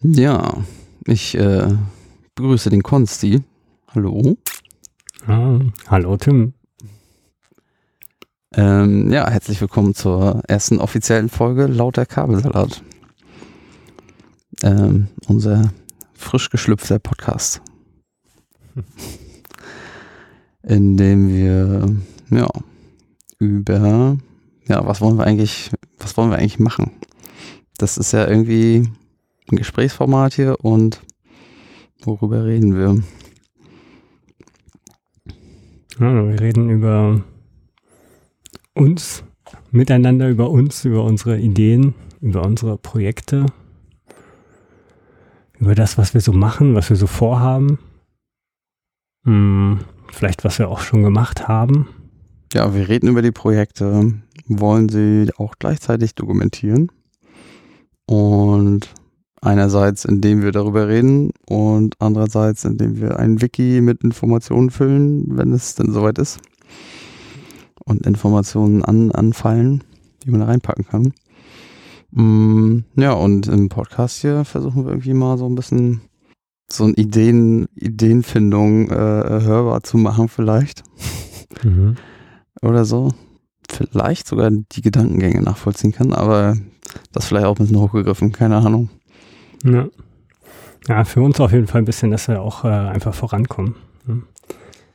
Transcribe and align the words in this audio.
Ja, 0.00 0.62
ich 1.06 1.36
äh, 1.36 1.74
begrüße 2.36 2.70
den 2.70 2.84
Konsti. 2.84 3.42
Hallo. 3.88 4.38
Ah, 5.26 5.58
hallo 5.88 6.16
Tim. 6.16 6.54
Ähm, 8.52 9.10
ja, 9.10 9.28
herzlich 9.28 9.60
willkommen 9.60 9.96
zur 9.96 10.40
ersten 10.46 10.78
offiziellen 10.78 11.28
Folge 11.28 11.66
Lauter 11.66 12.06
Kabelsalat. 12.06 12.80
Ähm, 14.62 15.08
unser 15.26 15.72
frisch 16.14 16.48
geschlüpfter 16.50 17.00
Podcast. 17.00 17.60
In 20.62 20.96
dem 20.96 21.26
wir, 21.26 21.92
ja, 22.30 22.48
über, 23.40 24.16
ja, 24.68 24.86
was 24.86 25.00
wollen 25.00 25.18
wir 25.18 25.24
eigentlich, 25.24 25.72
was 25.98 26.16
wollen 26.16 26.30
wir 26.30 26.38
eigentlich 26.38 26.60
machen? 26.60 26.92
Das 27.78 27.98
ist 27.98 28.12
ja 28.12 28.28
irgendwie 28.28 28.88
ein 29.50 29.56
Gesprächsformat 29.56 30.34
hier 30.34 30.64
und 30.64 31.00
worüber 32.02 32.44
reden 32.44 32.74
wir? 32.74 33.02
Ja, 36.00 36.28
wir 36.28 36.40
reden 36.40 36.70
über 36.70 37.22
uns, 38.74 39.24
miteinander 39.70 40.28
über 40.28 40.50
uns, 40.50 40.84
über 40.84 41.02
unsere 41.04 41.38
Ideen, 41.38 41.94
über 42.20 42.44
unsere 42.44 42.78
Projekte, 42.78 43.46
über 45.58 45.74
das, 45.74 45.98
was 45.98 46.14
wir 46.14 46.20
so 46.20 46.32
machen, 46.32 46.74
was 46.74 46.88
wir 46.90 46.96
so 46.96 47.06
vorhaben. 47.06 47.78
Hm, 49.24 49.80
vielleicht, 50.12 50.44
was 50.44 50.58
wir 50.58 50.68
auch 50.68 50.80
schon 50.80 51.02
gemacht 51.02 51.48
haben. 51.48 51.88
Ja, 52.54 52.74
wir 52.74 52.88
reden 52.88 53.08
über 53.08 53.22
die 53.22 53.32
Projekte, 53.32 54.12
wollen 54.46 54.88
sie 54.88 55.30
auch 55.36 55.56
gleichzeitig 55.58 56.14
dokumentieren. 56.14 56.90
Und 58.06 58.88
einerseits, 59.40 60.04
indem 60.04 60.42
wir 60.42 60.52
darüber 60.52 60.88
reden 60.88 61.30
und 61.48 61.94
andererseits, 61.98 62.64
indem 62.64 63.00
wir 63.00 63.18
ein 63.18 63.40
Wiki 63.40 63.80
mit 63.80 64.02
Informationen 64.02 64.70
füllen, 64.70 65.24
wenn 65.36 65.52
es 65.52 65.74
denn 65.74 65.92
soweit 65.92 66.18
ist. 66.18 66.38
Und 67.84 68.06
Informationen 68.06 68.84
an, 68.84 69.10
anfallen, 69.12 69.84
die 70.24 70.30
man 70.30 70.40
da 70.40 70.46
reinpacken 70.46 70.86
kann. 70.86 71.12
Mm, 72.10 72.84
ja, 72.96 73.12
und 73.12 73.48
im 73.48 73.68
Podcast 73.68 74.20
hier 74.20 74.44
versuchen 74.44 74.84
wir 74.84 74.92
irgendwie 74.92 75.14
mal 75.14 75.38
so 75.38 75.46
ein 75.46 75.54
bisschen 75.54 76.00
so 76.70 76.84
eine 76.84 76.94
Ideen, 76.94 77.66
Ideenfindung 77.74 78.90
äh, 78.90 78.94
hörbar 78.94 79.82
zu 79.82 79.96
machen, 79.96 80.28
vielleicht. 80.28 80.84
Mhm. 81.62 81.96
Oder 82.62 82.84
so. 82.84 83.12
Vielleicht 83.70 84.26
sogar 84.26 84.50
die 84.50 84.82
Gedankengänge 84.82 85.42
nachvollziehen 85.42 85.92
kann, 85.92 86.12
aber 86.12 86.56
das 87.12 87.26
vielleicht 87.26 87.46
auch 87.46 87.56
ein 87.56 87.64
bisschen 87.64 87.80
hochgegriffen, 87.80 88.32
keine 88.32 88.56
Ahnung. 88.56 88.90
Ja. 89.64 89.88
ja, 90.88 91.04
für 91.04 91.22
uns 91.22 91.40
auf 91.40 91.52
jeden 91.52 91.66
Fall 91.66 91.82
ein 91.82 91.86
bisschen, 91.86 92.10
dass 92.10 92.28
wir 92.28 92.40
auch 92.42 92.64
äh, 92.64 92.68
einfach 92.68 93.14
vorankommen. 93.14 93.74
Ne? 94.06 94.22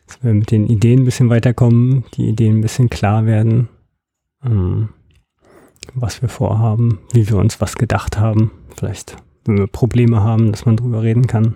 Dass 0.08 0.24
wir 0.24 0.34
mit 0.34 0.52
den 0.52 0.68
Ideen 0.68 1.02
ein 1.02 1.06
bisschen 1.06 1.30
weiterkommen, 1.30 2.06
die 2.16 2.28
Ideen 2.28 2.58
ein 2.58 2.62
bisschen 2.62 2.90
klar 2.90 3.26
werden, 3.26 3.70
ähm, 4.46 4.90
was 5.94 6.22
wir 6.22 6.30
vorhaben, 6.30 7.00
wie 7.14 7.28
wir 7.28 7.38
uns 7.38 7.60
was 7.62 7.76
gedacht 7.76 8.18
haben. 8.18 8.52
Vielleicht, 8.76 9.18
wenn 9.46 9.58
wir 9.58 9.68
Probleme 9.68 10.24
haben, 10.24 10.52
dass 10.52 10.66
man 10.66 10.78
drüber 10.78 11.04
reden 11.04 11.28
kann. 11.28 11.56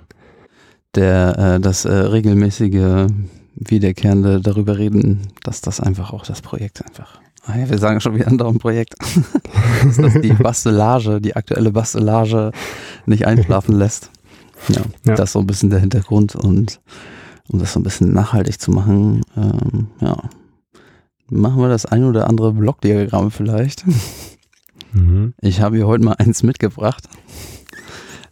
Der, 0.95 1.55
äh, 1.55 1.59
das 1.59 1.85
äh, 1.85 1.93
regelmäßige 1.93 3.07
wiederkehrende 3.55 4.41
darüber 4.41 4.77
reden, 4.77 5.33
dass 5.43 5.61
das 5.61 5.79
einfach 5.79 6.13
auch 6.13 6.25
das 6.25 6.41
Projekt 6.41 6.85
einfach 6.85 7.19
wir 7.55 7.77
sagen 7.77 8.01
schon 8.01 8.15
wieder 8.15 8.27
ein 8.27 8.57
Projekt. 8.57 8.95
dass 9.97 10.21
die 10.21 10.33
Bastelage, 10.33 11.21
die 11.21 11.35
aktuelle 11.35 11.71
Bastelage 11.71 12.51
nicht 13.05 13.25
einschlafen 13.25 13.75
lässt. 13.75 14.11
Ja, 14.69 14.81
ja, 15.05 15.15
das 15.15 15.29
ist 15.29 15.33
so 15.33 15.39
ein 15.39 15.47
bisschen 15.47 15.69
der 15.69 15.79
Hintergrund 15.79 16.35
und 16.35 16.81
um 17.47 17.59
das 17.59 17.73
so 17.73 17.79
ein 17.79 17.83
bisschen 17.83 18.11
nachhaltig 18.13 18.59
zu 18.59 18.71
machen, 18.71 19.21
ähm, 19.37 19.87
ja, 20.01 20.17
machen 21.29 21.61
wir 21.61 21.69
das 21.69 21.85
ein 21.85 22.03
oder 22.03 22.27
andere 22.27 22.53
Blockdiagramm 22.53 23.31
vielleicht. 23.31 23.85
Mhm. 24.91 25.33
Ich 25.41 25.61
habe 25.61 25.77
hier 25.77 25.87
heute 25.87 26.03
mal 26.03 26.15
eins 26.17 26.43
mitgebracht. 26.43 27.07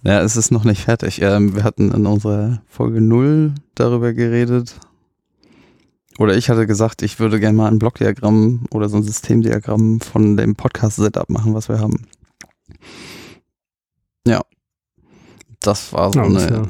Ja, 0.04 0.22
es 0.22 0.38
ist 0.38 0.52
noch 0.52 0.64
nicht 0.64 0.82
fertig. 0.82 1.22
Ähm, 1.22 1.56
wir 1.56 1.64
hatten 1.64 1.92
in 1.92 2.06
unserer 2.06 2.62
Folge 2.68 3.02
0 3.02 3.54
darüber 3.74 4.14
geredet, 4.14 4.76
oder 6.18 6.38
ich 6.38 6.50
hatte 6.50 6.66
gesagt, 6.68 7.02
ich 7.02 7.20
würde 7.20 7.40
gerne 7.40 7.58
mal 7.58 7.70
ein 7.70 7.80
Blockdiagramm 7.80 8.66
oder 8.72 8.90
so 8.90 8.98
ein 8.98 9.04
Systemdiagramm 9.04 10.00
von 10.00 10.38
dem 10.38 10.56
Podcast-Setup 10.56 11.30
machen, 11.30 11.54
was 11.54 11.70
wir 11.70 11.80
haben. 11.80 12.08
Ja. 14.28 14.42
Das 15.60 15.94
war 15.94 16.12
so, 16.14 16.22
eine, 16.22 16.50
ja. 16.50 16.64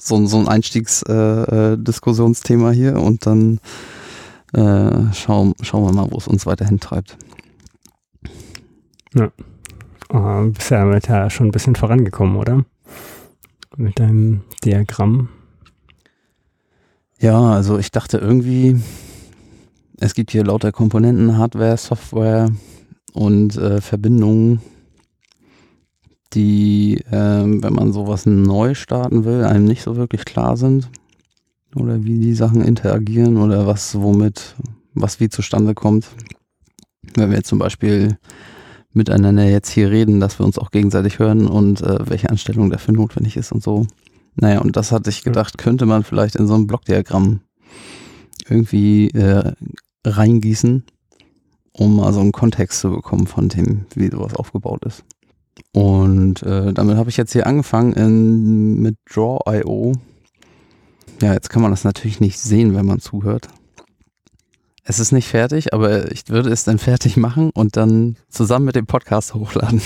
so, 0.00 0.26
so 0.26 0.38
ein 0.38 0.48
Einstiegsdiskussionsthema 0.48 2.70
äh, 2.70 2.72
äh 2.72 2.76
hier 2.76 3.00
und 3.00 3.26
dann 3.26 3.60
äh, 4.52 5.12
schauen, 5.14 5.54
schauen 5.62 5.84
wir 5.84 5.92
mal, 5.92 6.10
wo 6.10 6.18
es 6.18 6.28
uns 6.28 6.46
weiterhin 6.46 6.80
treibt. 6.80 7.16
Ja. 9.14 9.30
Oh, 10.08 10.50
bist 10.50 10.70
ja 10.70 10.98
ja 10.98 11.30
schon 11.30 11.48
ein 11.48 11.52
bisschen 11.52 11.76
vorangekommen, 11.76 12.36
oder? 12.36 12.64
Mit 13.76 13.98
deinem 13.98 14.42
Diagramm. 14.64 15.28
Ja, 17.22 17.40
also 17.52 17.78
ich 17.78 17.92
dachte 17.92 18.18
irgendwie, 18.18 18.80
es 20.00 20.12
gibt 20.14 20.32
hier 20.32 20.42
lauter 20.42 20.72
Komponenten, 20.72 21.38
Hardware, 21.38 21.76
Software 21.76 22.50
und 23.12 23.56
äh, 23.56 23.80
Verbindungen, 23.80 24.60
die, 26.32 26.96
äh, 27.12 27.12
wenn 27.12 27.72
man 27.72 27.92
sowas 27.92 28.26
neu 28.26 28.74
starten 28.74 29.24
will, 29.24 29.44
einem 29.44 29.66
nicht 29.66 29.82
so 29.82 29.94
wirklich 29.94 30.24
klar 30.24 30.56
sind. 30.56 30.90
Oder 31.76 32.02
wie 32.02 32.18
die 32.18 32.34
Sachen 32.34 32.60
interagieren 32.60 33.36
oder 33.36 33.68
was 33.68 33.94
womit, 33.94 34.56
was 34.94 35.20
wie 35.20 35.28
zustande 35.28 35.74
kommt. 35.74 36.08
Wenn 37.14 37.30
wir 37.30 37.36
jetzt 37.36 37.48
zum 37.48 37.60
Beispiel 37.60 38.18
miteinander 38.92 39.44
jetzt 39.44 39.70
hier 39.70 39.92
reden, 39.92 40.18
dass 40.18 40.40
wir 40.40 40.44
uns 40.44 40.58
auch 40.58 40.72
gegenseitig 40.72 41.20
hören 41.20 41.46
und 41.46 41.82
äh, 41.82 41.98
welche 42.04 42.30
Anstellung 42.30 42.68
dafür 42.68 42.94
notwendig 42.94 43.36
ist 43.36 43.52
und 43.52 43.62
so. 43.62 43.86
Naja, 44.34 44.60
und 44.60 44.76
das 44.76 44.92
hatte 44.92 45.10
ich 45.10 45.22
gedacht, 45.22 45.58
könnte 45.58 45.86
man 45.86 46.04
vielleicht 46.04 46.36
in 46.36 46.46
so 46.46 46.54
ein 46.54 46.66
Blockdiagramm 46.66 47.40
irgendwie 48.48 49.08
äh, 49.10 49.52
reingießen, 50.04 50.84
um 51.72 51.96
mal 51.96 52.12
so 52.12 52.20
einen 52.20 52.32
Kontext 52.32 52.80
zu 52.80 52.90
bekommen 52.90 53.26
von 53.26 53.48
dem, 53.48 53.86
wie 53.94 54.10
sowas 54.10 54.34
aufgebaut 54.34 54.84
ist. 54.84 55.04
Und 55.72 56.42
äh, 56.42 56.72
damit 56.72 56.96
habe 56.96 57.10
ich 57.10 57.16
jetzt 57.16 57.32
hier 57.32 57.46
angefangen 57.46 57.92
in, 57.92 58.80
mit 58.80 58.96
Draw.io. 59.12 59.92
Ja, 61.20 61.34
jetzt 61.34 61.50
kann 61.50 61.62
man 61.62 61.70
das 61.70 61.84
natürlich 61.84 62.20
nicht 62.20 62.38
sehen, 62.38 62.74
wenn 62.74 62.86
man 62.86 63.00
zuhört. 63.00 63.48
Es 64.84 64.98
ist 64.98 65.12
nicht 65.12 65.28
fertig, 65.28 65.72
aber 65.72 66.10
ich 66.10 66.28
würde 66.28 66.50
es 66.50 66.64
dann 66.64 66.78
fertig 66.78 67.16
machen 67.16 67.50
und 67.54 67.76
dann 67.76 68.16
zusammen 68.28 68.64
mit 68.66 68.76
dem 68.76 68.86
Podcast 68.86 69.34
hochladen. 69.34 69.80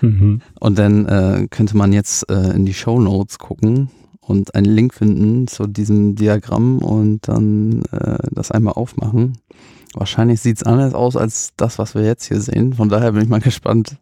Mhm. 0.00 0.40
Und 0.58 0.78
dann 0.78 1.06
äh, 1.06 1.46
könnte 1.50 1.76
man 1.76 1.92
jetzt 1.92 2.30
äh, 2.30 2.50
in 2.54 2.66
die 2.66 2.74
Show 2.74 3.00
Notes 3.00 3.38
gucken 3.38 3.90
und 4.20 4.54
einen 4.54 4.66
Link 4.66 4.94
finden 4.94 5.48
zu 5.48 5.66
diesem 5.66 6.14
Diagramm 6.14 6.78
und 6.78 7.26
dann 7.28 7.82
äh, 7.90 8.18
das 8.30 8.50
einmal 8.50 8.74
aufmachen. 8.74 9.38
Wahrscheinlich 9.94 10.40
sieht 10.40 10.58
es 10.58 10.62
anders 10.62 10.94
aus 10.94 11.16
als 11.16 11.50
das, 11.56 11.78
was 11.78 11.94
wir 11.94 12.04
jetzt 12.04 12.26
hier 12.26 12.40
sehen. 12.40 12.74
Von 12.74 12.88
daher 12.88 13.12
bin 13.12 13.22
ich 13.22 13.28
mal 13.28 13.40
gespannt, 13.40 13.96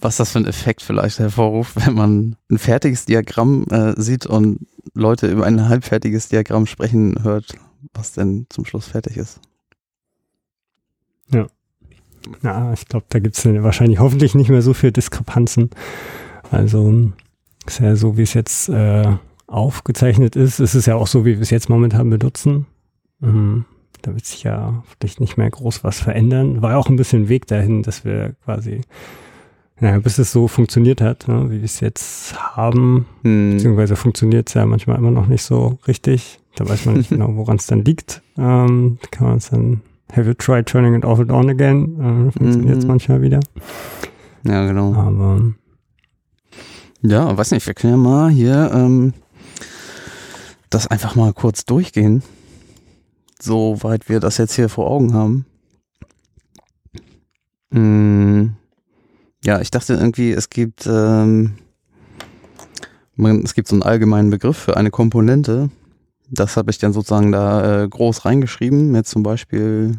was 0.00 0.16
das 0.16 0.32
für 0.32 0.38
ein 0.38 0.46
Effekt 0.46 0.82
vielleicht 0.82 1.18
hervorruft, 1.18 1.76
wenn 1.84 1.94
man 1.94 2.36
ein 2.50 2.58
fertiges 2.58 3.04
Diagramm 3.04 3.64
äh, 3.70 4.00
sieht 4.00 4.26
und 4.26 4.66
Leute 4.94 5.30
über 5.30 5.44
ein 5.44 5.68
halbfertiges 5.68 6.28
Diagramm 6.28 6.66
sprechen 6.66 7.22
hört, 7.22 7.54
was 7.92 8.12
denn 8.12 8.46
zum 8.48 8.64
Schluss 8.64 8.86
fertig 8.86 9.18
ist. 9.18 9.40
Ja. 11.32 11.46
Ja, 12.42 12.72
ich 12.72 12.86
glaube, 12.86 13.06
da 13.08 13.18
gibt 13.18 13.36
es 13.36 13.44
wahrscheinlich 13.44 13.98
hoffentlich 13.98 14.34
nicht 14.34 14.50
mehr 14.50 14.62
so 14.62 14.74
viele 14.74 14.92
Diskrepanzen. 14.92 15.70
Also 16.50 17.12
ist 17.66 17.80
ja 17.80 17.96
so, 17.96 18.16
wie 18.16 18.22
es 18.22 18.34
jetzt 18.34 18.68
äh, 18.68 19.16
aufgezeichnet 19.46 20.36
ist. 20.36 20.60
Es 20.60 20.74
ist 20.74 20.86
ja 20.86 20.96
auch 20.96 21.06
so, 21.06 21.24
wie 21.24 21.34
wir 21.34 21.42
es 21.42 21.50
jetzt 21.50 21.68
momentan 21.68 22.10
benutzen. 22.10 22.66
Mhm. 23.20 23.64
Da 24.02 24.14
wird 24.14 24.24
sich 24.24 24.44
ja 24.44 24.82
vielleicht 24.98 25.20
nicht 25.20 25.36
mehr 25.36 25.50
groß 25.50 25.84
was 25.84 26.00
verändern. 26.00 26.62
War 26.62 26.72
ja 26.72 26.76
auch 26.78 26.88
ein 26.88 26.96
bisschen 26.96 27.28
Weg 27.28 27.46
dahin, 27.46 27.82
dass 27.82 28.04
wir 28.04 28.34
quasi, 28.44 28.80
ja, 29.80 29.98
bis 29.98 30.18
es 30.18 30.32
so 30.32 30.48
funktioniert 30.48 31.00
hat, 31.00 31.28
ne, 31.28 31.50
wie 31.50 31.58
wir 31.58 31.64
es 31.64 31.80
jetzt 31.80 32.34
haben. 32.56 33.06
Mhm. 33.22 33.52
Beziehungsweise 33.52 33.96
funktioniert 33.96 34.48
es 34.48 34.54
ja 34.54 34.64
manchmal 34.64 34.96
immer 34.96 35.10
noch 35.10 35.26
nicht 35.26 35.42
so 35.42 35.78
richtig. 35.86 36.38
Da 36.56 36.68
weiß 36.68 36.86
man 36.86 36.96
nicht 36.96 37.10
genau, 37.10 37.36
woran 37.36 37.56
es 37.56 37.66
dann 37.66 37.84
liegt. 37.84 38.22
Ähm, 38.38 38.98
da 39.02 39.08
kann 39.10 39.26
man 39.26 39.36
es 39.36 39.50
dann 39.50 39.82
Have 40.14 40.26
you 40.26 40.34
tried 40.34 40.66
turning 40.66 40.94
it 40.94 41.04
off 41.04 41.20
and 41.20 41.30
on 41.30 41.48
again? 41.48 42.28
Äh, 42.28 42.32
Funktioniert 42.32 42.78
es 42.78 42.84
mhm. 42.84 42.88
manchmal 42.88 43.22
wieder. 43.22 43.40
Ja, 44.44 44.66
genau. 44.66 44.94
Aber. 44.94 45.52
Ja, 47.02 47.36
weiß 47.36 47.52
nicht, 47.52 47.66
wir 47.66 47.74
können 47.74 47.94
ja 47.94 47.96
mal 47.96 48.30
hier 48.30 48.70
ähm, 48.74 49.14
das 50.68 50.86
einfach 50.86 51.14
mal 51.14 51.32
kurz 51.32 51.64
durchgehen. 51.64 52.22
Soweit 53.40 54.08
wir 54.08 54.20
das 54.20 54.36
jetzt 54.38 54.54
hier 54.54 54.68
vor 54.68 54.90
Augen 54.90 55.14
haben. 55.14 55.46
Hm, 57.72 58.54
ja, 59.44 59.60
ich 59.60 59.70
dachte 59.70 59.94
irgendwie, 59.94 60.32
es 60.32 60.50
gibt, 60.50 60.86
ähm, 60.86 61.54
man, 63.14 63.42
es 63.42 63.54
gibt 63.54 63.68
so 63.68 63.76
einen 63.76 63.82
allgemeinen 63.82 64.30
Begriff 64.30 64.58
für 64.58 64.76
eine 64.76 64.90
Komponente. 64.90 65.70
Das 66.30 66.56
habe 66.56 66.70
ich 66.70 66.78
dann 66.78 66.92
sozusagen 66.92 67.32
da 67.32 67.82
äh, 67.82 67.88
groß 67.88 68.24
reingeschrieben, 68.24 68.92
mit 68.92 69.06
zum 69.06 69.22
Beispiel 69.22 69.98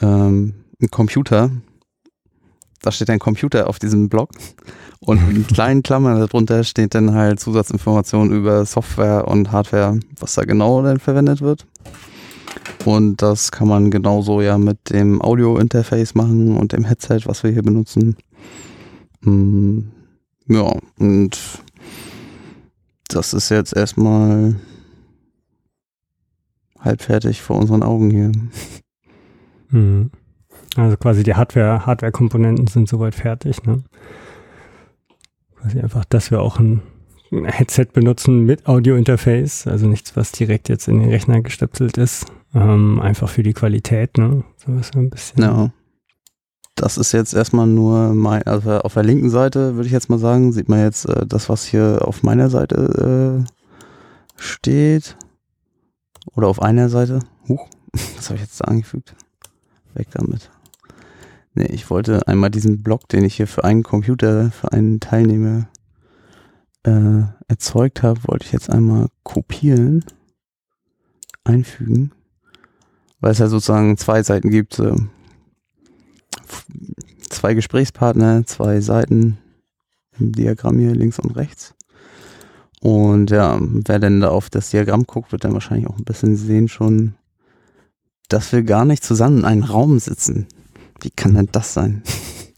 ähm, 0.00 0.54
ein 0.80 0.90
Computer. 0.90 1.50
Da 2.82 2.92
steht 2.92 3.10
ein 3.10 3.18
Computer 3.18 3.68
auf 3.68 3.80
diesem 3.80 4.08
Blog 4.08 4.30
und 5.00 5.18
in 5.28 5.46
kleinen 5.48 5.82
Klammern 5.82 6.20
darunter 6.20 6.62
steht 6.62 6.94
dann 6.94 7.14
halt 7.14 7.40
Zusatzinformationen 7.40 8.32
über 8.32 8.64
Software 8.64 9.26
und 9.26 9.50
Hardware, 9.50 9.98
was 10.20 10.34
da 10.34 10.44
genau 10.44 10.82
denn 10.82 11.00
verwendet 11.00 11.40
wird. 11.40 11.66
Und 12.84 13.20
das 13.20 13.50
kann 13.50 13.66
man 13.66 13.90
genauso 13.90 14.40
ja 14.40 14.56
mit 14.56 14.90
dem 14.90 15.20
Audio-Interface 15.20 16.14
machen 16.14 16.56
und 16.56 16.72
dem 16.72 16.84
Headset, 16.84 17.22
was 17.24 17.42
wir 17.42 17.50
hier 17.50 17.62
benutzen. 17.62 18.16
Mm, 19.22 19.80
ja, 20.46 20.72
und 20.98 21.38
das 23.08 23.34
ist 23.34 23.48
jetzt 23.48 23.74
erstmal 23.74 24.54
halb 26.88 27.02
fertig 27.02 27.40
vor 27.40 27.56
unseren 27.56 27.82
Augen 27.82 28.10
hier. 28.10 28.32
Mhm. 29.70 30.10
Also 30.76 30.96
quasi 30.96 31.22
die 31.22 31.34
Hardware, 31.34 31.86
Hardware-Komponenten 31.86 32.66
sind 32.66 32.88
soweit 32.88 33.14
fertig, 33.14 33.62
ne? 33.64 33.82
Quasi 35.56 35.80
einfach, 35.80 36.04
dass 36.04 36.30
wir 36.30 36.40
auch 36.40 36.58
ein 36.58 36.82
Headset 37.30 37.86
benutzen 37.92 38.44
mit 38.44 38.66
Audio-Interface, 38.66 39.66
also 39.66 39.86
nichts, 39.86 40.16
was 40.16 40.32
direkt 40.32 40.68
jetzt 40.68 40.88
in 40.88 41.00
den 41.00 41.10
Rechner 41.10 41.42
gestöpselt 41.42 41.98
ist. 41.98 42.26
Ähm, 42.54 43.00
einfach 43.00 43.28
für 43.28 43.42
die 43.42 43.52
Qualität, 43.52 44.16
ne? 44.18 44.44
So 44.56 44.72
ist 44.74 44.96
ein 44.96 45.10
bisschen. 45.10 45.42
Ja. 45.42 45.70
Das 46.74 46.96
ist 46.96 47.12
jetzt 47.12 47.34
erstmal 47.34 47.66
nur 47.66 48.14
mein, 48.14 48.44
also 48.44 48.78
auf 48.78 48.94
der 48.94 49.02
linken 49.02 49.30
Seite 49.30 49.74
würde 49.74 49.86
ich 49.86 49.92
jetzt 49.92 50.10
mal 50.10 50.18
sagen, 50.18 50.52
sieht 50.52 50.68
man 50.68 50.80
jetzt 50.80 51.06
äh, 51.08 51.26
das, 51.26 51.48
was 51.48 51.64
hier 51.64 52.00
auf 52.02 52.22
meiner 52.22 52.50
Seite 52.50 53.44
äh, 53.44 54.40
steht. 54.40 55.16
Oder 56.34 56.48
auf 56.48 56.62
einer 56.62 56.88
Seite. 56.88 57.20
Huch, 57.48 57.68
was 57.92 58.28
habe 58.28 58.36
ich 58.36 58.42
jetzt 58.42 58.60
da 58.60 58.66
angefügt? 58.66 59.14
Weg 59.94 60.08
damit. 60.12 60.50
Nee, 61.54 61.66
ich 61.66 61.90
wollte 61.90 62.26
einmal 62.28 62.50
diesen 62.50 62.82
Block, 62.82 63.08
den 63.08 63.24
ich 63.24 63.36
hier 63.36 63.48
für 63.48 63.64
einen 63.64 63.82
Computer, 63.82 64.50
für 64.52 64.72
einen 64.72 65.00
Teilnehmer 65.00 65.68
äh, 66.84 67.22
erzeugt 67.48 68.02
habe, 68.02 68.20
wollte 68.24 68.44
ich 68.44 68.52
jetzt 68.52 68.70
einmal 68.70 69.08
kopieren, 69.24 70.04
einfügen, 71.44 72.12
weil 73.20 73.32
es 73.32 73.38
ja 73.38 73.48
sozusagen 73.48 73.96
zwei 73.96 74.22
Seiten 74.22 74.50
gibt, 74.50 74.78
äh, 74.78 74.94
zwei 77.28 77.54
Gesprächspartner, 77.54 78.46
zwei 78.46 78.80
Seiten 78.80 79.38
im 80.18 80.32
Diagramm 80.32 80.78
hier 80.78 80.94
links 80.94 81.18
und 81.18 81.32
rechts. 81.36 81.74
Und 82.80 83.30
ja, 83.30 83.58
wer 83.60 83.98
denn 83.98 84.20
da 84.20 84.28
auf 84.28 84.50
das 84.50 84.70
Diagramm 84.70 85.04
guckt, 85.04 85.32
wird 85.32 85.44
dann 85.44 85.52
wahrscheinlich 85.52 85.88
auch 85.88 85.98
ein 85.98 86.04
bisschen 86.04 86.36
sehen 86.36 86.68
schon, 86.68 87.14
dass 88.28 88.52
wir 88.52 88.62
gar 88.62 88.84
nicht 88.84 89.02
zusammen 89.02 89.38
in 89.38 89.44
einem 89.44 89.64
Raum 89.64 89.98
sitzen. 89.98 90.46
Wie 91.00 91.10
kann 91.10 91.34
denn 91.34 91.48
das 91.50 91.74
sein? 91.74 92.02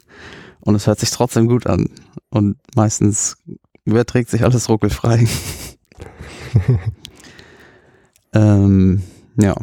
Und 0.61 0.75
es 0.75 0.87
hört 0.87 1.01
sich 1.01 1.11
trotzdem 1.11 1.47
gut 1.47 1.67
an. 1.67 1.89
Und 2.29 2.57
meistens 2.75 3.39
überträgt 3.85 4.31
sich 4.31 4.45
alles 4.45 4.69
ruckelfrei. 4.69 5.27
ähm, 8.35 9.03
ja. 9.37 9.55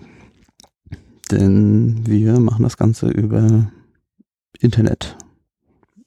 Denn 1.30 2.08
wir 2.08 2.40
machen 2.40 2.64
das 2.64 2.78
Ganze 2.78 3.10
über 3.10 3.72
Internet. 4.60 5.18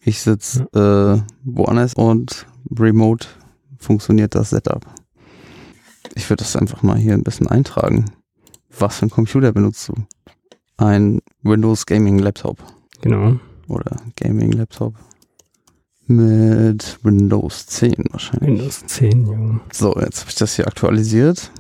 Ich 0.01 0.21
sitze 0.21 0.67
äh, 0.73 1.23
woanders 1.45 1.95
und 1.95 2.47
remote 2.71 3.29
funktioniert 3.81 4.35
das 4.35 4.51
Setup. 4.51 4.87
Ich 6.15 6.29
würde 6.31 6.45
das 6.45 6.57
einfach 6.57 6.83
mal 6.83 6.97
hier 6.97 7.15
ein 7.15 7.25
bisschen 7.25 7.49
eintragen. 7.49 8.05
Was 8.79 8.99
für 8.99 9.07
ein 9.07 9.11
Computer 9.11 9.53
benutzt 9.53 9.89
du? 9.89 9.95
Ein 10.77 11.21
Windows 11.43 11.87
Gaming 11.87 12.19
Laptop. 12.19 12.59
Genau. 13.01 13.39
Oder 13.69 13.97
Gaming 14.17 14.53
Laptop. 14.53 14.95
Mit 16.07 16.99
Windows 17.03 17.67
10 17.67 17.95
wahrscheinlich. 18.11 18.59
Windows 18.59 18.87
10, 18.87 19.27
ja. 19.27 19.61
So, 19.73 19.95
jetzt 20.01 20.21
habe 20.21 20.31
ich 20.31 20.37
das 20.37 20.57
hier 20.57 20.67
aktualisiert. 20.67 21.53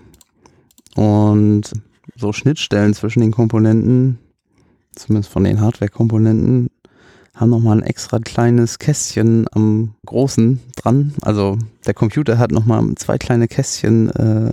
Und 0.96 1.70
so 2.16 2.32
Schnittstellen 2.32 2.94
zwischen 2.94 3.20
den 3.20 3.31
Komponenten, 3.31 4.19
zumindest 4.94 5.32
von 5.32 5.44
den 5.44 5.61
Hardware-Komponenten, 5.61 6.69
haben 7.40 7.50
nochmal 7.50 7.78
ein 7.78 7.82
extra 7.82 8.19
kleines 8.19 8.78
Kästchen 8.78 9.46
am 9.52 9.94
großen 10.04 10.60
dran. 10.76 11.14
Also 11.22 11.56
der 11.87 11.94
Computer 11.94 12.38
hat 12.38 12.52
nochmal 12.52 12.84
zwei 12.96 13.16
kleine 13.16 13.48
Kästchen 13.48 14.10
äh, 14.10 14.52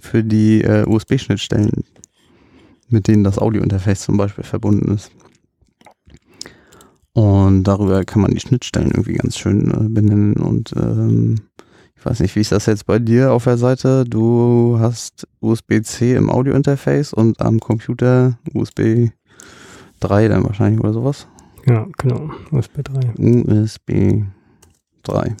für 0.00 0.24
die 0.24 0.62
äh, 0.62 0.84
USB-Schnittstellen, 0.84 1.84
mit 2.88 3.06
denen 3.06 3.22
das 3.22 3.38
Audio-Interface 3.38 4.00
zum 4.00 4.16
Beispiel 4.16 4.42
verbunden 4.42 4.92
ist. 4.94 5.12
Und 7.12 7.64
darüber 7.64 8.04
kann 8.04 8.22
man 8.22 8.34
die 8.34 8.40
Schnittstellen 8.40 8.90
irgendwie 8.90 9.14
ganz 9.14 9.38
schön 9.38 9.70
äh, 9.70 9.88
benennen. 9.88 10.34
Und 10.34 10.72
ähm, 10.76 11.36
ich 11.96 12.04
weiß 12.04 12.18
nicht, 12.18 12.34
wie 12.34 12.40
ist 12.40 12.52
das 12.52 12.66
jetzt 12.66 12.86
bei 12.86 12.98
dir 12.98 13.32
auf 13.32 13.44
der 13.44 13.58
Seite? 13.58 14.04
Du 14.04 14.78
hast 14.80 15.28
USB-C 15.40 16.16
im 16.16 16.30
Audio-Interface 16.30 17.12
und 17.12 17.40
am 17.40 17.60
Computer 17.60 18.38
USB 18.54 19.10
3 20.00 20.28
dann 20.28 20.44
wahrscheinlich 20.44 20.80
oder 20.80 20.92
sowas. 20.92 21.28
Ja, 21.68 21.86
genau. 21.98 22.30
USB 22.50 22.82
3. 22.82 23.14
USB 23.18 24.22
3. 25.02 25.36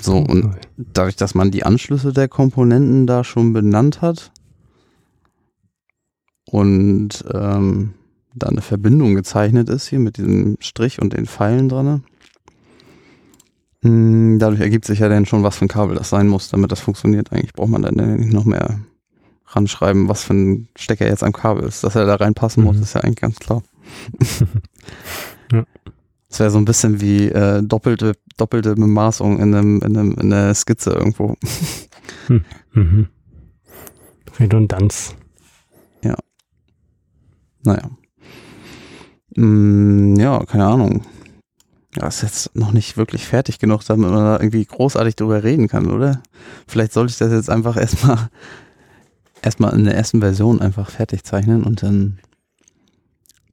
So, 0.00 0.18
und 0.18 0.56
dadurch, 0.76 1.16
dass 1.16 1.34
man 1.34 1.50
die 1.50 1.64
Anschlüsse 1.64 2.12
der 2.12 2.28
Komponenten 2.28 3.06
da 3.06 3.24
schon 3.24 3.52
benannt 3.52 4.02
hat 4.02 4.30
und 6.46 7.24
ähm, 7.32 7.94
da 8.34 8.48
eine 8.48 8.62
Verbindung 8.62 9.14
gezeichnet 9.14 9.68
ist 9.68 9.88
hier 9.88 9.98
mit 9.98 10.16
diesem 10.16 10.56
Strich 10.60 11.00
und 11.00 11.12
den 11.12 11.26
Pfeilen 11.26 11.68
dran, 11.68 12.04
hm, 13.82 14.38
dadurch 14.38 14.60
ergibt 14.60 14.84
sich 14.84 15.00
ja 15.00 15.08
dann 15.08 15.26
schon, 15.26 15.42
was 15.42 15.56
für 15.56 15.64
ein 15.64 15.68
Kabel 15.68 15.96
das 15.96 16.08
sein 16.08 16.28
muss, 16.28 16.50
damit 16.50 16.70
das 16.70 16.80
funktioniert. 16.80 17.32
Eigentlich 17.32 17.52
braucht 17.52 17.70
man 17.70 17.82
dann 17.82 17.94
nicht 18.16 18.32
noch 18.32 18.44
mehr 18.44 18.80
ranschreiben, 19.48 20.08
was 20.08 20.22
für 20.22 20.34
ein 20.34 20.68
Stecker 20.76 21.06
jetzt 21.06 21.24
am 21.24 21.32
Kabel 21.32 21.64
ist. 21.64 21.82
Dass 21.82 21.96
er 21.96 22.06
da 22.06 22.14
reinpassen 22.14 22.62
mhm. 22.62 22.68
muss, 22.68 22.80
ist 22.80 22.94
ja 22.94 23.00
eigentlich 23.00 23.16
ganz 23.16 23.38
klar. 23.38 23.62
Ja. 25.52 25.64
Das 26.28 26.40
wäre 26.40 26.50
so 26.50 26.58
ein 26.58 26.64
bisschen 26.64 27.00
wie 27.00 27.28
äh, 27.28 27.62
doppelte, 27.62 28.14
doppelte 28.38 28.74
Bemaßung 28.74 29.38
in, 29.38 29.54
einem, 29.54 29.82
in, 29.82 29.96
einem, 29.96 30.12
in 30.12 30.32
einer 30.32 30.54
Skizze 30.54 30.90
irgendwo. 30.90 31.36
Hm. 32.26 32.44
Mhm. 32.72 33.08
Redundanz. 34.38 35.14
Ja. 36.02 36.14
Naja. 37.64 37.90
Mm, 39.36 40.14
ja, 40.16 40.44
keine 40.44 40.66
Ahnung. 40.66 41.02
Ja, 41.96 42.06
ist 42.06 42.22
jetzt 42.22 42.56
noch 42.56 42.72
nicht 42.72 42.96
wirklich 42.96 43.26
fertig 43.26 43.58
genug, 43.58 43.84
damit 43.84 44.10
man 44.10 44.24
da 44.24 44.40
irgendwie 44.40 44.64
großartig 44.64 45.16
drüber 45.16 45.42
reden 45.42 45.68
kann, 45.68 45.90
oder? 45.90 46.22
Vielleicht 46.66 46.92
sollte 46.92 47.10
ich 47.10 47.18
das 47.18 47.32
jetzt 47.32 47.50
einfach 47.50 47.76
erstmal 47.76 48.30
erstmal 49.42 49.74
in 49.74 49.84
der 49.84 49.96
ersten 49.96 50.20
Version 50.20 50.60
einfach 50.60 50.88
fertig 50.88 51.24
zeichnen 51.24 51.64
und 51.64 51.82
dann 51.82 52.18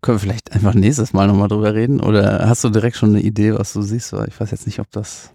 können 0.02 0.16
wir 0.16 0.20
vielleicht 0.20 0.52
einfach 0.54 0.74
nächstes 0.74 1.14
Mal 1.14 1.28
nochmal 1.28 1.48
drüber 1.48 1.74
reden? 1.74 2.00
Oder 2.00 2.48
hast 2.48 2.64
du 2.64 2.70
direkt 2.70 2.96
schon 2.96 3.10
eine 3.10 3.22
Idee, 3.22 3.54
was 3.54 3.74
du 3.74 3.82
siehst? 3.82 4.14
Ich 4.28 4.40
weiß 4.40 4.52
jetzt 4.52 4.66
nicht, 4.66 4.80
ob 4.80 4.90
das. 4.92 5.32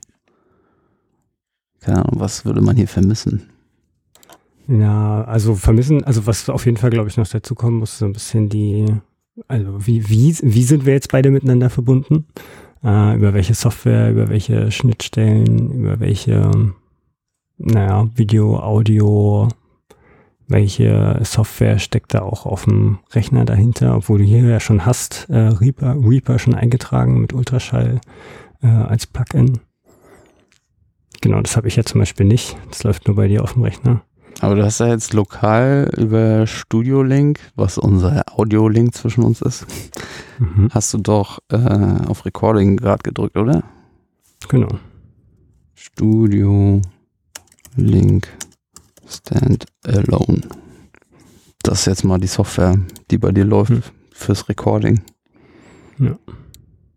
Keine 1.80 1.98
Ahnung, 1.98 2.20
was 2.20 2.44
würde 2.44 2.62
man 2.62 2.76
hier 2.76 2.88
vermissen? 2.88 3.50
Ja, 4.66 5.24
also 5.24 5.54
vermissen, 5.54 6.04
also 6.04 6.26
was 6.26 6.48
auf 6.48 6.64
jeden 6.64 6.78
Fall, 6.78 6.90
glaube 6.90 7.08
ich, 7.08 7.16
noch 7.18 7.28
dazu 7.28 7.54
kommen 7.54 7.78
muss, 7.78 7.98
so 7.98 8.06
ein 8.06 8.14
bisschen 8.14 8.48
die, 8.48 8.86
also 9.46 9.86
wie, 9.86 10.08
wie, 10.08 10.34
wie 10.40 10.62
sind 10.62 10.86
wir 10.86 10.94
jetzt 10.94 11.12
beide 11.12 11.30
miteinander 11.30 11.68
verbunden? 11.68 12.26
Äh, 12.82 13.16
über 13.16 13.34
welche 13.34 13.54
Software, 13.54 14.10
über 14.10 14.28
welche 14.28 14.70
Schnittstellen, 14.70 15.70
über 15.72 16.00
welche, 16.00 16.50
naja, 17.58 18.08
Video, 18.14 18.58
Audio, 18.58 19.48
welche 20.46 21.20
Software 21.22 21.78
steckt 21.78 22.14
da 22.14 22.22
auch 22.22 22.46
auf 22.46 22.64
dem 22.64 22.98
Rechner 23.12 23.44
dahinter, 23.44 23.96
obwohl 23.96 24.18
du 24.18 24.24
hier 24.24 24.42
ja 24.42 24.60
schon 24.60 24.84
hast, 24.84 25.26
äh, 25.30 25.38
Reaper, 25.38 25.96
Reaper 25.96 26.38
schon 26.38 26.54
eingetragen 26.54 27.20
mit 27.20 27.32
Ultraschall 27.32 28.00
äh, 28.62 28.66
als 28.66 29.06
Plugin. 29.06 29.60
Genau, 31.20 31.40
das 31.40 31.56
habe 31.56 31.68
ich 31.68 31.76
ja 31.76 31.84
zum 31.84 32.00
Beispiel 32.00 32.26
nicht. 32.26 32.56
Das 32.68 32.82
läuft 32.84 33.06
nur 33.06 33.16
bei 33.16 33.28
dir 33.28 33.42
auf 33.42 33.54
dem 33.54 33.62
Rechner. 33.62 34.02
Aber 34.40 34.56
du 34.56 34.64
hast 34.64 34.80
ja 34.80 34.88
jetzt 34.88 35.14
lokal 35.14 35.90
über 35.96 36.46
Studio 36.46 37.02
Link, 37.02 37.38
was 37.54 37.78
unser 37.78 38.24
Audio-Link 38.36 38.94
zwischen 38.94 39.22
uns 39.22 39.40
ist, 39.40 39.66
mhm. 40.38 40.68
hast 40.70 40.92
du 40.92 40.98
doch 40.98 41.38
äh, 41.50 41.56
auf 41.56 42.26
Recording 42.26 42.76
gerade 42.76 43.02
gedrückt, 43.02 43.36
oder? 43.36 43.62
Genau. 44.48 44.68
Studio 45.74 46.82
Link 47.76 48.28
Stand 49.08 49.66
Alone. 49.84 50.40
Das 51.62 51.80
ist 51.80 51.86
jetzt 51.86 52.04
mal 52.04 52.18
die 52.18 52.26
Software, 52.26 52.78
die 53.10 53.18
bei 53.18 53.32
dir 53.32 53.44
läuft 53.44 53.70
hm. 53.70 53.82
fürs 54.12 54.48
Recording. 54.48 55.02
Ja. 55.98 56.18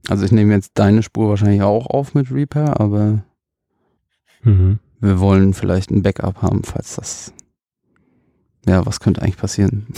Also 0.09 0.25
ich 0.25 0.31
nehme 0.31 0.53
jetzt 0.53 0.71
deine 0.75 1.03
Spur 1.03 1.29
wahrscheinlich 1.29 1.61
auch 1.61 1.87
auf 1.87 2.13
mit 2.13 2.31
Reaper, 2.31 2.79
aber 2.79 3.23
Mhm. 4.43 4.79
wir 5.01 5.19
wollen 5.19 5.53
vielleicht 5.53 5.89
ein 5.91 6.01
Backup 6.03 6.41
haben, 6.41 6.63
falls 6.63 6.95
das. 6.95 7.33
Ja, 8.67 8.85
was 8.85 8.99
könnte 8.99 9.21
eigentlich 9.21 9.37
passieren? 9.37 9.87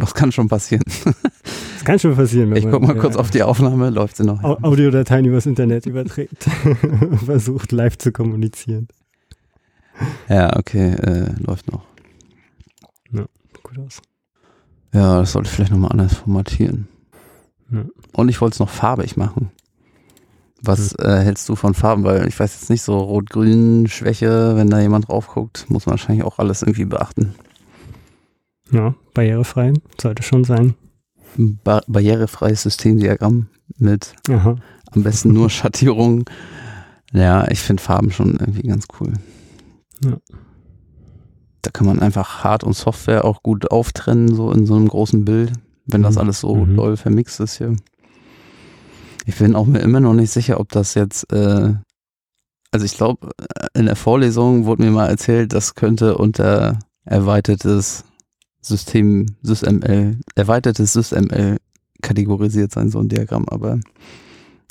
Was 0.00 0.14
kann 0.14 0.30
schon 0.30 0.46
passieren? 0.46 0.84
Das 1.04 1.84
kann 1.84 1.98
schon 1.98 2.14
passieren. 2.14 2.54
Ich 2.54 2.62
man, 2.62 2.72
guck 2.72 2.82
mal 2.82 2.96
äh, 2.96 3.00
kurz 3.00 3.16
auf 3.16 3.30
die 3.32 3.42
Aufnahme, 3.42 3.90
läuft 3.90 4.16
sie 4.16 4.22
noch? 4.22 4.44
Au- 4.44 4.56
Audiodateien 4.62 5.24
übers 5.24 5.44
Internet 5.44 5.86
überträgt. 5.86 6.44
Versucht 7.24 7.72
live 7.72 7.98
zu 7.98 8.12
kommunizieren. 8.12 8.86
Ja, 10.28 10.56
okay, 10.56 10.92
äh, 10.92 11.32
läuft 11.40 11.72
noch. 11.72 11.82
Gut 13.62 13.78
aus. 13.78 14.00
Ja, 14.92 15.20
das 15.20 15.32
sollte 15.32 15.48
ich 15.48 15.54
vielleicht 15.54 15.72
nochmal 15.72 15.92
anders 15.92 16.14
formatieren. 16.14 16.88
Ja. 17.70 17.84
Und 18.12 18.28
ich 18.28 18.40
wollte 18.40 18.54
es 18.54 18.60
noch 18.60 18.70
farbig 18.70 19.16
machen. 19.16 19.50
Was 20.62 20.92
äh, 20.98 21.20
hältst 21.22 21.48
du 21.48 21.54
von 21.54 21.74
Farben? 21.74 22.04
Weil 22.04 22.26
ich 22.26 22.38
weiß 22.38 22.54
jetzt 22.54 22.70
nicht, 22.70 22.82
so 22.82 22.98
Rot-Grün-Schwäche, 22.98 24.56
wenn 24.56 24.70
da 24.70 24.80
jemand 24.80 25.08
drauf 25.08 25.28
guckt, 25.28 25.66
muss 25.68 25.86
man 25.86 25.92
wahrscheinlich 25.92 26.24
auch 26.24 26.38
alles 26.38 26.62
irgendwie 26.62 26.84
beachten. 26.84 27.34
Ja, 28.70 28.94
barrierefrei 29.14 29.74
sollte 30.00 30.22
schon 30.22 30.44
sein. 30.44 30.74
Ba 31.36 31.82
barrierefreies 31.86 32.62
Systemdiagramm 32.62 33.46
mit 33.78 34.14
Aha. 34.28 34.56
am 34.90 35.02
besten 35.02 35.32
nur 35.32 35.50
Schattierungen. 35.50 36.24
Ja, 37.12 37.48
ich 37.48 37.60
finde 37.60 37.82
Farben 37.82 38.10
schon 38.10 38.32
irgendwie 38.32 38.66
ganz 38.66 38.86
cool. 39.00 39.12
Ja. 40.04 40.16
Da 41.62 41.70
kann 41.72 41.86
man 41.86 41.98
einfach 42.00 42.44
Hard- 42.44 42.64
und 42.64 42.74
Software 42.74 43.24
auch 43.24 43.42
gut 43.42 43.70
auftrennen, 43.70 44.34
so 44.34 44.50
in 44.52 44.64
so 44.66 44.74
einem 44.76 44.88
großen 44.88 45.24
Bild, 45.24 45.52
wenn 45.86 46.02
das 46.02 46.14
Mhm. 46.14 46.20
alles 46.20 46.40
so 46.40 46.54
Mhm. 46.54 46.76
doll 46.76 46.96
vermixt 46.96 47.40
ist 47.40 47.58
hier. 47.58 47.74
Ich 49.26 49.36
bin 49.36 49.54
auch 49.54 49.66
mir 49.66 49.80
immer 49.80 50.00
noch 50.00 50.14
nicht 50.14 50.30
sicher, 50.30 50.60
ob 50.60 50.70
das 50.70 50.94
jetzt, 50.94 51.30
äh, 51.32 51.74
also 52.70 52.86
ich 52.86 52.96
glaube, 52.96 53.30
in 53.74 53.86
der 53.86 53.96
Vorlesung 53.96 54.64
wurde 54.64 54.84
mir 54.84 54.90
mal 54.90 55.08
erzählt, 55.08 55.52
das 55.52 55.74
könnte 55.74 56.16
unter 56.16 56.78
erweitertes 57.04 58.04
System, 58.60 59.26
SysML, 59.42 60.16
erweitertes 60.34 60.92
SysML 60.92 61.58
kategorisiert 62.02 62.72
sein, 62.72 62.90
so 62.90 63.00
ein 63.00 63.08
Diagramm, 63.08 63.46
aber 63.48 63.80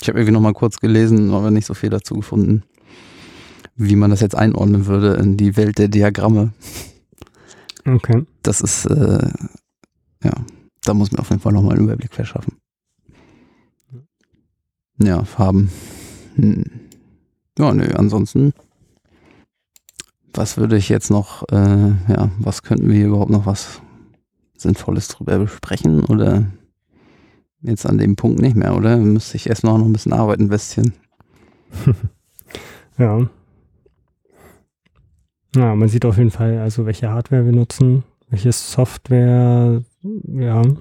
ich 0.00 0.08
habe 0.08 0.18
irgendwie 0.18 0.32
noch 0.32 0.40
mal 0.40 0.54
kurz 0.54 0.78
gelesen, 0.80 1.32
aber 1.32 1.50
nicht 1.50 1.66
so 1.66 1.74
viel 1.74 1.90
dazu 1.90 2.14
gefunden, 2.14 2.62
wie 3.78 3.96
man 3.96 4.10
das 4.10 4.20
jetzt 4.20 4.34
einordnen 4.34 4.86
würde 4.86 5.14
in 5.14 5.36
die 5.36 5.56
Welt 5.56 5.78
der 5.78 5.88
Diagramme. 5.88 6.52
Okay. 7.86 8.26
Das 8.42 8.60
ist, 8.60 8.84
äh, 8.86 9.30
ja, 10.22 10.32
da 10.82 10.94
muss 10.94 11.12
mir 11.12 11.20
auf 11.20 11.30
jeden 11.30 11.40
Fall 11.40 11.52
noch 11.52 11.62
mal 11.62 11.76
einen 11.76 11.84
Überblick 11.84 12.12
verschaffen. 12.12 12.56
Ja, 15.00 15.24
Farben. 15.24 15.70
Hm. 16.34 16.64
Ja, 17.56 17.72
nö, 17.72 17.88
ansonsten, 17.94 18.52
was 20.34 20.56
würde 20.56 20.76
ich 20.76 20.88
jetzt 20.88 21.10
noch, 21.10 21.44
äh, 21.50 21.88
ja, 22.08 22.30
was 22.38 22.62
könnten 22.62 22.90
wir 22.90 23.06
überhaupt 23.06 23.30
noch 23.30 23.46
was 23.46 23.80
Sinnvolles 24.56 25.06
drüber 25.08 25.38
besprechen 25.38 26.04
oder 26.04 26.46
jetzt 27.62 27.86
an 27.86 27.98
dem 27.98 28.16
Punkt 28.16 28.40
nicht 28.40 28.56
mehr, 28.56 28.76
oder? 28.76 28.96
Müsste 28.96 29.36
ich 29.36 29.48
erst 29.48 29.62
noch 29.62 29.76
ein 29.76 29.92
bisschen 29.92 30.12
Arbeit 30.12 30.40
investieren. 30.40 30.92
Ja. 32.98 33.28
Ja, 35.54 35.74
man 35.74 35.88
sieht 35.88 36.04
auf 36.04 36.18
jeden 36.18 36.30
Fall, 36.30 36.58
also 36.58 36.86
welche 36.86 37.10
Hardware 37.10 37.44
wir 37.44 37.52
nutzen, 37.52 38.04
welche 38.28 38.52
Software, 38.52 39.82
ja. 40.02 40.62
Ein 40.62 40.78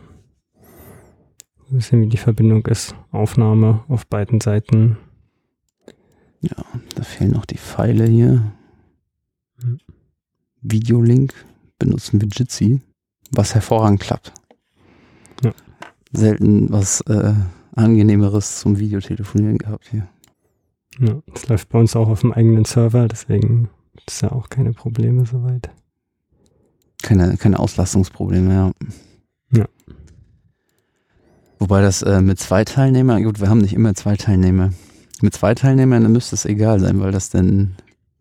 bisschen 1.69 2.01
wie 2.01 2.07
die 2.07 2.17
Verbindung 2.17 2.65
ist. 2.67 2.95
Aufnahme 3.12 3.83
auf 3.89 4.07
beiden 4.07 4.39
Seiten. 4.39 4.97
Da 6.41 7.03
fehlen 7.03 7.31
noch 7.31 7.45
die 7.45 7.57
Pfeile 7.57 8.05
hier. 8.05 8.53
Hm. 9.62 9.79
Videolink 10.62 11.33
benutzen 11.77 12.21
wir 12.21 12.27
Jitsi, 12.29 12.81
was 13.31 13.53
hervorragend 13.53 14.00
klappt. 14.00 14.33
Ja. 15.43 15.51
Selten 16.12 16.71
was 16.71 17.01
äh, 17.01 17.33
angenehmeres 17.75 18.59
zum 18.59 18.79
Videotelefonieren 18.79 19.57
gehabt 19.57 19.89
hier. 19.89 20.07
Ja, 21.00 21.21
das 21.27 21.47
läuft 21.47 21.69
bei 21.69 21.79
uns 21.79 21.95
auch 21.95 22.07
auf 22.07 22.21
dem 22.21 22.31
eigenen 22.31 22.65
Server, 22.65 23.07
deswegen 23.07 23.69
gibt 23.98 24.12
es 24.12 24.22
ja 24.22 24.32
auch 24.32 24.50
keine 24.50 24.72
Probleme 24.74 25.25
soweit. 25.25 25.70
Keine, 27.04 27.38
keine 27.38 27.60
Auslastungsprobleme, 27.60 28.54
ja. 28.54 28.72
Ja. 29.51 29.66
Wobei 31.60 31.82
das 31.82 32.01
äh, 32.04 32.22
mit 32.22 32.39
zwei 32.39 32.63
Teilnehmern, 32.63 33.24
gut, 33.24 33.39
wir 33.42 33.50
haben 33.50 33.58
nicht 33.60 33.74
immer 33.74 33.94
zwei 33.96 34.16
Teilnehmer. 34.16 34.72
Mit 35.22 35.34
zwei 35.34 35.56
Teilnehmern 35.56 36.04
dann 36.04 36.12
müsste 36.12 36.36
es 36.36 36.46
egal 36.46 36.80
sein, 36.80 37.00
weil 37.00 37.12
das 37.12 37.30
dann 37.30 37.75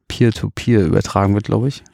Peer-to-Peer 0.09 0.85
übertragen 0.87 1.35
wird, 1.35 1.45
glaube 1.45 1.69
ich. 1.69 1.85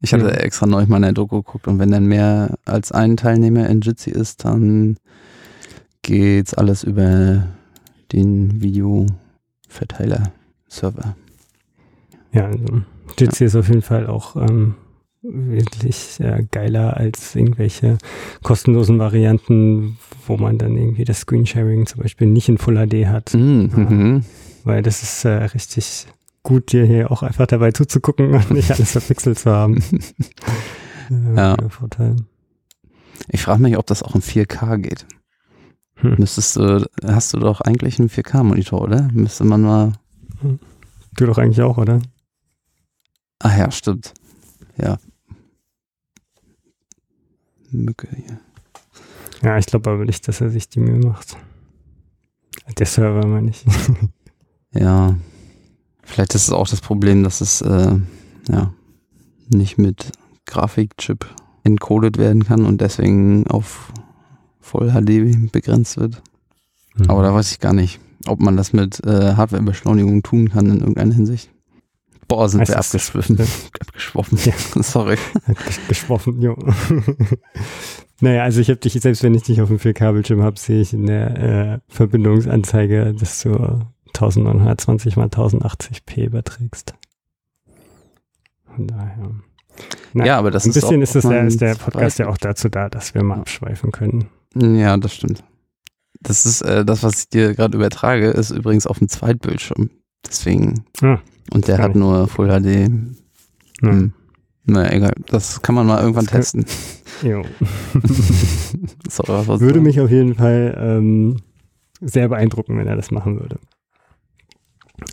Ich 0.00 0.12
hatte 0.12 0.24
Mhm. 0.24 0.30
extra 0.30 0.66
neulich 0.66 0.88
mal 0.88 0.96
in 0.96 1.02
der 1.02 1.12
Doku 1.12 1.42
geguckt 1.42 1.68
und 1.68 1.78
wenn 1.78 1.90
dann 1.90 2.06
mehr 2.06 2.56
als 2.64 2.92
ein 2.92 3.16
Teilnehmer 3.16 3.68
in 3.68 3.80
Jitsi 3.80 4.10
ist, 4.10 4.44
dann 4.44 4.96
geht's 6.02 6.54
alles 6.54 6.84
über 6.84 7.46
den 8.12 8.62
Videoverteiler-Server. 8.62 11.16
Ja, 12.32 12.46
also 12.46 12.82
Jitsi 13.18 13.44
ist 13.44 13.56
auf 13.56 13.68
jeden 13.68 13.82
Fall 13.82 14.06
auch 14.06 14.36
ähm, 14.36 14.74
wesentlich 15.22 16.20
äh, 16.20 16.44
geiler 16.50 16.96
als 16.96 17.34
irgendwelche 17.34 17.98
kostenlosen 18.42 18.98
Varianten, 18.98 19.98
wo 20.26 20.36
man 20.36 20.58
dann 20.58 20.76
irgendwie 20.76 21.04
das 21.04 21.20
Screensharing 21.20 21.86
zum 21.86 22.02
Beispiel 22.02 22.26
nicht 22.28 22.48
in 22.48 22.58
Full 22.58 22.76
HD 22.86 23.06
hat, 23.06 23.34
Mhm. 23.34 23.70
mhm. 23.74 24.24
weil 24.64 24.82
das 24.82 25.02
ist 25.02 25.24
äh, 25.24 25.30
richtig 25.44 26.06
gut, 26.42 26.72
dir 26.72 26.84
hier 26.84 27.10
auch 27.10 27.22
einfach 27.24 27.46
dabei 27.46 27.72
zuzugucken 27.72 28.34
und 28.34 28.50
nicht 28.52 28.70
alles 28.70 28.92
verpixelt 28.92 29.38
zu 29.38 29.50
haben. 29.50 29.78
Äh, 29.78 29.92
Ja. 31.36 31.56
Vorteil. 31.68 32.16
Ich 33.28 33.42
frage 33.42 33.62
mich, 33.62 33.78
ob 33.78 33.86
das 33.86 34.02
auch 34.02 34.16
in 34.16 34.22
4K 34.22 34.76
geht. 34.78 35.06
Hm. 35.96 36.16
Müsstest 36.18 36.56
du, 36.56 36.84
hast 37.04 37.32
du 37.32 37.38
doch 37.38 37.60
eigentlich 37.60 38.00
einen 38.00 38.08
4K-Monitor, 38.10 38.82
oder? 38.82 39.08
Müsste 39.12 39.44
man 39.44 39.62
mal. 39.62 39.92
Du 41.16 41.26
doch 41.26 41.38
eigentlich 41.38 41.62
auch, 41.62 41.78
oder? 41.78 42.00
Ah 43.38 43.56
ja, 43.56 43.70
stimmt. 43.70 44.14
Ja. 44.76 44.98
Mücke 47.70 48.08
hier. 48.14 48.40
Ja, 49.42 49.58
ich 49.58 49.66
glaube 49.66 49.90
aber 49.90 50.04
nicht, 50.04 50.26
dass 50.28 50.40
er 50.40 50.50
sich 50.50 50.68
die 50.68 50.80
Mühe 50.80 50.98
macht. 50.98 51.36
Der 52.78 52.86
Server, 52.86 53.26
meine 53.26 53.50
ich. 53.50 53.64
Ja. 54.74 55.16
Vielleicht 56.02 56.34
ist 56.34 56.42
es 56.48 56.52
auch 56.52 56.68
das 56.68 56.82
Problem, 56.82 57.22
dass 57.22 57.40
es 57.40 57.62
äh, 57.62 57.98
ja 58.48 58.74
nicht 59.48 59.78
mit 59.78 60.12
Grafikchip 60.44 61.26
encoded 61.64 62.18
werden 62.18 62.44
kann 62.44 62.66
und 62.66 62.80
deswegen 62.82 63.46
auf 63.46 63.90
Voll 64.60 64.90
HD 64.90 65.50
begrenzt 65.50 65.96
wird. 65.96 66.22
Aber 67.08 67.22
da 67.22 67.32
weiß 67.32 67.52
ich 67.52 67.60
gar 67.60 67.72
nicht, 67.72 68.00
ob 68.26 68.40
man 68.40 68.56
das 68.56 68.72
mit 68.72 69.04
äh, 69.06 69.34
Hardwarebeschleunigung 69.34 70.22
tun 70.22 70.50
kann 70.50 70.66
in 70.66 70.80
irgendeiner 70.80 71.14
Hinsicht. 71.14 71.50
Boah, 72.28 72.48
sind 72.48 72.66
wir 72.66 72.78
abgeschwiffen. 72.78 73.38
Abgeschwoffen. 73.80 74.38
Ja. 74.44 74.52
Sorry. 74.82 75.16
Geschwoffen, 75.88 76.40
jo. 76.40 76.56
naja, 78.20 78.42
also 78.42 78.60
ich 78.60 78.68
habe 78.68 78.80
dich, 78.80 78.94
selbst 78.94 79.22
wenn 79.22 79.34
ich 79.34 79.42
dich 79.42 79.60
auf 79.60 79.68
dem 79.68 79.78
4K-Bildschirm 79.78 80.42
habe, 80.42 80.58
sehe 80.58 80.80
ich 80.80 80.92
in 80.92 81.06
der 81.06 81.38
äh, 81.38 81.78
Verbindungsanzeige, 81.88 83.14
dass 83.14 83.42
du 83.42 83.86
1920 84.08 85.16
mal 85.16 85.28
1080p 85.28 86.24
überträgst. 86.24 86.94
Von 88.74 88.86
daher. 88.88 89.30
Na, 90.12 90.26
ja, 90.26 90.38
aber 90.38 90.50
das 90.50 90.64
ein 90.64 90.70
ist 90.70 90.74
bisschen 90.74 91.02
ist, 91.02 91.14
das 91.14 91.24
meinem 91.24 91.48
ist 91.48 91.60
der 91.60 91.74
Podcast 91.74 92.18
ja 92.18 92.28
auch 92.28 92.38
dazu 92.38 92.68
da, 92.68 92.88
dass 92.88 93.14
wir 93.14 93.22
mal 93.22 93.38
abschweifen 93.40 93.92
können. 93.92 94.28
Ja, 94.54 94.96
das 94.96 95.14
stimmt. 95.14 95.44
Das 96.20 96.46
ist 96.46 96.62
äh, 96.62 96.84
das, 96.84 97.02
was 97.02 97.20
ich 97.20 97.28
dir 97.28 97.54
gerade 97.54 97.76
übertrage, 97.76 98.30
ist 98.30 98.50
übrigens 98.50 98.86
auf 98.86 98.98
dem 98.98 99.08
Zweitbildschirm. 99.08 99.90
Deswegen. 100.26 100.86
Ah, 101.02 101.18
Und 101.52 101.68
der 101.68 101.78
hat 101.78 101.88
nicht. 101.94 101.98
nur 101.98 102.26
Full 102.28 102.48
HD. 102.48 102.90
Ja. 103.82 103.90
Hm. 103.90 104.12
Naja, 104.64 104.90
egal. 104.92 105.12
Das 105.28 105.62
kann 105.62 105.74
man 105.76 105.86
mal 105.86 106.00
irgendwann 106.00 106.26
kann- 106.26 106.40
testen. 106.40 106.64
Jo. 107.22 107.42
Sorry, 109.08 109.60
Würde 109.60 109.80
mich 109.80 110.00
auf 110.00 110.10
jeden 110.10 110.34
Fall 110.34 110.76
ähm, 110.78 111.36
sehr 112.00 112.28
beeindrucken, 112.28 112.76
wenn 112.78 112.86
er 112.88 112.96
das 112.96 113.10
machen 113.10 113.38
würde. 113.40 113.58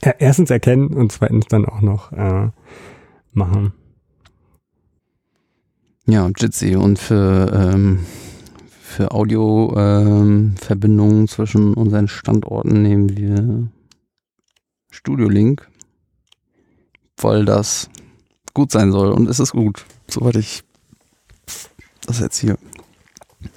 Er, 0.02 0.20
erstens 0.22 0.50
erkennen 0.50 0.94
und 0.94 1.12
zweitens 1.12 1.46
dann 1.48 1.66
auch 1.66 1.82
noch 1.82 2.12
äh, 2.14 2.50
machen. 3.32 3.74
Ja, 6.06 6.30
Jitsi 6.36 6.76
und 6.76 6.98
für, 7.00 7.50
ähm, 7.54 8.00
für 8.82 9.12
Audio-Verbindungen 9.12 11.28
zwischen 11.28 11.74
unseren 11.76 12.08
Standorten 12.08 12.82
nehmen 12.82 13.16
wir 13.16 13.68
Studio 14.90 15.30
Link, 15.30 15.70
weil 17.18 17.46
das 17.46 17.90
gut 18.54 18.72
sein 18.72 18.92
soll 18.92 19.12
und 19.12 19.28
es 19.30 19.40
ist 19.40 19.52
gut, 19.52 19.86
soweit 20.10 20.36
ich 20.36 20.64
das 22.06 22.20
jetzt 22.20 22.38
hier 22.38 22.58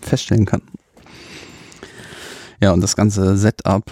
feststellen 0.02 0.46
kann. 0.46 0.62
Ja, 2.60 2.72
und 2.72 2.80
das 2.80 2.96
ganze 2.96 3.36
Setup 3.36 3.84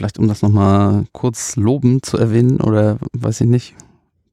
vielleicht 0.00 0.18
um 0.18 0.28
das 0.28 0.40
nochmal 0.40 1.04
kurz 1.12 1.56
lobend 1.56 2.06
zu 2.06 2.16
erwähnen 2.16 2.60
oder 2.62 2.98
weiß 3.12 3.42
ich 3.42 3.46
nicht, 3.46 3.74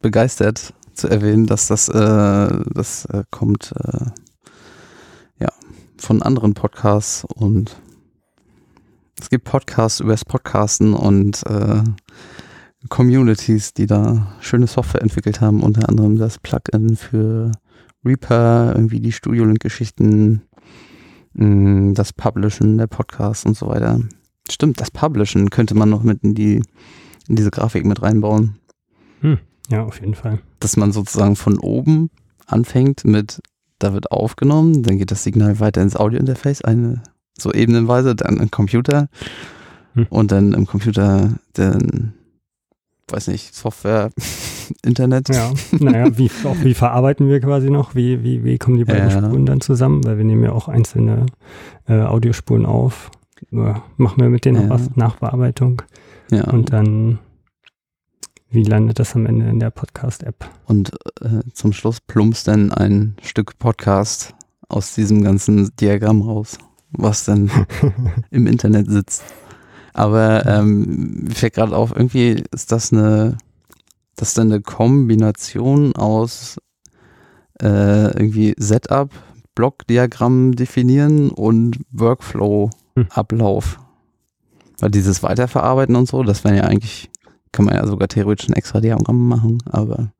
begeistert 0.02 0.74
zu 0.94 1.10
erwähnen, 1.10 1.46
dass 1.46 1.68
das, 1.68 1.90
äh, 1.90 2.64
das 2.74 3.04
äh, 3.06 3.24
kommt 3.32 3.74
äh, 3.76 4.06
ja 5.40 5.50
von 5.98 6.22
anderen 6.22 6.54
Podcasts 6.54 7.26
und 7.26 7.76
es 9.20 9.30
gibt 9.30 9.44
Podcasts 9.44 10.00
über 10.00 10.14
das 10.14 10.24
Podcasten 10.24 10.94
und 10.94 11.46
äh, 11.48 11.84
Communities, 12.90 13.74
die 13.74 13.88
da 13.88 14.36
schöne 14.40 14.68
Software 14.68 15.02
entwickelt 15.02 15.42
haben, 15.42 15.64
unter 15.64 15.90
anderem 15.90 16.18
das 16.18 16.38
Plugin 16.38 16.96
für 16.96 17.52
Reaper, 18.06 18.74
irgendwie 18.76 19.00
die 19.00 19.12
Studio 19.12 19.46
Link-Geschichten, 19.46 20.42
mm, 21.34 21.94
das 21.94 22.14
Publishen 22.14 22.78
der 22.78 22.88
Podcasts 22.88 23.46
und 23.46 23.58
so 23.58 23.68
weiter. 23.68 24.00
Stimmt, 24.50 24.80
das 24.80 24.92
Publishen 24.92 25.50
könnte 25.50 25.76
man 25.76 25.90
noch 25.90 26.04
mit 26.04 26.24
in 26.24 26.36
die 26.36 26.62
in 27.28 27.36
diese 27.36 27.52
Grafik 27.52 27.86
mit 27.86 28.02
reinbauen. 28.02 28.56
Hm, 29.22 29.40
ja, 29.70 29.84
auf 29.84 30.00
jeden 30.00 30.16
Fall. 30.16 30.40
Dass 30.60 30.78
man 30.78 30.92
sozusagen 30.92 31.36
von 31.36 31.60
oben 31.60 32.10
anfängt 32.46 33.04
mit, 33.04 33.42
da 33.80 33.94
wird 33.94 34.12
aufgenommen, 34.12 34.84
dann 34.84 34.98
geht 34.98 35.12
das 35.12 35.24
Signal 35.24 35.60
weiter 35.60 35.82
ins 35.82 35.98
Audiointerface, 35.98 36.62
eine 36.62 37.04
so 37.38 37.54
ebenenweise, 37.54 38.16
dann 38.16 38.38
im 38.38 38.50
Computer 38.50 39.10
hm. 39.94 40.08
und 40.10 40.32
dann 40.32 40.54
im 40.54 40.66
Computer 40.66 41.34
dann 41.54 42.14
weiß 43.10 43.28
nicht, 43.28 43.56
Software, 43.56 44.12
Internet. 44.84 45.30
Ja, 45.30 45.52
naja, 45.80 46.18
wie, 46.18 46.30
auch 46.44 46.56
wie 46.64 46.74
verarbeiten 46.74 47.28
wir 47.30 47.40
quasi 47.40 47.70
noch? 47.70 47.96
Wie, 47.96 48.24
wie, 48.24 48.44
wie 48.44 48.58
kommen 48.58 48.78
die 48.78 48.86
beiden 48.86 49.10
ja. 49.10 49.18
Spuren 49.18 49.46
dann 49.46 49.62
zusammen? 49.62 50.04
Weil 50.04 50.18
wir 50.18 50.26
nehmen 50.26 50.44
ja 50.44 50.52
auch 50.52 50.68
einzelne 50.68 51.26
äh, 51.88 52.02
Audiospuren 52.02 52.66
auf. 52.66 53.12
Machen 53.52 54.22
wir 54.22 54.30
mit 54.30 54.46
denen 54.46 54.64
ja. 54.64 54.70
was? 54.70 54.96
Nachbearbeitung. 54.96 55.82
Ja. 56.32 56.46
Und 56.46 56.74
dann, 56.74 57.20
wie 58.50 58.64
landet 58.64 59.00
das 59.00 59.16
am 59.16 59.26
Ende 59.26 59.48
in 59.48 59.60
der 59.60 59.70
Podcast-App? 59.70 60.50
Und 60.66 60.92
äh, 61.22 61.42
zum 61.54 61.72
Schluss 61.74 62.02
plumpst 62.02 62.48
dann 62.48 62.72
ein 62.72 63.16
Stück 63.22 63.58
Podcast 63.60 64.34
aus 64.68 64.96
diesem 64.96 65.24
ganzen 65.24 65.74
Diagramm 65.78 66.22
raus, 66.22 66.58
was 66.92 67.26
dann 67.26 67.50
im 68.32 68.48
Internet 68.48 68.90
sitzt. 68.90 69.24
Aber 69.98 70.46
ähm, 70.46 71.24
mir 71.24 71.34
fällt 71.34 71.56
gerade 71.56 71.76
auf, 71.76 71.92
irgendwie 71.92 72.44
ist 72.52 72.72
das 72.72 72.94
eine, 72.94 73.40
das 74.16 74.30
ist 74.30 74.40
eine 74.40 74.62
Kombination 74.62 75.96
aus 75.96 76.58
äh, 77.60 78.12
irgendwie 78.12 78.54
Setup, 78.60 79.10
Blockdiagramm 79.56 80.56
definieren 80.56 81.32
und 81.32 81.80
Workflow-Ablauf. 81.92 83.78
Hm. 83.78 83.84
Weil 84.78 84.92
dieses 84.92 85.24
Weiterverarbeiten 85.24 85.96
und 85.96 86.08
so, 86.08 86.22
das 86.22 86.44
wäre 86.44 86.58
ja 86.58 86.64
eigentlich, 86.66 87.10
kann 87.52 87.66
man 87.66 87.74
ja 87.74 87.88
sogar 87.88 88.08
theoretisch 88.08 88.50
ein 88.50 88.54
extra 88.54 88.80
Diagramm 88.80 89.28
machen, 89.28 89.64
aber 89.66 90.12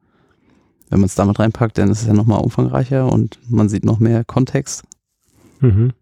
wenn 0.90 1.02
man 1.02 1.06
es 1.06 1.14
damit 1.14 1.38
reinpackt, 1.38 1.78
dann 1.78 1.92
ist 1.92 2.02
es 2.02 2.08
ja 2.08 2.14
nochmal 2.14 2.42
umfangreicher 2.42 3.12
und 3.14 3.38
man 3.48 3.70
sieht 3.70 3.86
noch 3.86 4.00
mehr 4.00 4.26
Kontext. 4.26 4.86
Mhm 5.60 5.94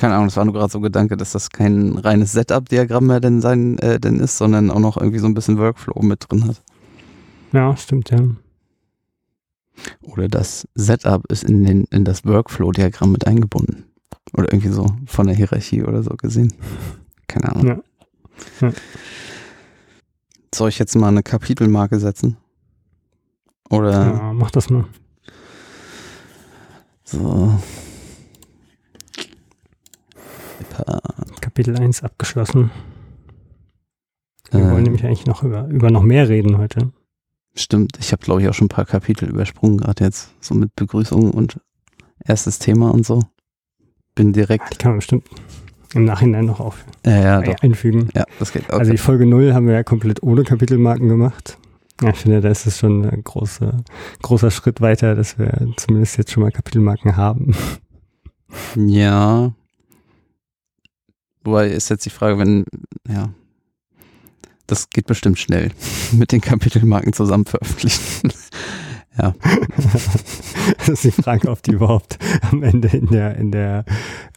keine 0.00 0.14
Ahnung, 0.14 0.28
das 0.28 0.36
war 0.38 0.46
nur 0.46 0.54
gerade 0.54 0.72
so 0.72 0.78
ein 0.78 0.82
Gedanke, 0.82 1.18
dass 1.18 1.32
das 1.32 1.50
kein 1.50 1.98
reines 1.98 2.32
Setup-Diagramm 2.32 3.06
mehr 3.06 3.20
denn 3.20 3.42
sein 3.42 3.78
äh, 3.80 4.00
denn 4.00 4.18
ist, 4.18 4.38
sondern 4.38 4.70
auch 4.70 4.78
noch 4.78 4.96
irgendwie 4.96 5.18
so 5.18 5.26
ein 5.26 5.34
bisschen 5.34 5.58
Workflow 5.58 6.00
mit 6.02 6.24
drin 6.26 6.46
hat. 6.46 6.62
Ja, 7.52 7.76
stimmt, 7.76 8.10
ja. 8.10 8.20
Oder 10.00 10.28
das 10.28 10.66
Setup 10.74 11.30
ist 11.30 11.44
in, 11.44 11.64
den, 11.64 11.84
in 11.90 12.06
das 12.06 12.24
Workflow-Diagramm 12.24 13.12
mit 13.12 13.26
eingebunden. 13.26 13.84
Oder 14.32 14.50
irgendwie 14.50 14.70
so 14.70 14.86
von 15.04 15.26
der 15.26 15.36
Hierarchie 15.36 15.82
oder 15.82 16.02
so 16.02 16.16
gesehen. 16.16 16.54
Keine 17.28 17.50
Ahnung. 17.50 17.66
Ja. 17.66 18.68
ja. 18.68 18.72
Soll 20.54 20.70
ich 20.70 20.78
jetzt 20.78 20.96
mal 20.96 21.08
eine 21.08 21.22
Kapitelmarke 21.22 22.00
setzen? 22.00 22.38
Oder? 23.68 23.90
Ja, 23.90 24.32
mach 24.32 24.50
das 24.50 24.70
mal. 24.70 24.86
So. 27.04 27.60
Kapitel 31.40 31.78
1 31.78 32.02
abgeschlossen. 32.02 32.70
Wir 34.50 34.60
äh, 34.60 34.70
wollen 34.70 34.84
nämlich 34.84 35.04
eigentlich 35.04 35.26
noch 35.26 35.42
über, 35.42 35.66
über 35.68 35.90
noch 35.90 36.02
mehr 36.02 36.28
reden 36.28 36.58
heute. 36.58 36.92
Stimmt, 37.54 37.98
ich 37.98 38.12
habe 38.12 38.22
glaube 38.22 38.42
ich 38.42 38.48
auch 38.48 38.54
schon 38.54 38.66
ein 38.66 38.70
paar 38.70 38.86
Kapitel 38.86 39.28
übersprungen, 39.28 39.78
gerade 39.78 40.04
jetzt, 40.04 40.30
so 40.40 40.54
mit 40.54 40.74
Begrüßung 40.76 41.30
und 41.30 41.60
erstes 42.24 42.58
Thema 42.58 42.92
und 42.92 43.04
so. 43.04 43.22
Bin 44.14 44.32
direkt. 44.32 44.72
Die 44.72 44.78
kann 44.78 44.92
man 44.92 44.98
bestimmt 44.98 45.28
im 45.94 46.04
Nachhinein 46.04 46.44
noch 46.44 46.60
auf 46.60 46.84
ja, 47.04 47.42
ja, 47.42 47.56
einfügen. 47.62 48.10
Ja, 48.14 48.24
das 48.38 48.52
geht 48.52 48.72
auch. 48.72 48.78
Also 48.78 48.92
die 48.92 48.98
Folge 48.98 49.26
0 49.26 49.54
haben 49.54 49.66
wir 49.66 49.74
ja 49.74 49.82
komplett 49.82 50.22
ohne 50.22 50.44
Kapitelmarken 50.44 51.08
gemacht. 51.08 51.58
Ja, 52.00 52.10
ich 52.10 52.16
finde, 52.16 52.40
da 52.40 52.48
ist 52.48 52.66
es 52.66 52.78
schon 52.78 53.04
ein 53.04 53.24
großer, 53.24 53.82
großer 54.22 54.50
Schritt 54.50 54.80
weiter, 54.80 55.14
dass 55.14 55.38
wir 55.38 55.68
zumindest 55.76 56.16
jetzt 56.16 56.30
schon 56.30 56.42
mal 56.42 56.50
Kapitelmarken 56.50 57.16
haben. 57.16 57.54
Ja, 58.76 59.52
Wobei 61.42 61.68
ist 61.68 61.88
jetzt 61.88 62.04
die 62.04 62.10
Frage, 62.10 62.38
wenn, 62.38 62.64
ja, 63.08 63.30
das 64.66 64.90
geht 64.90 65.06
bestimmt 65.06 65.38
schnell 65.38 65.72
mit 66.12 66.32
den 66.32 66.40
Kapitelmarken 66.40 67.12
zusammen 67.12 67.46
veröffentlichen. 67.46 68.32
ja. 69.18 69.34
das 70.78 70.88
ist 70.88 71.04
die 71.04 71.22
Frage, 71.22 71.50
ob 71.50 71.62
die 71.62 71.72
überhaupt 71.72 72.18
am 72.50 72.62
Ende 72.62 72.88
in 72.88 73.06
der, 73.08 73.36
in 73.36 73.50
der 73.50 73.84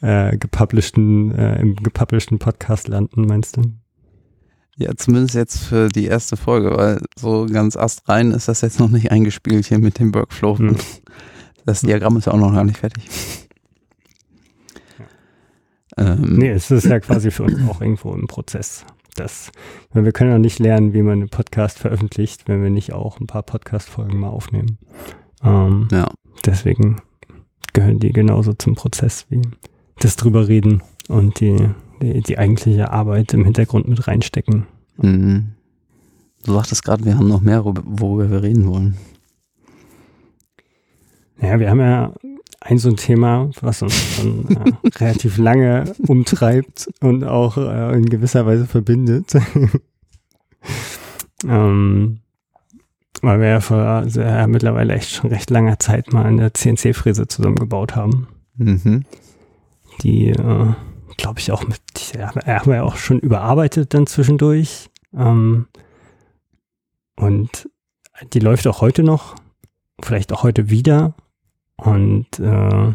äh, 0.02 0.38
gepublishten, 0.38 1.34
äh, 1.36 1.62
im 1.62 1.76
gepublishten 1.76 2.40
Podcast 2.40 2.88
landen, 2.88 3.26
meinst 3.28 3.58
du? 3.58 3.62
Ja, 4.76 4.96
zumindest 4.96 5.36
jetzt 5.36 5.60
für 5.60 5.88
die 5.88 6.06
erste 6.06 6.36
Folge, 6.36 6.76
weil 6.76 7.02
so 7.16 7.46
ganz 7.46 7.78
astrein 7.78 8.32
ist 8.32 8.48
das 8.48 8.62
jetzt 8.62 8.80
noch 8.80 8.90
nicht 8.90 9.12
eingespielt 9.12 9.68
hier 9.68 9.78
mit 9.78 10.00
dem 10.00 10.16
Workflow. 10.16 10.58
Hm. 10.58 10.78
Das 11.66 11.82
Diagramm 11.82 12.18
ist 12.18 12.26
ja 12.26 12.34
auch 12.34 12.38
noch 12.38 12.54
gar 12.54 12.64
nicht 12.64 12.80
fertig. 12.80 13.08
Ähm, 15.98 16.38
nee, 16.38 16.50
es 16.50 16.72
ist 16.72 16.86
ja 16.86 17.00
quasi 17.00 17.32
für 17.32 17.44
uns 17.44 17.60
auch 17.70 17.82
irgendwo 17.82 18.14
ein 18.14 18.28
Prozess. 18.28 18.86
Das, 19.16 19.52
wir 19.94 20.12
können 20.12 20.32
ja 20.32 20.40
nicht 20.40 20.60
lernen, 20.60 20.94
wie 20.94 21.04
man 21.04 21.14
einen 21.14 21.30
Podcast 21.30 21.78
veröffentlicht, 21.78 22.48
wenn 22.48 22.64
wir 22.64 22.72
nicht 22.72 22.94
auch 22.94 23.20
ein 23.20 23.28
paar 23.28 23.44
Podcast-Folgen 23.44 24.20
mal 24.20 24.30
aufnehmen. 24.30 24.80
Ähm, 25.44 25.88
ja. 25.92 26.10
Deswegen 26.46 26.98
gehören 27.74 28.00
die 28.00 28.12
genauso 28.12 28.54
zum 28.54 28.76
Prozess 28.76 29.28
wie 29.30 29.42
das 30.00 30.16
drüber 30.16 30.48
reden 30.48 30.82
und 31.10 31.40
die, 31.40 31.70
die, 32.02 32.22
die 32.22 32.38
eigentliche 32.38 32.92
Arbeit 32.92 33.34
im 33.34 33.44
Hintergrund 33.44 33.88
mit 33.88 34.08
reinstecken. 34.08 34.66
Mhm. 34.98 35.52
Du 36.46 36.54
sagtest 36.54 36.84
gerade, 36.84 37.06
wir 37.06 37.18
haben 37.18 37.28
noch 37.28 37.42
mehr, 37.42 37.64
worüber 37.64 38.30
wir 38.30 38.44
reden 38.44 38.68
wollen. 38.68 38.98
Ja, 41.42 41.60
wir 41.60 41.70
haben 41.70 41.80
ja 41.80 42.14
ein 42.64 42.78
so 42.78 42.90
ein 42.90 42.96
Thema, 42.96 43.50
was 43.62 43.82
uns 43.82 44.16
schon 44.16 44.48
äh, 44.50 44.88
relativ 44.98 45.38
lange 45.38 45.94
umtreibt 46.08 46.88
und 47.02 47.24
auch 47.24 47.58
äh, 47.58 47.94
in 47.94 48.06
gewisser 48.06 48.46
Weise 48.46 48.66
verbindet. 48.66 49.34
ähm, 51.48 52.20
weil 53.22 53.40
wir 53.40 53.48
ja 53.48 53.60
vor 53.60 53.78
also, 53.78 54.22
ja, 54.22 54.48
mittlerweile 54.48 54.94
echt 54.94 55.12
schon 55.12 55.30
recht 55.30 55.50
langer 55.50 55.80
Zeit 55.80 56.14
mal 56.14 56.26
eine 56.26 56.54
CNC-Fräse 56.54 57.28
zusammengebaut 57.28 57.96
haben. 57.96 58.28
Mhm. 58.56 59.06
Die, 60.02 60.30
äh, 60.30 60.74
glaube 61.18 61.40
ich, 61.40 61.52
auch 61.52 61.68
mit, 61.68 61.82
ja, 62.16 62.34
haben 62.36 62.72
wir 62.72 62.76
ja 62.76 62.84
auch 62.84 62.98
schon 62.98 63.20
überarbeitet 63.20 63.94
dann 63.94 64.08
zwischendurch. 64.08 64.90
Ähm, 65.14 65.68
und 67.16 67.70
die 68.34 68.40
läuft 68.40 68.68
auch 68.68 68.82
heute 68.82 69.04
noch, 69.04 69.36
vielleicht 70.02 70.34
auch 70.34 70.44
heute 70.44 70.70
wieder. 70.70 71.14
Und 71.78 72.40
äh, 72.40 72.94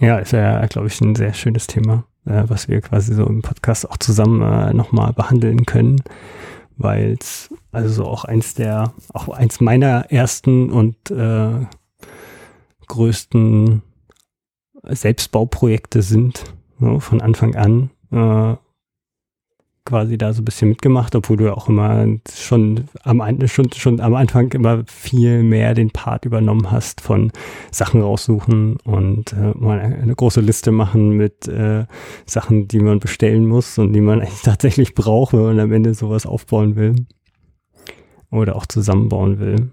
ja, 0.00 0.18
ist 0.18 0.32
ja, 0.32 0.66
glaube 0.66 0.88
ich, 0.88 1.00
ein 1.00 1.14
sehr 1.14 1.32
schönes 1.32 1.66
Thema, 1.66 2.04
äh, 2.26 2.44
was 2.46 2.68
wir 2.68 2.80
quasi 2.80 3.14
so 3.14 3.26
im 3.26 3.42
Podcast 3.42 3.88
auch 3.90 3.96
zusammen 3.96 4.42
äh, 4.42 4.72
nochmal 4.72 5.12
behandeln 5.12 5.64
können, 5.64 6.02
weil 6.76 7.16
es 7.20 7.50
also 7.72 8.04
auch 8.04 8.24
eins 8.24 8.54
der, 8.54 8.92
auch 9.14 9.28
eins 9.28 9.60
meiner 9.60 10.10
ersten 10.10 10.70
und 10.70 11.10
äh, 11.10 11.66
größten 12.88 13.82
Selbstbauprojekte 14.82 16.02
sind, 16.02 16.44
so, 16.78 17.00
von 17.00 17.20
Anfang 17.20 17.54
an. 17.54 17.90
Äh, 18.12 18.56
quasi 19.86 20.18
da 20.18 20.34
so 20.34 20.42
ein 20.42 20.44
bisschen 20.44 20.68
mitgemacht, 20.68 21.14
obwohl 21.14 21.38
du 21.38 21.56
auch 21.56 21.68
immer 21.68 22.06
schon 22.30 22.84
am, 23.04 23.22
schon, 23.48 23.72
schon 23.72 24.00
am 24.00 24.14
Anfang 24.14 24.52
immer 24.52 24.84
viel 24.86 25.42
mehr 25.42 25.72
den 25.72 25.90
Part 25.90 26.26
übernommen 26.26 26.70
hast 26.70 27.00
von 27.00 27.32
Sachen 27.70 28.02
raussuchen 28.02 28.76
und 28.84 29.32
äh, 29.32 29.52
mal 29.56 29.80
eine 29.80 30.14
große 30.14 30.42
Liste 30.42 30.72
machen 30.72 31.10
mit 31.10 31.48
äh, 31.48 31.86
Sachen, 32.26 32.68
die 32.68 32.80
man 32.80 33.00
bestellen 33.00 33.46
muss 33.46 33.78
und 33.78 33.94
die 33.94 34.02
man 34.02 34.20
eigentlich 34.20 34.42
tatsächlich 34.42 34.94
braucht, 34.94 35.32
wenn 35.32 35.42
man 35.42 35.60
am 35.60 35.72
Ende 35.72 35.94
sowas 35.94 36.26
aufbauen 36.26 36.76
will 36.76 37.06
oder 38.30 38.56
auch 38.56 38.66
zusammenbauen 38.66 39.38
will. 39.38 39.70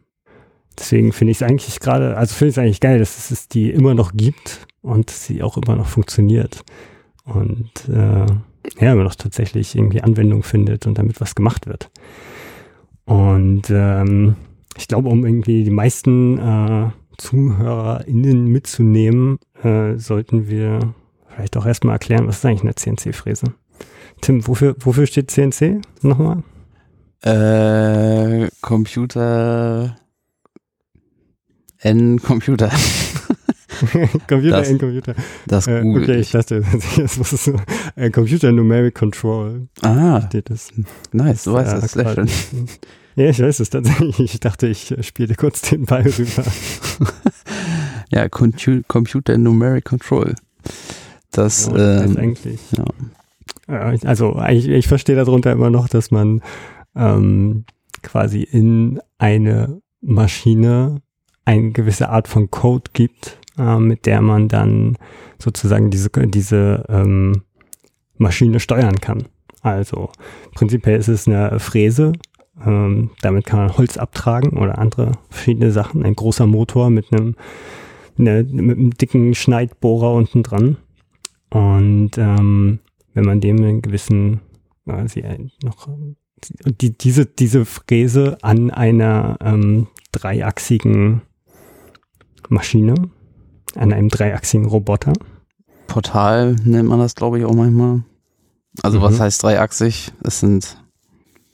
Deswegen 0.78 1.12
finde 1.12 1.32
ich 1.32 1.38
es 1.38 1.43
eigentlich 1.43 1.80
gerade, 1.80 2.17
also 2.17 2.34
finde 2.34 2.49
ich 2.49 2.56
es 2.56 2.60
eigentlich 2.60 2.80
geil, 2.80 2.99
dass 2.99 3.30
es 3.30 3.47
die 3.47 3.69
immer 3.71 3.93
noch 3.93 4.13
gibt 4.13 4.67
und 4.82 5.10
sie 5.10 5.43
auch 5.43 5.58
immer 5.58 5.76
noch 5.76 5.88
funktioniert. 5.88 6.63
Und 7.26 7.71
äh, 7.89 8.26
ja, 8.80 8.93
immer 8.93 9.04
noch 9.04 9.15
tatsächlich 9.15 9.76
irgendwie 9.76 10.02
Anwendung 10.02 10.43
findet 10.43 10.88
und 10.88 10.97
damit 10.97 11.21
was 11.21 11.36
gemacht 11.36 11.67
wird. 11.67 11.89
Und 13.06 13.69
ähm, 13.69 14.36
ich 14.78 14.88
glaube, 14.88 15.10
um 15.10 15.26
irgendwie 15.26 15.63
die 15.63 15.71
meisten 15.71 16.39
äh, 16.39 16.89
ZuhörerInnen 17.17 18.45
mitzunehmen, 18.45 19.39
äh, 19.62 19.97
sollten 19.97 20.47
wir 20.47 20.93
vielleicht 21.28 21.58
auch 21.58 21.65
erstmal 21.65 21.95
erklären, 21.95 22.28
was 22.28 22.38
ist 22.38 22.45
eigentlich 22.45 22.62
eine 22.62 22.76
CNC-Fräse? 22.76 23.54
Tim, 24.21 24.47
wofür, 24.47 24.76
wofür 24.80 25.06
steht 25.06 25.32
CNC 25.32 25.82
nochmal? 26.02 26.43
Äh, 27.21 28.49
Computer. 28.62 29.95
N 31.80 32.21
Computer. 32.21 32.71
Computer 34.27 34.57
Das- 34.57 34.69
in 34.69 34.77
Computer. 34.79 35.15
Das 35.47 35.67
Äh, 35.67 35.81
google 35.81 36.03
okay, 36.03 36.19
ich 36.19 36.31
dachte, 36.31 36.63
das 36.97 37.17
muss 37.17 37.29
so, 37.31 37.55
äh, 37.95 38.09
Computer 38.09 38.51
Numeric 38.51 38.95
Control 38.95 39.67
Ah, 39.81 40.21
steht 40.27 40.49
das. 40.49 40.71
nice, 41.11 41.43
du 41.45 41.53
weißt 41.53 41.73
äh, 41.73 41.81
das, 41.81 41.91
sehr 41.91 42.13
schön. 42.13 42.29
Ja, 43.15 43.29
ich 43.29 43.39
weiß 43.39 43.59
es 43.59 43.69
tatsächlich. 43.69 44.19
Ich 44.19 44.39
dachte, 44.39 44.67
ich 44.67 44.89
äh, 44.91 45.03
spiele 45.03 45.35
kurz 45.35 45.61
den 45.61 45.85
Ball 45.85 46.01
rüber. 46.03 46.43
Ja, 48.11 48.29
Computer 48.29 49.37
Numeric 49.37 49.85
Control. 49.85 50.35
Das, 51.31 51.65
Ja, 51.67 51.73
das 51.73 52.05
ist 52.05 52.11
ähm, 52.11 52.17
eigentlich. 52.17 52.59
ja. 52.77 53.93
Also 54.03 54.39
ich, 54.49 54.67
ich 54.67 54.87
verstehe 54.87 55.15
darunter 55.15 55.51
immer 55.51 55.69
noch, 55.71 55.87
dass 55.89 56.11
man 56.11 56.41
ähm, 56.95 57.65
quasi 58.03 58.41
in 58.43 58.99
eine 59.17 59.81
Maschine 60.01 61.01
eine 61.45 61.71
gewisse 61.71 62.09
Art 62.09 62.27
von 62.27 62.51
Code 62.51 62.91
gibt, 62.93 63.39
äh, 63.57 63.77
mit 63.77 64.05
der 64.05 64.21
man 64.21 64.47
dann 64.47 64.97
sozusagen 65.39 65.89
diese, 65.89 66.09
diese 66.09 66.85
ähm, 66.89 67.43
Maschine 68.17 68.59
steuern 68.59 68.99
kann. 68.99 69.27
Also 69.61 70.09
prinzipiell 70.53 70.99
ist 70.99 71.07
es 71.07 71.27
eine 71.27 71.59
Fräse. 71.59 72.13
Ähm, 72.63 73.11
damit 73.21 73.45
kann 73.45 73.59
man 73.59 73.77
Holz 73.77 73.97
abtragen 73.97 74.57
oder 74.57 74.77
andere 74.77 75.13
verschiedene 75.29 75.71
Sachen. 75.71 76.03
Ein 76.03 76.15
großer 76.15 76.45
Motor 76.45 76.89
mit 76.89 77.11
einem, 77.11 77.35
ne, 78.17 78.43
mit 78.43 78.77
einem 78.77 78.91
dicken 78.91 79.33
Schneidbohrer 79.33 80.13
unten 80.13 80.43
dran. 80.43 80.77
Und 81.49 82.17
ähm, 82.17 82.79
wenn 83.13 83.25
man 83.25 83.41
dem 83.41 83.57
einen 83.57 83.81
gewissen, 83.81 84.41
quasi 84.85 85.23
noch, 85.63 85.87
die, 86.81 86.97
diese, 86.97 87.25
diese 87.25 87.65
Fräse 87.65 88.37
an 88.41 88.69
einer 88.69 89.37
ähm, 89.41 89.87
dreiachsigen 90.11 91.21
Maschine, 92.49 92.95
an 93.75 93.93
einem 93.93 94.09
dreiachsigen 94.09 94.65
Roboter. 94.65 95.13
Portal 95.88 96.55
nennt 96.63 96.89
man 96.89 96.99
das, 96.99 97.15
glaube 97.15 97.39
ich, 97.39 97.45
auch 97.45 97.53
manchmal. 97.53 98.03
Also 98.81 99.01
was 99.01 99.15
Mhm. 99.15 99.19
heißt 99.19 99.43
dreiachsig? 99.43 100.12
Es 100.23 100.39
sind, 100.39 100.77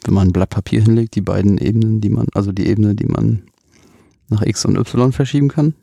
wenn 0.03 0.13
man 0.13 0.29
ein 0.29 0.33
Blatt 0.33 0.49
Papier 0.49 0.81
hinlegt, 0.81 1.15
die 1.15 1.21
beiden 1.21 1.57
Ebenen, 1.57 1.99
die 2.01 2.09
man, 2.09 2.27
also 2.33 2.51
die 2.51 2.67
Ebene, 2.67 2.95
die 2.95 3.07
man 3.07 3.43
nach 4.29 4.41
X 4.43 4.65
und 4.65 4.77
Y 4.77 5.11
verschieben 5.11 5.49
kann. 5.49 5.73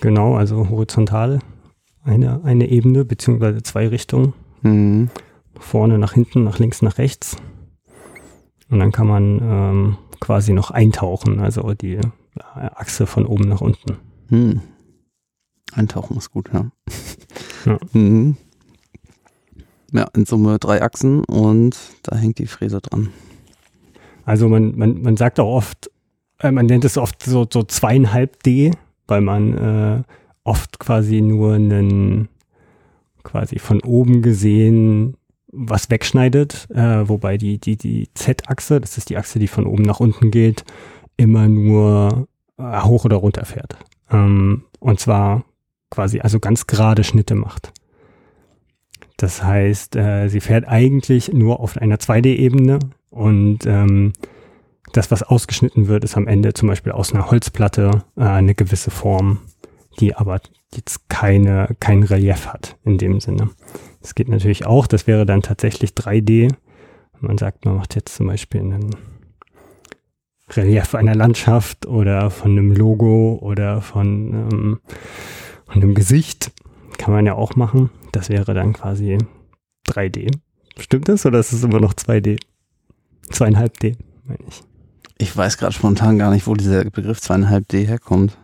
Genau, 0.00 0.34
also 0.34 0.68
horizontal 0.68 1.38
eine, 2.02 2.42
eine 2.44 2.68
Ebene, 2.68 3.04
beziehungsweise 3.04 3.62
zwei 3.62 3.88
Richtungen. 3.88 4.32
Mhm. 4.62 5.10
Vorne 5.58 5.98
nach 5.98 6.14
hinten, 6.14 6.44
nach 6.44 6.58
links, 6.58 6.82
nach 6.82 6.98
rechts. 6.98 7.36
Und 8.70 8.78
dann 8.78 8.92
kann 8.92 9.06
man 9.06 9.40
ähm, 9.42 9.96
quasi 10.20 10.52
noch 10.52 10.70
eintauchen, 10.70 11.40
also 11.40 11.74
die 11.74 11.94
äh, 11.94 12.02
Achse 12.54 13.06
von 13.06 13.26
oben 13.26 13.48
nach 13.48 13.60
unten. 13.60 13.96
Hm. 14.28 14.60
Eintauchen 15.72 16.16
ist 16.16 16.30
gut, 16.30 16.50
ja. 16.52 16.70
Ja. 17.66 17.78
Mhm. 17.92 18.36
Ja, 19.92 20.06
in 20.14 20.24
Summe 20.24 20.58
drei 20.58 20.82
Achsen 20.82 21.24
und 21.24 21.76
da 22.02 22.16
hängt 22.16 22.38
die 22.38 22.46
Fräse 22.46 22.80
dran. 22.80 23.10
Also 24.24 24.48
man, 24.48 24.78
man, 24.78 25.02
man 25.02 25.16
sagt 25.18 25.40
auch 25.40 25.54
oft, 25.54 25.90
äh, 26.38 26.50
man 26.50 26.66
nennt 26.66 26.84
es 26.84 26.96
oft 26.96 27.22
so, 27.22 27.46
so 27.52 27.62
zweieinhalb 27.62 28.42
D, 28.42 28.70
weil 29.08 29.20
man 29.20 29.58
äh, 29.58 30.02
oft 30.44 30.78
quasi 30.78 31.20
nur 31.20 31.54
einen, 31.54 32.28
quasi 33.24 33.58
von 33.58 33.82
oben 33.82 34.22
gesehen 34.22 35.16
was 35.52 35.90
wegschneidet, 35.90 36.68
äh, 36.70 37.08
wobei 37.08 37.36
die, 37.36 37.58
die, 37.58 37.76
die 37.76 38.08
Z-Achse, 38.14 38.80
das 38.80 38.96
ist 38.96 39.10
die 39.10 39.16
Achse, 39.16 39.38
die 39.38 39.48
von 39.48 39.66
oben 39.66 39.82
nach 39.82 40.00
unten 40.00 40.30
geht, 40.30 40.64
immer 41.16 41.48
nur 41.48 42.28
äh, 42.56 42.80
hoch 42.82 43.04
oder 43.04 43.16
runter 43.16 43.44
fährt. 43.44 43.76
Ähm, 44.12 44.62
und 44.78 45.00
zwar 45.00 45.44
quasi 45.90 46.20
also 46.20 46.40
ganz 46.40 46.66
gerade 46.66 47.04
Schnitte 47.04 47.34
macht. 47.34 47.72
Das 49.16 49.42
heißt, 49.42 49.96
äh, 49.96 50.28
sie 50.28 50.40
fährt 50.40 50.66
eigentlich 50.66 51.32
nur 51.32 51.60
auf 51.60 51.76
einer 51.76 51.96
2D-Ebene 51.96 52.78
und 53.10 53.66
ähm, 53.66 54.12
das, 54.92 55.10
was 55.10 55.22
ausgeschnitten 55.22 55.88
wird, 55.88 56.04
ist 56.04 56.16
am 56.16 56.26
Ende 56.26 56.54
zum 56.54 56.68
Beispiel 56.68 56.92
aus 56.92 57.12
einer 57.12 57.30
Holzplatte 57.30 58.04
äh, 58.16 58.22
eine 58.22 58.54
gewisse 58.54 58.90
Form, 58.90 59.40
die 60.00 60.16
aber 60.16 60.40
jetzt 60.74 61.08
keine, 61.08 61.76
kein 61.80 62.02
Relief 62.02 62.46
hat 62.46 62.76
in 62.84 62.98
dem 62.98 63.20
Sinne. 63.20 63.50
Das 64.00 64.14
geht 64.14 64.28
natürlich 64.28 64.66
auch, 64.66 64.86
das 64.86 65.06
wäre 65.06 65.26
dann 65.26 65.42
tatsächlich 65.42 65.90
3D. 65.90 66.54
Man 67.20 67.36
sagt, 67.36 67.66
man 67.66 67.76
macht 67.76 67.94
jetzt 67.94 68.14
zum 68.14 68.26
Beispiel 68.26 68.60
einen 68.60 68.96
Relief 70.48 70.94
einer 70.94 71.14
Landschaft 71.14 71.86
oder 71.86 72.30
von 72.30 72.52
einem 72.52 72.72
Logo 72.72 73.38
oder 73.40 73.82
von, 73.82 74.48
ähm, 74.50 74.80
von 75.70 75.82
einem 75.82 75.94
Gesicht. 75.94 76.52
Kann 76.98 77.14
man 77.14 77.26
ja 77.26 77.34
auch 77.34 77.56
machen. 77.56 77.90
Das 78.12 78.28
wäre 78.28 78.54
dann 78.54 78.72
quasi 78.72 79.18
3D. 79.88 80.36
Stimmt 80.78 81.08
das 81.08 81.24
oder 81.26 81.38
ist 81.38 81.52
es 81.52 81.62
immer 81.62 81.80
noch 81.80 81.94
2D? 81.94 82.40
Zweieinhalb 83.30 83.78
D, 83.78 83.96
meine 84.24 84.40
ich. 84.48 84.62
Ich 85.18 85.36
weiß 85.36 85.58
gerade 85.58 85.72
spontan 85.72 86.18
gar 86.18 86.30
nicht, 86.30 86.46
wo 86.46 86.54
dieser 86.54 86.84
Begriff 86.84 87.18
2,5D 87.18 87.86
herkommt. 87.86 88.38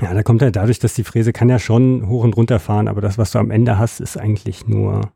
Ja, 0.00 0.14
da 0.14 0.22
kommt 0.22 0.42
halt 0.42 0.54
dadurch, 0.54 0.78
dass 0.78 0.94
die 0.94 1.02
Fräse 1.02 1.32
kann 1.32 1.48
ja 1.48 1.58
schon 1.58 2.08
hoch 2.08 2.22
und 2.22 2.36
runter 2.36 2.60
fahren, 2.60 2.86
aber 2.86 3.00
das, 3.00 3.18
was 3.18 3.32
du 3.32 3.38
am 3.38 3.50
Ende 3.50 3.78
hast, 3.78 4.00
ist 4.00 4.16
eigentlich 4.16 4.68
nur 4.68 5.12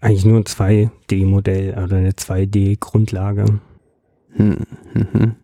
eigentlich 0.00 0.24
nur 0.24 0.38
ein 0.38 0.44
2D-Modell 0.44 1.78
oder 1.82 1.96
eine 1.96 2.10
2D-Grundlage. 2.10 3.60
Hm, 4.30 4.56
hm, 4.92 5.06
hm. 5.12 5.34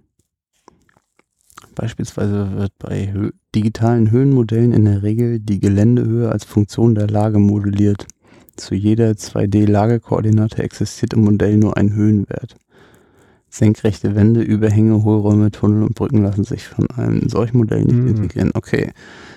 Beispielsweise 1.79 2.57
wird 2.57 2.73
bei 2.81 3.12
Hö 3.12 3.31
digitalen 3.55 4.11
Höhenmodellen 4.11 4.73
in 4.73 4.85
der 4.85 5.05
Regel 5.05 5.38
die 5.38 5.61
Geländehöhe 5.61 6.29
als 6.29 6.45
Funktion 6.45 6.97
der 6.97 7.07
Lage 7.07 7.38
modelliert. 7.38 8.05
Zu 8.57 8.75
jeder 8.75 9.12
2D-Lagekoordinate 9.12 10.61
existiert 10.61 11.12
im 11.14 11.23
Modell 11.23 11.57
nur 11.57 11.77
ein 11.77 11.95
Höhenwert. 11.95 12.57
Senkrechte 13.49 14.17
Wände, 14.17 14.41
Überhänge, 14.43 15.05
Hohlräume, 15.05 15.53
Tunnel 15.53 15.85
und 15.85 15.95
Brücken 15.95 16.21
lassen 16.25 16.43
sich 16.43 16.67
von 16.67 16.91
einem 16.91 17.29
solchen 17.29 17.59
Modell 17.59 17.85
nicht 17.85 17.95
Mhm. 17.95 18.09
integrieren. 18.09 18.51
Okay, 18.55 18.91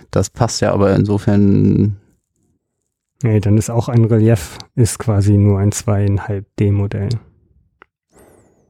das 0.10 0.32
passt 0.32 0.62
ja 0.62 0.74
aber 0.74 0.96
insofern. 0.96 1.98
Nee, 3.22 3.40
dann 3.40 3.56
ist 3.60 3.70
auch 3.70 3.88
ein 3.88 4.04
Relief, 4.06 4.58
ist 4.74 4.98
quasi 4.98 5.38
nur 5.38 5.60
ein 5.60 5.72
2,5D-Modell. 5.72 7.10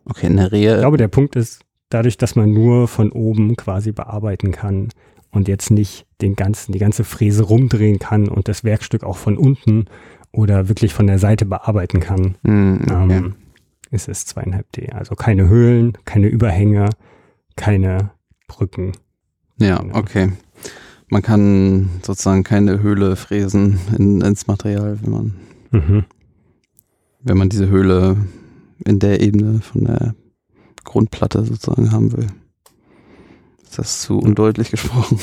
Okay, 0.04 0.28
in 0.28 0.36
der 0.36 0.48
Ich 0.48 0.52
Rehe. 0.52 0.78
glaube, 0.80 0.98
der 0.98 1.08
Punkt 1.08 1.38
ist, 1.38 1.62
dadurch, 1.94 2.18
dass 2.18 2.36
man 2.36 2.52
nur 2.52 2.88
von 2.88 3.12
oben 3.12 3.56
quasi 3.56 3.92
bearbeiten 3.92 4.52
kann 4.52 4.90
und 5.32 5.48
jetzt 5.48 5.72
nicht 5.72 6.06
den 6.22 6.36
ganzen, 6.36 6.72
die 6.72 6.80
ganze 6.80 7.04
Fräse 7.04 7.44
rumdrehen 7.44 8.00
kann 8.00 8.28
und 8.28 8.48
das 8.48 8.64
Werkstück 8.64 9.04
auch 9.04 9.18
von 9.18 9.38
unten 9.38 9.86
oder 10.32 10.68
wirklich 10.70 10.94
von 10.94 11.08
der 11.08 11.20
Seite 11.20 11.46
bearbeiten 11.46 12.00
kann, 12.00 12.36
Hm, 12.46 12.82
okay. 12.84 13.18
ähm, 13.18 13.36
ist 13.92 14.08
es 14.08 14.26
2,5D. 14.26 14.94
Also 14.94 15.16
keine 15.16 15.48
Höhlen, 15.50 15.98
keine 16.06 16.28
Überhänge, 16.28 16.90
keine 17.56 18.12
Brücken. 18.48 18.94
Ja, 19.58 19.84
okay. 19.94 20.32
Man 21.10 21.22
kann 21.22 21.90
sozusagen 22.04 22.44
keine 22.44 22.82
Höhle 22.82 23.18
fräsen 23.18 23.80
in, 23.98 24.22
ins 24.22 24.48
Material, 24.48 24.98
wenn 25.02 25.12
man, 25.12 25.34
Mhm. 25.72 26.06
wenn 27.24 27.38
man 27.38 27.50
diese 27.50 27.68
Höhle 27.68 28.16
in 28.86 29.00
der 29.00 29.22
Ebene 29.22 29.60
von 29.62 29.84
der 29.86 30.16
Grundplatte 30.92 31.46
sozusagen 31.46 31.92
haben 31.92 32.12
will. 32.12 32.28
Ist 33.64 33.80
das 33.80 34.02
zu 34.02 34.20
undeutlich 34.20 34.70
gesprochen? 34.72 35.18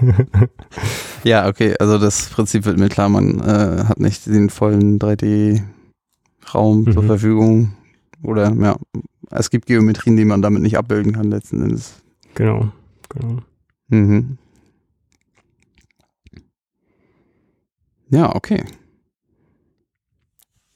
ja, 1.24 1.48
okay, 1.48 1.74
also 1.80 1.98
das 1.98 2.28
Prinzip 2.28 2.64
wird 2.64 2.78
mir 2.78 2.88
klar, 2.88 3.08
man 3.08 3.40
äh, 3.40 3.84
hat 3.88 3.98
nicht 3.98 4.26
den 4.26 4.48
vollen 4.50 5.00
3D-Raum 5.00 6.92
zur 6.92 7.02
Mhm. 7.02 7.06
Verfügung. 7.08 7.72
Oder 8.22 8.52
ja, 8.54 8.76
es 9.30 9.50
gibt 9.50 9.66
Geometrien, 9.66 10.16
die 10.16 10.24
man 10.24 10.42
damit 10.42 10.62
nicht 10.62 10.78
abbilden 10.78 11.12
kann 11.12 11.30
letzten 11.30 11.60
Endes. 11.62 11.94
Genau, 12.36 12.70
genau. 13.08 13.38
Mhm. 13.88 14.38
Ja, 18.10 18.34
okay. 18.34 18.64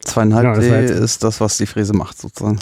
Zweieinhalb 0.00 0.44
Ja, 0.44 0.54
das 0.54 0.64
jetzt- 0.66 0.90
ist 0.90 1.22
das, 1.24 1.40
was 1.40 1.56
die 1.56 1.66
Fräse 1.66 1.92
macht, 1.94 2.18
sozusagen. 2.18 2.58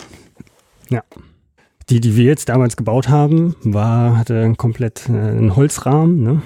Die, 1.91 2.01
die 2.01 2.17
wir 2.17 2.25
jetzt 2.25 2.49
damals 2.49 2.77
gebaut 2.77 3.09
haben, 3.09 3.57
war, 3.65 4.17
hatte 4.17 4.55
komplett 4.57 5.09
äh, 5.09 5.13
einen 5.13 5.57
Holzrahmen, 5.57 6.23
ne? 6.23 6.43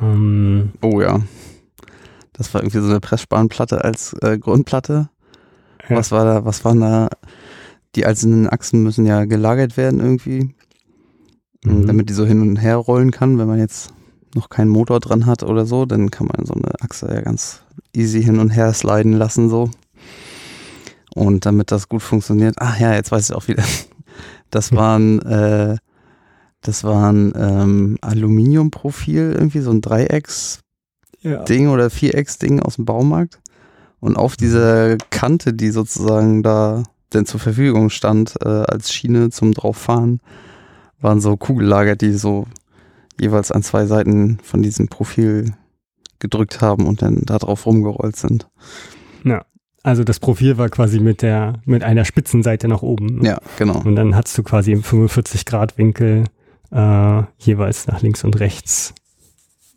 Ähm, 0.00 0.72
Oh 0.82 1.00
ja. 1.00 1.20
Das 2.32 2.52
war 2.52 2.62
irgendwie 2.62 2.80
so 2.80 2.88
eine 2.88 3.00
Pressspanplatte 3.00 3.84
als 3.84 4.14
äh, 4.22 4.38
Grundplatte. 4.38 5.08
Ja. 5.88 5.96
Was 5.96 6.10
war 6.10 6.24
da, 6.24 6.44
was 6.44 6.64
waren 6.64 6.80
da? 6.80 7.08
Die 7.94 8.06
einzelnen 8.06 8.48
Achsen 8.48 8.82
müssen 8.82 9.06
ja 9.06 9.24
gelagert 9.24 9.76
werden 9.76 10.00
irgendwie, 10.00 10.54
Mhm. 11.64 11.86
damit 11.86 12.08
die 12.10 12.12
so 12.14 12.26
hin 12.26 12.42
und 12.42 12.56
her 12.56 12.76
rollen 12.76 13.10
kann. 13.12 13.38
Wenn 13.38 13.46
man 13.46 13.58
jetzt 13.58 13.94
noch 14.34 14.48
keinen 14.48 14.68
Motor 14.68 14.98
dran 15.00 15.26
hat 15.26 15.42
oder 15.44 15.64
so, 15.64 15.86
dann 15.86 16.10
kann 16.10 16.26
man 16.26 16.44
so 16.44 16.54
eine 16.54 16.72
Achse 16.82 17.06
ja 17.14 17.20
ganz 17.22 17.62
easy 17.94 18.22
hin 18.22 18.40
und 18.40 18.50
her 18.50 18.72
sliden 18.74 19.12
lassen 19.12 19.48
so. 19.48 19.70
Und 21.14 21.46
damit 21.46 21.70
das 21.70 21.88
gut 21.88 22.02
funktioniert, 22.02 22.56
ach 22.58 22.78
ja, 22.78 22.92
jetzt 22.94 23.12
weiß 23.12 23.30
ich 23.30 23.36
auch 23.36 23.48
wieder. 23.48 23.64
Das 24.50 24.70
waren, 24.70 25.20
äh, 25.22 25.76
das 26.60 26.84
waren 26.84 27.32
ähm, 27.36 27.98
Aluminiumprofil, 28.02 29.32
irgendwie 29.32 29.58
so 29.58 29.72
ein 29.72 29.80
Dreiecks-Ding 29.80 31.64
ja. 31.64 31.70
oder 31.72 31.90
Vierecks-Ding 31.90 32.60
aus 32.60 32.76
dem 32.76 32.84
Baumarkt. 32.84 33.40
Und 33.98 34.16
auf 34.16 34.36
dieser 34.36 34.96
Kante, 35.10 35.54
die 35.54 35.70
sozusagen 35.70 36.44
da 36.44 36.84
denn 37.14 37.26
zur 37.26 37.40
Verfügung 37.40 37.90
stand, 37.90 38.36
äh, 38.42 38.48
als 38.48 38.92
Schiene 38.92 39.30
zum 39.30 39.54
drauffahren, 39.54 40.20
waren 41.00 41.20
so 41.20 41.36
Kugellager, 41.36 41.96
die 41.96 42.12
so 42.12 42.46
jeweils 43.20 43.50
an 43.50 43.62
zwei 43.62 43.86
Seiten 43.86 44.38
von 44.42 44.62
diesem 44.62 44.88
Profil 44.88 45.54
gedrückt 46.18 46.60
haben 46.60 46.86
und 46.86 47.02
dann 47.02 47.22
da 47.22 47.38
drauf 47.38 47.66
rumgerollt 47.66 48.16
sind. 48.16 48.48
Also 49.84 50.02
das 50.02 50.18
Profil 50.18 50.56
war 50.56 50.70
quasi 50.70 50.98
mit 50.98 51.20
der, 51.20 51.52
mit 51.66 51.84
einer 51.84 52.06
Spitzenseite 52.06 52.68
nach 52.68 52.82
oben. 52.82 53.18
ne? 53.18 53.28
Ja, 53.28 53.38
genau. 53.58 53.80
Und 53.84 53.96
dann 53.96 54.16
hattest 54.16 54.36
du 54.38 54.42
quasi 54.42 54.72
im 54.72 54.82
45 54.82 55.44
Grad 55.44 55.76
Winkel 55.76 56.24
äh, 56.72 57.22
jeweils 57.38 57.86
nach 57.86 58.00
links 58.00 58.24
und 58.24 58.40
rechts 58.40 58.94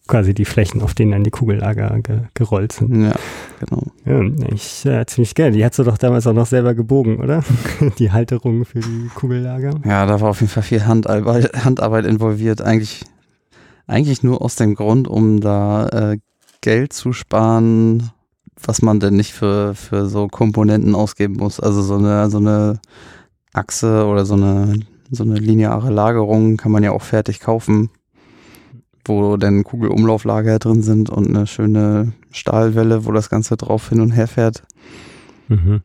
quasi 0.07 0.33
die 0.33 0.45
Flächen, 0.45 0.81
auf 0.81 0.93
denen 0.93 1.11
dann 1.11 1.23
die 1.25 1.29
Kugellager 1.29 1.99
ge 2.01 2.21
gerollt 2.33 2.71
sind. 2.71 3.03
Ja, 3.03 3.15
genau. 3.59 3.83
Ja, 4.05 4.21
ich 4.53 4.85
äh, 4.85 5.05
ziemlich 5.05 5.35
gerne. 5.35 5.51
Die 5.51 5.65
hast 5.65 5.77
du 5.77 5.83
doch 5.83 5.97
damals 5.97 6.25
auch 6.25 6.33
noch 6.33 6.45
selber 6.45 6.73
gebogen, 6.73 7.17
oder? 7.17 7.43
die 7.99 8.11
Halterung 8.11 8.63
für 8.63 8.79
die 8.79 9.09
Kugellager. 9.13 9.73
Ja, 9.85 10.05
da 10.05 10.21
war 10.21 10.29
auf 10.29 10.39
jeden 10.39 10.51
Fall 10.51 10.63
viel 10.63 10.85
Handarbeit, 10.85 11.65
Handarbeit 11.65 12.05
involviert. 12.05 12.61
Eigentlich, 12.61 13.03
eigentlich 13.85 14.23
nur 14.23 14.41
aus 14.41 14.55
dem 14.55 14.75
Grund, 14.75 15.09
um 15.09 15.41
da 15.41 15.87
äh, 15.89 16.17
Geld 16.61 16.93
zu 16.93 17.11
sparen, 17.11 18.11
was 18.61 18.81
man 18.81 18.99
denn 18.99 19.15
nicht 19.15 19.33
für, 19.33 19.75
für 19.75 20.07
so 20.07 20.27
Komponenten 20.27 20.95
ausgeben 20.95 21.35
muss. 21.35 21.59
Also 21.59 21.81
so 21.81 21.95
eine, 21.95 22.29
so 22.29 22.37
eine 22.37 22.79
Achse 23.53 24.05
oder 24.05 24.25
so 24.25 24.35
eine, 24.35 24.79
so 25.11 25.23
eine 25.23 25.35
lineare 25.35 25.91
Lagerung 25.91 26.57
kann 26.57 26.71
man 26.71 26.83
ja 26.83 26.91
auch 26.91 27.03
fertig 27.03 27.39
kaufen, 27.39 27.89
wo 29.05 29.37
dann 29.37 29.63
Kugelumlauflager 29.63 30.59
drin 30.59 30.81
sind 30.81 31.09
und 31.09 31.27
eine 31.27 31.47
schöne 31.47 32.13
Stahlwelle, 32.31 33.05
wo 33.05 33.11
das 33.11 33.29
Ganze 33.29 33.57
drauf 33.57 33.89
hin 33.89 34.01
und 34.01 34.11
her 34.11 34.27
fährt. 34.27 34.63
Mhm. 35.47 35.81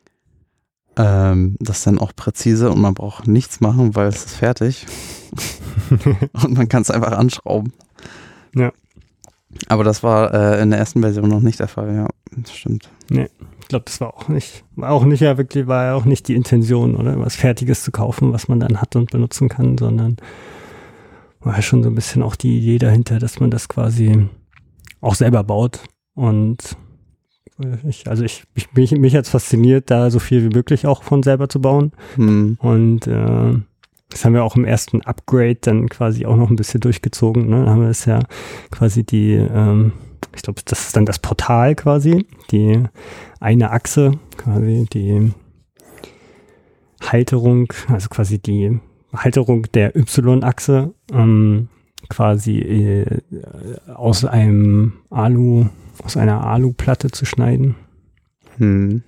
Ähm, 0.95 1.55
das 1.59 1.79
ist 1.79 1.87
dann 1.87 1.99
auch 1.99 2.15
präzise 2.15 2.69
und 2.69 2.79
man 2.79 2.93
braucht 2.93 3.27
nichts 3.27 3.61
machen, 3.61 3.95
weil 3.95 4.07
es 4.07 4.25
ist 4.25 4.35
fertig. 4.35 4.85
und 6.33 6.53
man 6.53 6.67
kann 6.67 6.83
es 6.83 6.91
einfach 6.91 7.13
anschrauben. 7.13 7.73
Ja. 8.55 8.71
Aber 9.67 9.83
das 9.83 10.03
war 10.03 10.33
äh, 10.33 10.61
in 10.61 10.69
der 10.69 10.79
ersten 10.79 11.01
Version 11.01 11.29
noch 11.29 11.41
nicht 11.41 11.59
der 11.59 11.67
Fall, 11.67 11.93
ja. 11.95 12.07
Das 12.35 12.53
stimmt. 12.53 12.89
Ich 13.09 13.67
glaube, 13.67 13.85
das 13.85 14.01
war 14.01 14.13
auch 14.13 14.27
nicht, 14.27 14.63
war 14.75 14.91
auch 14.91 15.05
nicht 15.05 15.21
ja 15.21 15.37
wirklich, 15.37 15.67
war 15.67 15.85
ja 15.85 15.93
auch 15.95 16.05
nicht 16.05 16.27
die 16.27 16.35
Intention, 16.35 16.95
oder? 16.95 17.19
Was 17.19 17.35
Fertiges 17.35 17.83
zu 17.83 17.91
kaufen, 17.91 18.33
was 18.33 18.47
man 18.47 18.59
dann 18.59 18.81
hat 18.81 18.95
und 18.95 19.11
benutzen 19.11 19.49
kann, 19.49 19.77
sondern 19.77 20.17
war 21.41 21.55
ja 21.55 21.61
schon 21.61 21.83
so 21.83 21.89
ein 21.89 21.95
bisschen 21.95 22.23
auch 22.23 22.35
die 22.35 22.57
Idee 22.59 22.77
dahinter, 22.77 23.19
dass 23.19 23.39
man 23.39 23.51
das 23.51 23.67
quasi 23.67 24.27
auch 25.01 25.15
selber 25.15 25.43
baut. 25.43 25.81
Und 26.15 26.77
ich, 27.87 28.07
also 28.07 28.23
ich, 28.23 28.43
ich 28.55 28.73
mich, 28.73 28.91
mich 28.91 29.13
jetzt 29.13 29.29
fasziniert, 29.29 29.91
da 29.91 30.09
so 30.09 30.19
viel 30.19 30.43
wie 30.43 30.55
möglich 30.55 30.87
auch 30.87 31.03
von 31.03 31.23
selber 31.23 31.49
zu 31.49 31.61
bauen. 31.61 31.91
Hm. 32.15 32.57
Und 32.59 33.07
äh, 33.07 33.55
das 34.13 34.23
haben 34.23 34.35
wir 34.35 34.43
auch 34.43 34.55
im 34.55 34.63
ersten 34.63 35.01
Upgrade 35.01 35.57
dann 35.61 35.89
quasi 35.89 36.27
auch 36.27 36.35
noch 36.35 36.51
ein 36.51 36.55
bisschen 36.55 36.81
durchgezogen. 36.81 37.49
Ne? 37.49 37.65
Da 37.65 37.71
haben 37.71 37.81
wir 37.81 37.89
es 37.89 38.05
ja 38.05 38.19
quasi 38.69 39.03
die, 39.03 39.33
ähm, 39.33 39.91
ich 40.35 40.43
glaube, 40.43 40.61
das 40.65 40.85
ist 40.85 40.95
dann 40.95 41.07
das 41.07 41.17
Portal 41.17 41.73
quasi, 41.73 42.27
die 42.51 42.83
eine 43.39 43.71
Achse, 43.71 44.11
quasi 44.37 44.85
die 44.93 45.33
Halterung, 47.01 47.73
also 47.87 48.07
quasi 48.09 48.37
die 48.37 48.79
Halterung 49.15 49.63
der 49.73 49.95
Y-Achse, 49.95 50.93
ähm, 51.11 51.69
quasi 52.07 52.59
äh, 52.59 53.21
aus 53.95 54.25
einem 54.25 54.93
Alu, 55.09 55.65
aus 56.03 56.17
einer 56.17 56.45
Aluplatte 56.45 57.09
zu 57.09 57.25
schneiden. 57.25 57.75
Hm. 58.57 59.01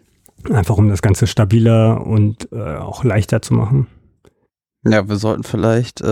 Einfach 0.51 0.77
um 0.77 0.89
das 0.89 1.03
Ganze 1.03 1.27
stabiler 1.27 2.05
und 2.07 2.51
äh, 2.51 2.77
auch 2.77 3.03
leichter 3.03 3.43
zu 3.43 3.53
machen. 3.53 3.85
Ja, 4.87 5.07
wir 5.09 5.15
sollten 5.17 5.43
vielleicht 5.43 6.01
äh, 6.01 6.05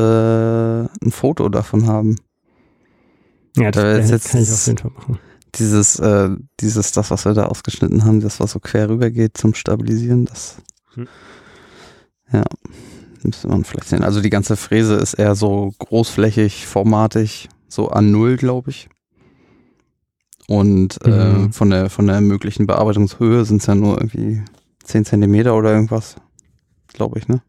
ein 0.84 1.12
Foto 1.12 1.48
davon 1.50 1.88
haben. 1.88 2.16
Ja, 3.56 3.70
das, 3.72 3.84
Da 3.84 3.98
jetzt- 4.16 4.32
kann 4.32 4.42
ich 4.42 4.52
auf 4.52 4.66
jeden 4.68 4.78
Fall 4.80 4.92
machen. 4.96 5.20
Dieses, 5.56 6.00
äh, 6.00 6.30
dieses, 6.60 6.92
das, 6.94 7.12
was 7.12 7.26
wir 7.26 7.34
da 7.36 7.46
ausgeschnitten 7.46 8.04
haben, 8.06 8.20
das, 8.22 8.40
was 8.40 8.52
so 8.52 8.60
quer 8.60 8.90
rüber 8.90 9.12
geht 9.12 9.38
zum 9.38 9.54
Stabilisieren, 9.54 10.26
das. 10.26 10.58
Hm. 10.96 11.08
Ja, 12.32 12.44
müsste 13.22 13.48
man 13.48 13.64
vielleicht 13.64 13.90
sehen. 13.90 14.04
Also 14.04 14.22
die 14.22 14.32
ganze 14.32 14.56
Fräse 14.58 14.96
ist 14.96 15.14
eher 15.14 15.36
so 15.36 15.72
großflächig, 15.78 16.66
formatig, 16.66 17.50
so 17.68 17.90
an 17.90 18.10
Null, 18.12 18.38
glaube 18.38 18.72
ich. 18.72 18.90
Und 20.48 21.00
äh, 21.06 21.10
Mhm. 21.34 21.54
von 21.54 21.70
der 21.70 21.90
von 21.92 22.08
der 22.08 22.20
möglichen 22.22 22.66
Bearbeitungshöhe 22.68 23.46
sind 23.46 23.62
es 23.62 23.68
ja 23.68 23.76
nur 23.76 23.98
irgendwie 24.00 24.42
10 24.84 25.06
Zentimeter 25.06 25.56
oder 25.56 25.72
irgendwas, 25.72 26.16
glaube 26.92 27.20
ich, 27.20 27.28
ne? 27.28 27.42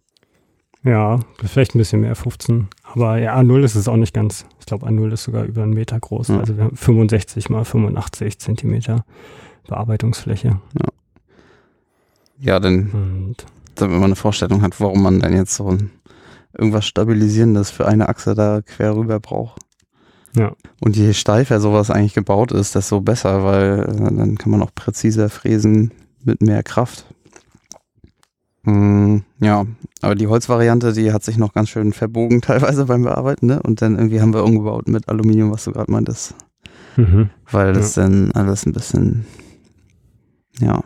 Ja, 0.84 1.18
vielleicht 1.42 1.74
ein 1.74 1.78
bisschen 1.78 2.02
mehr, 2.02 2.14
15. 2.14 2.68
Aber 2.82 3.18
ja, 3.18 3.34
A0 3.36 3.64
ist 3.64 3.74
es 3.74 3.88
auch 3.88 3.96
nicht 3.96 4.12
ganz. 4.12 4.44
Ich 4.60 4.66
glaube, 4.66 4.86
A0 4.86 5.12
ist 5.12 5.24
sogar 5.24 5.44
über 5.44 5.62
einen 5.62 5.72
Meter 5.72 5.98
groß. 5.98 6.28
Ja. 6.28 6.40
Also 6.40 6.56
wir 6.56 6.64
haben 6.64 6.76
65 6.76 7.48
mal 7.48 7.64
85 7.64 8.38
Zentimeter 8.38 9.04
Bearbeitungsfläche. 9.66 10.60
Ja, 12.38 12.60
denn 12.60 12.90
Und 12.92 13.46
damit 13.76 13.94
man 13.94 14.04
eine 14.04 14.16
Vorstellung 14.16 14.60
hat, 14.60 14.78
warum 14.78 15.02
man 15.02 15.20
denn 15.20 15.34
jetzt 15.34 15.54
so 15.54 15.76
irgendwas 16.52 16.86
Stabilisierendes 16.86 17.70
für 17.70 17.86
eine 17.86 18.08
Achse 18.08 18.34
da 18.34 18.60
quer 18.60 18.94
rüber 18.94 19.20
braucht. 19.20 19.62
Ja. 20.36 20.52
Und 20.80 20.96
je 20.96 21.14
steifer 21.14 21.60
sowas 21.60 21.90
eigentlich 21.90 22.14
gebaut 22.14 22.52
ist, 22.52 22.74
desto 22.74 23.00
besser, 23.00 23.44
weil 23.44 23.80
äh, 23.88 24.14
dann 24.14 24.36
kann 24.36 24.50
man 24.50 24.62
auch 24.62 24.74
präziser 24.74 25.30
fräsen 25.30 25.92
mit 26.22 26.42
mehr 26.42 26.62
Kraft. 26.62 27.06
Mm, 28.64 29.18
ja, 29.40 29.66
aber 30.00 30.14
die 30.14 30.27
Holzvariante, 30.27 30.92
die 30.92 31.12
hat 31.12 31.22
sich 31.22 31.37
noch 31.37 31.53
ganz 31.53 31.68
schön 31.68 31.92
verbogen 31.92 32.40
teilweise 32.42 32.87
beim 32.87 33.03
Bearbeiten, 33.03 33.46
ne? 33.46 33.62
Und 33.62 33.83
dann 33.83 33.96
irgendwie 33.96 34.20
haben 34.20 34.35
wir 34.35 34.44
umgebaut 34.44 34.88
mit 34.88 35.09
Aluminium, 35.09 35.53
was 35.53 35.64
du 35.64 35.72
gerade 35.72 35.90
meintest, 35.90 36.35
mhm. 36.96 37.31
weil 37.50 37.72
das 37.72 37.94
dann 37.94 38.33
alles 38.33 38.66
ein 38.66 38.72
bisschen, 38.72 39.27
ja, 40.61 40.83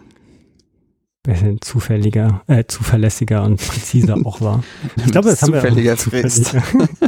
zufälliger, 1.60 2.42
äh, 2.46 2.64
zuverlässiger 2.66 3.42
und 3.44 3.56
präziser 3.56 4.16
auch 4.24 4.40
war. 4.40 4.62
Ich 4.96 5.10
glaube, 5.12 5.28
das 5.30 5.42
haben 5.42 5.52
wir 5.52 5.60
zufälliger 5.60 5.94
auch 5.94 5.98
fräst. 5.98 6.44
zufälliger. 6.46 6.88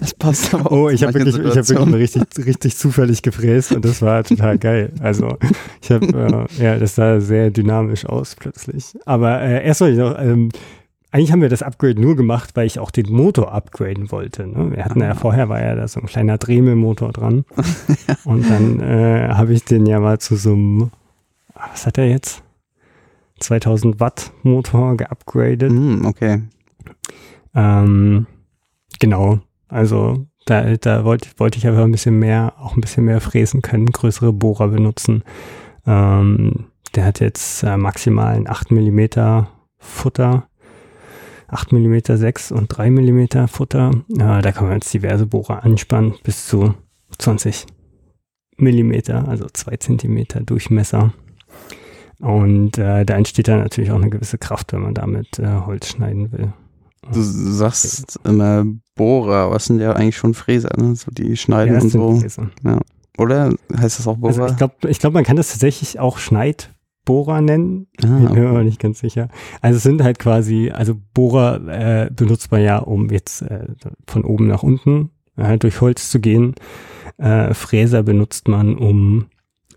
Das 0.00 0.14
passt 0.14 0.54
aber 0.54 0.72
Oh, 0.72 0.86
auch 0.86 0.90
ich 0.90 1.00
zu 1.00 1.06
habe 1.06 1.14
wirklich, 1.18 1.36
ich 1.38 1.56
hab 1.56 1.68
wirklich 1.68 1.94
richtig, 2.16 2.46
richtig 2.46 2.76
zufällig 2.76 3.22
gefräst 3.22 3.72
und 3.72 3.84
das 3.84 4.00
war 4.02 4.24
total 4.24 4.58
geil. 4.58 4.92
Also 5.00 5.36
ich 5.82 5.90
habe, 5.90 6.46
äh, 6.58 6.62
ja, 6.62 6.78
das 6.78 6.94
sah 6.94 7.20
sehr 7.20 7.50
dynamisch 7.50 8.06
aus 8.06 8.34
plötzlich. 8.34 8.94
Aber 9.04 9.40
äh, 9.42 9.64
erst 9.64 9.80
wollte 9.80 9.92
ich 9.94 9.98
noch, 10.00 10.18
ähm, 10.18 10.50
eigentlich 11.10 11.30
haben 11.32 11.42
wir 11.42 11.48
das 11.48 11.62
Upgrade 11.62 12.00
nur 12.00 12.16
gemacht, 12.16 12.50
weil 12.54 12.66
ich 12.66 12.78
auch 12.78 12.90
den 12.90 13.12
Motor 13.12 13.52
upgraden 13.52 14.10
wollte. 14.10 14.46
Ne? 14.46 14.72
Wir 14.74 14.84
hatten 14.84 15.00
ja 15.00 15.10
Ah. 15.10 15.14
vorher 15.14 15.48
war 15.48 15.62
ja 15.62 15.74
da 15.76 15.86
so 15.86 16.00
ein 16.00 16.06
kleiner 16.06 16.38
Drehmotor 16.38 17.12
dran 17.12 17.44
und 18.24 18.48
dann 18.50 18.80
äh, 18.80 19.28
habe 19.30 19.52
ich 19.52 19.64
den 19.64 19.86
ja 19.86 20.00
mal 20.00 20.18
zu 20.18 20.36
so 20.36 20.52
einem, 20.52 20.90
was 21.72 21.86
hat 21.86 21.98
er 21.98 22.08
jetzt? 22.08 22.42
2000 23.44 24.00
Watt 24.00 24.32
Motor 24.42 24.96
geupgradet. 24.96 25.70
Hm, 25.70 26.04
okay. 26.06 26.42
Ähm, 27.54 28.26
genau, 28.98 29.40
also 29.68 30.26
da, 30.46 30.76
da 30.76 31.04
wollte, 31.04 31.28
wollte 31.38 31.58
ich 31.58 31.66
aber 31.66 31.82
ein 31.84 31.92
bisschen 31.92 32.18
mehr, 32.18 32.54
auch 32.58 32.76
ein 32.76 32.80
bisschen 32.80 33.04
mehr 33.04 33.20
fräsen 33.20 33.62
können, 33.62 33.86
größere 33.86 34.32
Bohrer 34.32 34.68
benutzen. 34.68 35.22
Ähm, 35.86 36.66
der 36.94 37.04
hat 37.04 37.20
jetzt 37.20 37.62
äh, 37.62 37.76
maximal 37.76 38.34
ein 38.34 38.48
8 38.48 38.70
mm 38.70 39.46
Futter, 39.78 40.48
8 41.48 41.72
mm 41.72 41.98
6 42.04 42.52
und 42.52 42.68
3 42.68 42.90
mm 42.90 43.46
Futter. 43.48 43.90
Äh, 44.10 44.42
da 44.42 44.52
kann 44.52 44.66
man 44.66 44.74
jetzt 44.74 44.92
diverse 44.92 45.26
Bohrer 45.26 45.62
anspannen, 45.64 46.14
bis 46.22 46.46
zu 46.46 46.74
20 47.18 47.66
mm, 48.58 48.92
also 49.26 49.46
2 49.52 49.76
cm 49.76 50.46
Durchmesser. 50.46 51.12
Und 52.20 52.78
äh, 52.78 53.04
da 53.04 53.14
entsteht 53.14 53.48
dann 53.48 53.60
natürlich 53.60 53.90
auch 53.90 53.96
eine 54.00 54.10
gewisse 54.10 54.38
Kraft, 54.38 54.72
wenn 54.72 54.80
man 54.82 54.94
damit 54.94 55.38
äh, 55.38 55.60
Holz 55.66 55.88
schneiden 55.88 56.32
will. 56.32 56.52
Du 57.12 57.20
sagst 57.20 58.18
immer 58.24 58.64
Bohrer, 58.94 59.50
was 59.50 59.66
sind 59.66 59.80
ja 59.80 59.92
eigentlich 59.92 60.16
schon 60.16 60.34
Fräser, 60.34 60.70
ne? 60.78 60.94
So 60.96 61.10
die 61.10 61.36
schneiden 61.36 61.74
Ja, 61.74 61.80
und 61.82 61.90
so. 61.90 62.16
Fräser. 62.16 62.50
Ja. 62.64 62.80
Oder 63.18 63.54
heißt 63.76 63.98
das 63.98 64.06
auch 64.06 64.16
Bohrer? 64.16 64.42
Also 64.42 64.46
ich 64.46 64.56
glaube, 64.56 64.74
ich 64.88 64.98
glaub, 64.98 65.12
man 65.12 65.24
kann 65.24 65.36
das 65.36 65.50
tatsächlich 65.50 66.00
auch 66.00 66.18
Schneidbohrer 66.18 67.40
nennen. 67.40 67.88
Ah, 68.02 68.06
Bin 68.06 68.28
okay. 68.28 68.40
mir 68.40 68.48
aber 68.48 68.64
nicht 68.64 68.80
ganz 68.80 69.00
sicher. 69.00 69.28
Also 69.60 69.76
es 69.76 69.82
sind 69.82 70.02
halt 70.02 70.18
quasi, 70.18 70.70
also 70.70 70.94
Bohrer 71.12 71.60
äh, 71.68 72.10
benutzt 72.10 72.50
man 72.50 72.62
ja, 72.62 72.78
um 72.78 73.10
jetzt 73.10 73.42
äh, 73.42 73.66
von 74.06 74.24
oben 74.24 74.46
nach 74.46 74.62
unten 74.62 75.10
äh, 75.36 75.58
durch 75.58 75.80
Holz 75.80 76.10
zu 76.10 76.20
gehen. 76.20 76.54
Äh, 77.18 77.54
Fräser 77.54 78.02
benutzt 78.02 78.48
man, 78.48 78.76
um 78.76 79.26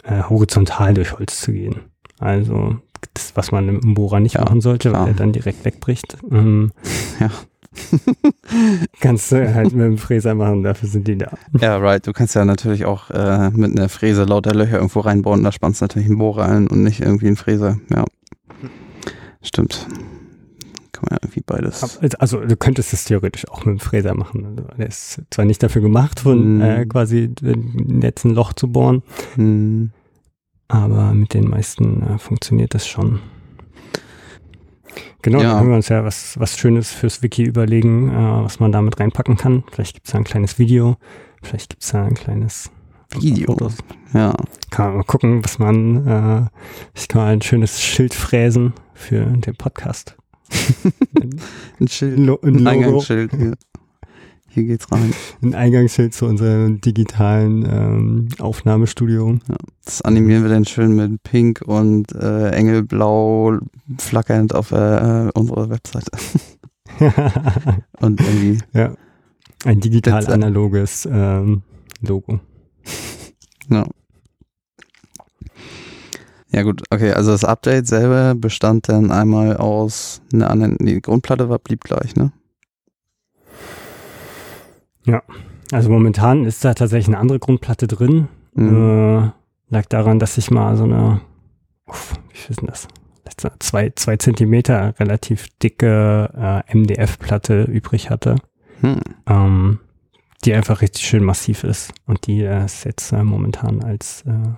äh, 0.03 0.23
horizontal 0.23 0.93
durch 0.93 1.17
Holz 1.19 1.41
zu 1.41 1.51
gehen. 1.51 1.81
Also 2.19 2.77
das, 3.13 3.35
was 3.35 3.51
man 3.51 3.69
im 3.69 3.93
Bohrer 3.93 4.19
nicht 4.19 4.35
Ja, 4.35 4.41
machen 4.41 4.61
sollte, 4.61 4.89
klar. 4.89 5.03
weil 5.03 5.09
er 5.11 5.15
dann 5.15 5.31
direkt 5.33 5.63
wegbricht. 5.65 6.17
Ähm, 6.31 6.71
Ja. 7.19 7.29
kannst 8.99 9.31
du 9.31 9.53
halt 9.53 9.73
mit 9.73 9.85
dem 9.85 9.97
Fräser 9.99 10.33
machen, 10.33 10.63
dafür 10.63 10.89
sind 10.89 11.07
die 11.07 11.17
da. 11.17 11.31
Ja, 11.59 11.77
right. 11.77 12.05
Du 12.07 12.11
kannst 12.13 12.33
ja 12.33 12.43
natürlich 12.43 12.85
auch 12.85 13.11
äh, 13.11 13.51
mit 13.51 13.77
einer 13.77 13.87
Fräse 13.89 14.23
lauter 14.23 14.55
Löcher 14.55 14.77
irgendwo 14.77 15.01
reinbohren. 15.01 15.43
Da 15.43 15.51
spannst 15.51 15.81
du 15.81 15.85
natürlich 15.85 16.07
einen 16.07 16.17
Bohrer 16.17 16.45
ein 16.47 16.67
und 16.67 16.83
nicht 16.83 17.01
irgendwie 17.01 17.27
einen 17.27 17.35
Fräser. 17.35 17.77
Ja. 17.91 18.05
Stimmt. 19.43 19.85
Kann 20.91 21.03
man 21.09 21.11
ja 21.11 21.17
irgendwie 21.21 21.43
beides. 21.45 21.99
Also 22.19 22.39
du 22.43 22.55
könntest 22.55 22.93
es 22.93 23.03
theoretisch 23.05 23.47
auch 23.49 23.65
mit 23.65 23.75
dem 23.75 23.79
Fräser 23.79 24.15
machen. 24.15 24.45
Also, 24.45 24.63
der 24.77 24.87
ist 24.87 25.21
zwar 25.29 25.45
nicht 25.45 25.61
dafür 25.61 25.81
gemacht, 25.83 26.19
von 26.21 26.55
Mhm. 26.55 26.61
äh, 26.61 26.85
quasi 26.85 27.29
Netz 27.43 28.25
ein 28.25 28.31
Loch 28.31 28.53
zu 28.53 28.71
bohren, 28.71 29.03
Hm. 29.35 29.91
Aber 30.67 31.13
mit 31.13 31.33
den 31.33 31.49
meisten 31.49 32.03
äh, 32.03 32.17
funktioniert 32.17 32.73
das 32.73 32.87
schon. 32.87 33.19
Genau, 35.21 35.39
Ja. 35.41 35.49
dann 35.49 35.57
können 35.59 35.69
wir 35.71 35.75
uns 35.77 35.89
ja 35.89 36.03
was, 36.03 36.39
was 36.39 36.57
Schönes 36.57 36.91
fürs 36.91 37.21
Wiki 37.21 37.43
überlegen, 37.43 38.09
äh, 38.09 38.43
was 38.43 38.59
man 38.59 38.71
damit 38.71 38.99
reinpacken 38.99 39.37
kann. 39.37 39.63
Vielleicht 39.71 39.95
gibt 39.95 40.07
es 40.07 40.11
da 40.13 40.17
ein 40.19 40.23
kleines 40.23 40.59
Video, 40.59 40.97
vielleicht 41.41 41.69
gibt 41.69 41.83
es 41.83 41.89
da 41.91 42.05
ein 42.05 42.13
kleines 42.15 42.69
Video. 43.19 43.47
Fotos. 43.47 43.77
Ja. 44.13 44.33
Kann 44.69 44.87
man 44.87 44.97
mal 44.97 45.03
gucken, 45.03 45.43
was 45.43 45.59
man, 45.59 46.07
äh, 46.07 46.45
ich 46.93 47.07
kann 47.07 47.21
mal 47.21 47.33
ein 47.33 47.41
schönes 47.41 47.81
Schild 47.81 48.13
fräsen 48.13 48.73
für 48.93 49.25
den 49.25 49.55
Podcast. 49.55 50.15
ein, 51.79 51.87
Schild. 51.87 52.19
Lo 52.19 52.39
ein 52.41 52.55
Logo. 52.55 52.69
Eingangsschild. 52.69 53.31
Hier. 53.35 53.53
Hier 54.57 54.65
geht's 54.65 54.91
rein. 54.91 55.13
ein 55.43 55.53
Eingangsschild 55.53 56.15
zu 56.15 56.25
unserem 56.25 56.81
digitalen 56.81 57.63
ähm, 57.69 58.27
Aufnahmestudio. 58.39 59.37
Das 59.85 60.01
animieren 60.01 60.41
wir 60.43 60.49
dann 60.49 60.65
schön 60.65 60.95
mit 60.95 61.21
Pink 61.21 61.61
und 61.63 62.11
äh, 62.15 62.49
Engelblau 62.49 63.59
flackernd 63.99 64.55
auf 64.55 64.71
äh, 64.71 65.29
unserer 65.35 65.69
Webseite. 65.69 66.11
Und 67.99 68.21
irgendwie, 68.21 68.59
ja. 68.73 68.93
Ein 69.65 69.79
digital 69.79 70.21
Bitte. 70.21 70.33
analoges 70.33 71.07
ähm, 71.11 71.61
Logo. 72.01 72.39
ja. 73.69 73.85
Ja 76.49 76.63
gut, 76.63 76.81
okay, 76.89 77.11
also 77.11 77.31
das 77.31 77.43
Update 77.43 77.87
selber 77.87 78.33
bestand 78.33 78.87
dann 78.89 79.11
einmal 79.11 79.57
aus 79.57 80.21
einer 80.33 80.49
anderen, 80.49 80.77
die 80.79 81.01
Grundplatte 81.01 81.49
war, 81.49 81.59
blieb 81.59 81.83
gleich, 81.83 82.15
ne? 82.15 82.31
Also 85.71 85.89
momentan 85.89 86.45
ist 86.45 86.63
da 86.63 86.73
tatsächlich 86.73 87.07
eine 87.07 87.17
andere 87.17 87.39
Grundplatte 87.39 87.87
drin. 87.87 88.27
Mhm. 88.53 88.69
Äh, 88.69 89.31
lag 89.69 89.85
daran, 89.89 90.19
dass 90.19 90.37
ich 90.37 90.49
mal 90.51 90.75
so 90.77 90.85
eine, 90.85 91.21
uff, 91.85 92.13
wie 92.29 92.37
viel 92.37 92.51
ist 92.51 92.61
denn 92.61 92.67
das? 92.67 92.87
Zwei, 93.59 93.91
zwei 93.95 94.15
Zentimeter 94.17 94.95
relativ 94.99 95.47
dicke 95.61 96.63
äh, 96.67 96.75
MDF-Platte 96.75 97.63
übrig 97.63 98.09
hatte, 98.09 98.35
Hm. 98.81 99.01
ähm, 99.27 99.79
die 100.45 100.53
einfach 100.53 100.81
richtig 100.81 101.05
schön 101.05 101.23
massiv 101.23 101.63
ist. 101.63 101.93
Und 102.05 102.25
die 102.27 102.41
äh, 102.43 102.63
ist 102.65 102.85
jetzt 102.85 103.11
äh, 103.11 103.23
momentan 103.23 103.83
als 103.83 104.23
äh, 104.25 104.53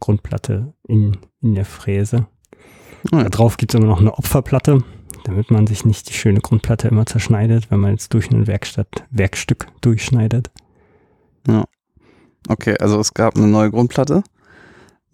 Grundplatte 0.00 0.74
in, 0.88 1.18
in 1.40 1.54
der 1.54 1.64
Fräse. 1.64 2.26
Ja. 3.12 3.22
Da 3.22 3.28
drauf 3.28 3.56
gibt 3.56 3.72
es 3.72 3.78
immer 3.78 3.88
noch 3.88 4.00
eine 4.00 4.14
Opferplatte, 4.18 4.82
damit 5.24 5.50
man 5.50 5.66
sich 5.66 5.84
nicht 5.84 6.08
die 6.08 6.14
schöne 6.14 6.40
Grundplatte 6.40 6.88
immer 6.88 7.06
zerschneidet, 7.06 7.70
wenn 7.70 7.80
man 7.80 7.92
jetzt 7.92 8.12
durch 8.14 8.30
ein 8.30 8.46
Werkstatt, 8.46 9.04
Werkstück 9.10 9.66
durchschneidet. 9.80 10.50
Okay, 12.48 12.76
also 12.80 12.98
es 12.98 13.14
gab 13.14 13.36
eine 13.36 13.46
neue 13.46 13.70
Grundplatte, 13.70 14.22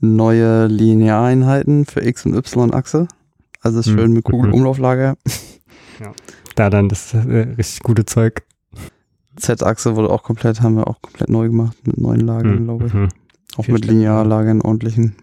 neue 0.00 0.66
Lineareinheiten 0.66 1.84
für 1.84 2.00
X- 2.04 2.24
und 2.24 2.34
Y-Achse. 2.34 3.08
Also 3.60 3.80
ist 3.80 3.88
Mhm. 3.88 3.98
schön 3.98 4.12
mit 4.12 4.24
Kugelumlauflager. 4.24 5.16
Da 6.54 6.70
dann 6.70 6.88
das 6.88 7.12
äh, 7.14 7.18
richtig 7.18 7.80
gute 7.82 8.06
Zeug. 8.06 8.42
Z-Achse 9.36 9.96
wurde 9.96 10.08
auch 10.10 10.22
komplett, 10.22 10.62
haben 10.62 10.76
wir 10.76 10.86
auch 10.88 11.02
komplett 11.02 11.28
neu 11.28 11.48
gemacht 11.48 11.76
mit 11.86 11.98
neuen 11.98 12.20
Lagern, 12.20 12.64
glaube 12.64 12.86
ich. 12.86 12.94
Mhm. 12.94 13.08
Auch 13.56 13.64
Vier 13.64 13.74
mit 13.74 13.84
Linearlagern 13.84 14.62
ordentlichen. 14.62 15.16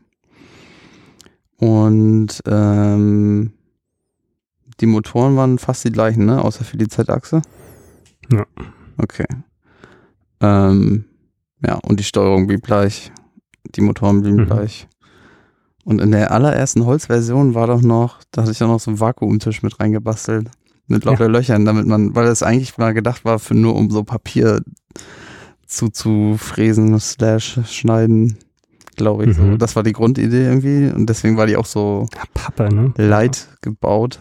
Und 1.57 2.41
ähm, 2.45 3.53
die 4.79 4.85
Motoren 4.85 5.35
waren 5.35 5.57
fast 5.59 5.83
die 5.83 5.91
gleichen, 5.91 6.25
ne? 6.25 6.41
Außer 6.43 6.63
für 6.63 6.77
die 6.77 6.87
Z-Achse. 6.87 7.41
Ja. 8.31 8.45
Okay. 8.97 9.25
Ähm, 10.41 11.05
ja, 11.65 11.75
und 11.75 11.99
die 11.99 12.03
Steuerung 12.03 12.47
blieb 12.47 12.63
gleich. 12.63 13.11
Die 13.75 13.81
Motoren 13.81 14.21
blieben 14.21 14.41
Mhm. 14.41 14.45
gleich. 14.45 14.87
Und 15.85 15.99
in 16.01 16.11
der 16.11 16.31
allerersten 16.31 16.85
Holzversion 16.85 17.55
war 17.55 17.67
doch 17.67 17.81
noch, 17.81 18.19
da 18.31 18.41
hatte 18.41 18.51
ich 18.51 18.59
doch 18.59 18.67
noch 18.67 18.79
so 18.79 18.91
einen 18.91 18.99
Vakuumtisch 18.99 19.63
mit 19.63 19.79
reingebastelt. 19.79 20.49
Mit 20.87 21.05
lauter 21.05 21.29
Löchern, 21.29 21.63
damit 21.65 21.87
man, 21.87 22.13
weil 22.15 22.25
das 22.25 22.43
eigentlich 22.43 22.77
mal 22.77 22.93
gedacht 22.93 23.23
war, 23.25 23.39
für 23.39 23.53
nur 23.53 23.75
um 23.75 23.89
so 23.89 24.03
Papier 24.03 24.61
zu, 25.65 25.89
zu 25.89 26.35
fräsen, 26.37 26.99
slash 26.99 27.59
schneiden, 27.65 28.37
glaube 28.97 29.25
ich. 29.25 29.35
So. 29.37 29.43
Mhm. 29.43 29.57
Das 29.59 29.75
war 29.77 29.83
die 29.83 29.93
Grundidee 29.93 30.43
irgendwie 30.45 30.89
und 30.93 31.07
deswegen 31.09 31.37
war 31.37 31.47
die 31.47 31.55
auch 31.55 31.65
so 31.65 32.05
Ja, 32.15 32.23
Pappe, 32.33 32.73
ne? 32.73 32.93
light 32.97 33.47
gebaut. 33.61 34.19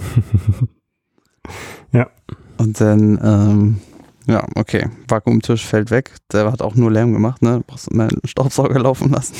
Ja. 1.92 2.08
Und 2.58 2.80
dann, 2.80 3.18
ähm, 3.22 3.80
ja, 4.26 4.46
okay, 4.54 4.88
Vakuumtisch 5.08 5.66
fällt 5.66 5.90
weg. 5.90 6.14
Der 6.32 6.50
hat 6.52 6.62
auch 6.62 6.74
nur 6.74 6.90
Lärm 6.90 7.12
gemacht, 7.12 7.42
ne? 7.42 7.62
Brauchst 7.66 7.88
immer 7.88 8.04
einen 8.04 8.20
Staubsauger 8.24 8.78
laufen 8.80 9.10
lassen. 9.10 9.34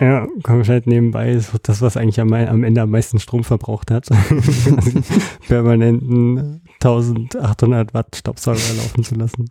Ja, 0.00 0.26
komplett 0.42 0.86
nebenbei 0.86 1.32
ist 1.32 1.52
das, 1.62 1.80
was 1.80 1.96
eigentlich 1.96 2.20
am, 2.20 2.32
am 2.32 2.64
Ende 2.64 2.82
am 2.82 2.90
meisten 2.90 3.18
Strom 3.18 3.44
verbraucht 3.44 3.90
hat. 3.90 4.08
Permanenten 5.48 6.60
1800 6.82 7.94
Watt 7.94 8.16
Staubsauger 8.16 8.74
laufen 8.76 9.04
zu 9.04 9.14
lassen. 9.14 9.48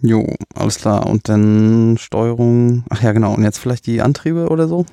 Jo, 0.00 0.26
alles 0.54 0.78
klar. 0.78 1.06
Und 1.06 1.28
dann 1.28 1.96
Steuerung. 1.98 2.84
Ach 2.88 3.02
ja, 3.02 3.12
genau. 3.12 3.34
Und 3.34 3.42
jetzt 3.42 3.58
vielleicht 3.58 3.86
die 3.86 4.00
Antriebe 4.00 4.48
oder 4.48 4.66
so? 4.66 4.86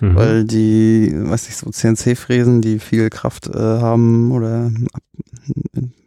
Mhm. 0.00 0.14
Weil 0.16 0.44
die, 0.44 1.12
weiß 1.14 1.48
ich, 1.48 1.56
so 1.56 1.70
CNC-Fräsen, 1.70 2.60
die 2.60 2.78
viel 2.78 3.10
Kraft 3.10 3.48
äh, 3.48 3.58
haben 3.58 4.32
oder 4.32 4.70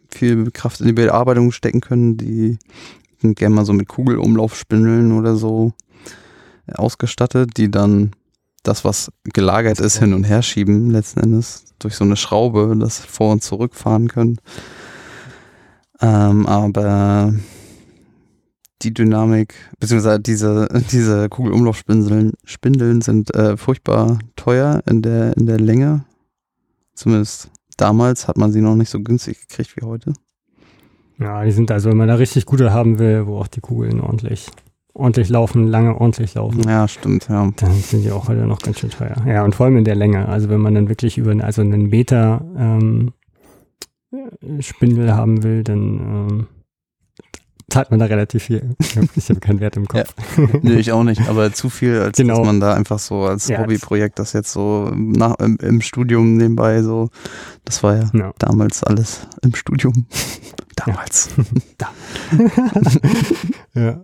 viel 0.10 0.52
Kraft 0.52 0.82
in 0.82 0.88
die 0.88 0.94
Bearbeitung 0.94 1.52
stecken 1.52 1.82
können, 1.82 2.18
die 2.18 2.58
sind 3.22 3.38
gerne 3.38 3.56
mal 3.56 3.66
so 3.66 3.74
mit 3.74 3.88
Kugelumlaufspindeln 3.88 5.12
oder 5.12 5.36
so 5.36 5.74
ausgestattet, 6.74 7.52
die 7.58 7.70
dann 7.70 8.12
das, 8.64 8.84
was 8.84 9.12
gelagert 9.24 9.80
ist, 9.80 10.00
hin 10.00 10.14
und 10.14 10.24
her 10.24 10.42
schieben, 10.42 10.90
letzten 10.90 11.20
Endes 11.20 11.66
durch 11.80 11.96
so 11.96 12.04
eine 12.04 12.16
Schraube, 12.16 12.76
das 12.80 13.00
vor 13.00 13.32
und 13.32 13.44
zurück 13.44 13.76
fahren 13.76 14.08
können. 14.08 14.40
Ähm, 16.02 16.48
aber 16.48 17.34
die 18.82 18.94
Dynamik, 18.94 19.54
beziehungsweise 19.80 20.20
diese, 20.20 20.68
diese 20.92 21.30
Kugelumlaufspindeln 21.30 22.34
Spindeln 22.44 23.02
sind 23.02 23.34
äh, 23.36 23.58
furchtbar 23.58 24.20
teuer 24.36 24.82
in 24.90 25.02
der, 25.02 25.36
in 25.38 25.46
der 25.46 25.60
Länge. 25.60 26.06
Zumindest 26.94 27.50
damals 27.78 28.28
hat 28.28 28.38
man 28.38 28.52
sie 28.52 28.62
noch 28.62 28.76
nicht 28.76 28.90
so 28.90 29.02
günstig 29.02 29.48
gekriegt 29.48 29.76
wie 29.78 29.86
heute. 29.86 30.14
Ja, 31.18 31.44
die 31.44 31.52
sind 31.52 31.72
also, 31.72 31.90
wenn 31.90 31.98
man 31.98 32.08
da 32.08 32.16
richtig 32.16 32.46
gute 32.46 32.74
haben 32.74 33.00
will, 33.00 33.26
wo 33.26 33.38
auch 33.38 33.48
die 33.48 33.62
Kugeln 33.62 34.02
ordentlich, 34.02 34.50
ordentlich 34.94 35.30
laufen, 35.30 35.66
lange 35.68 35.96
ordentlich 36.00 36.34
laufen, 36.34 36.64
Ja, 36.68 36.88
stimmt, 36.88 37.28
ja. 37.30 37.50
dann 37.56 37.74
sind 37.74 38.04
die 38.04 38.12
auch 38.12 38.28
heute 38.28 38.46
noch 38.46 38.60
ganz 38.60 38.80
schön 38.80 38.90
teuer. 38.90 39.16
Ja, 39.26 39.44
und 39.44 39.56
vor 39.56 39.66
allem 39.66 39.78
in 39.78 39.86
der 39.86 39.96
Länge. 39.96 40.28
Also 40.28 40.50
wenn 40.50 40.60
man 40.60 40.76
dann 40.76 40.90
wirklich 40.90 41.18
über 41.18 41.32
also 41.44 41.62
einen 41.62 41.88
Meter 41.90 42.46
ähm, 42.58 43.14
Spindel 44.60 45.14
haben 45.16 45.44
will, 45.44 45.64
dann 45.64 45.80
ähm, 46.00 46.48
zahlt 47.70 47.90
man 47.92 48.00
da 48.00 48.06
relativ 48.06 48.44
viel. 48.44 48.76
Ich 48.82 48.96
habe 48.98 49.08
hab 49.36 49.42
keinen 49.42 49.60
Wert 49.60 49.76
im 49.78 49.88
Kopf. 49.88 50.14
Nö, 50.62 50.76
ich 50.78 50.92
auch 50.92 51.04
nicht, 51.04 51.28
aber 51.28 51.52
zu 51.54 51.70
viel, 51.70 52.00
als 52.00 52.18
Genau. 52.18 52.38
dass 52.38 52.46
man 52.46 52.60
da 52.60 52.74
einfach 52.74 53.00
so 53.00 53.24
als 53.24 53.48
Ja, 53.48 53.60
Hobbyprojekt 53.60 54.20
das 54.20 54.34
jetzt 54.34 54.52
so 54.52 54.92
nach, 54.96 55.36
im, 55.40 55.58
im 55.62 55.82
Studium 55.82 56.38
nebenbei 56.38 56.82
so, 56.84 57.10
das 57.66 57.82
war 57.84 57.96
ja 57.98 58.10
Ja. 58.14 58.34
damals 58.40 58.84
alles 58.84 59.28
im 59.42 59.56
Studium. 59.56 60.06
damals. 60.76 61.30
ja. 63.74 64.02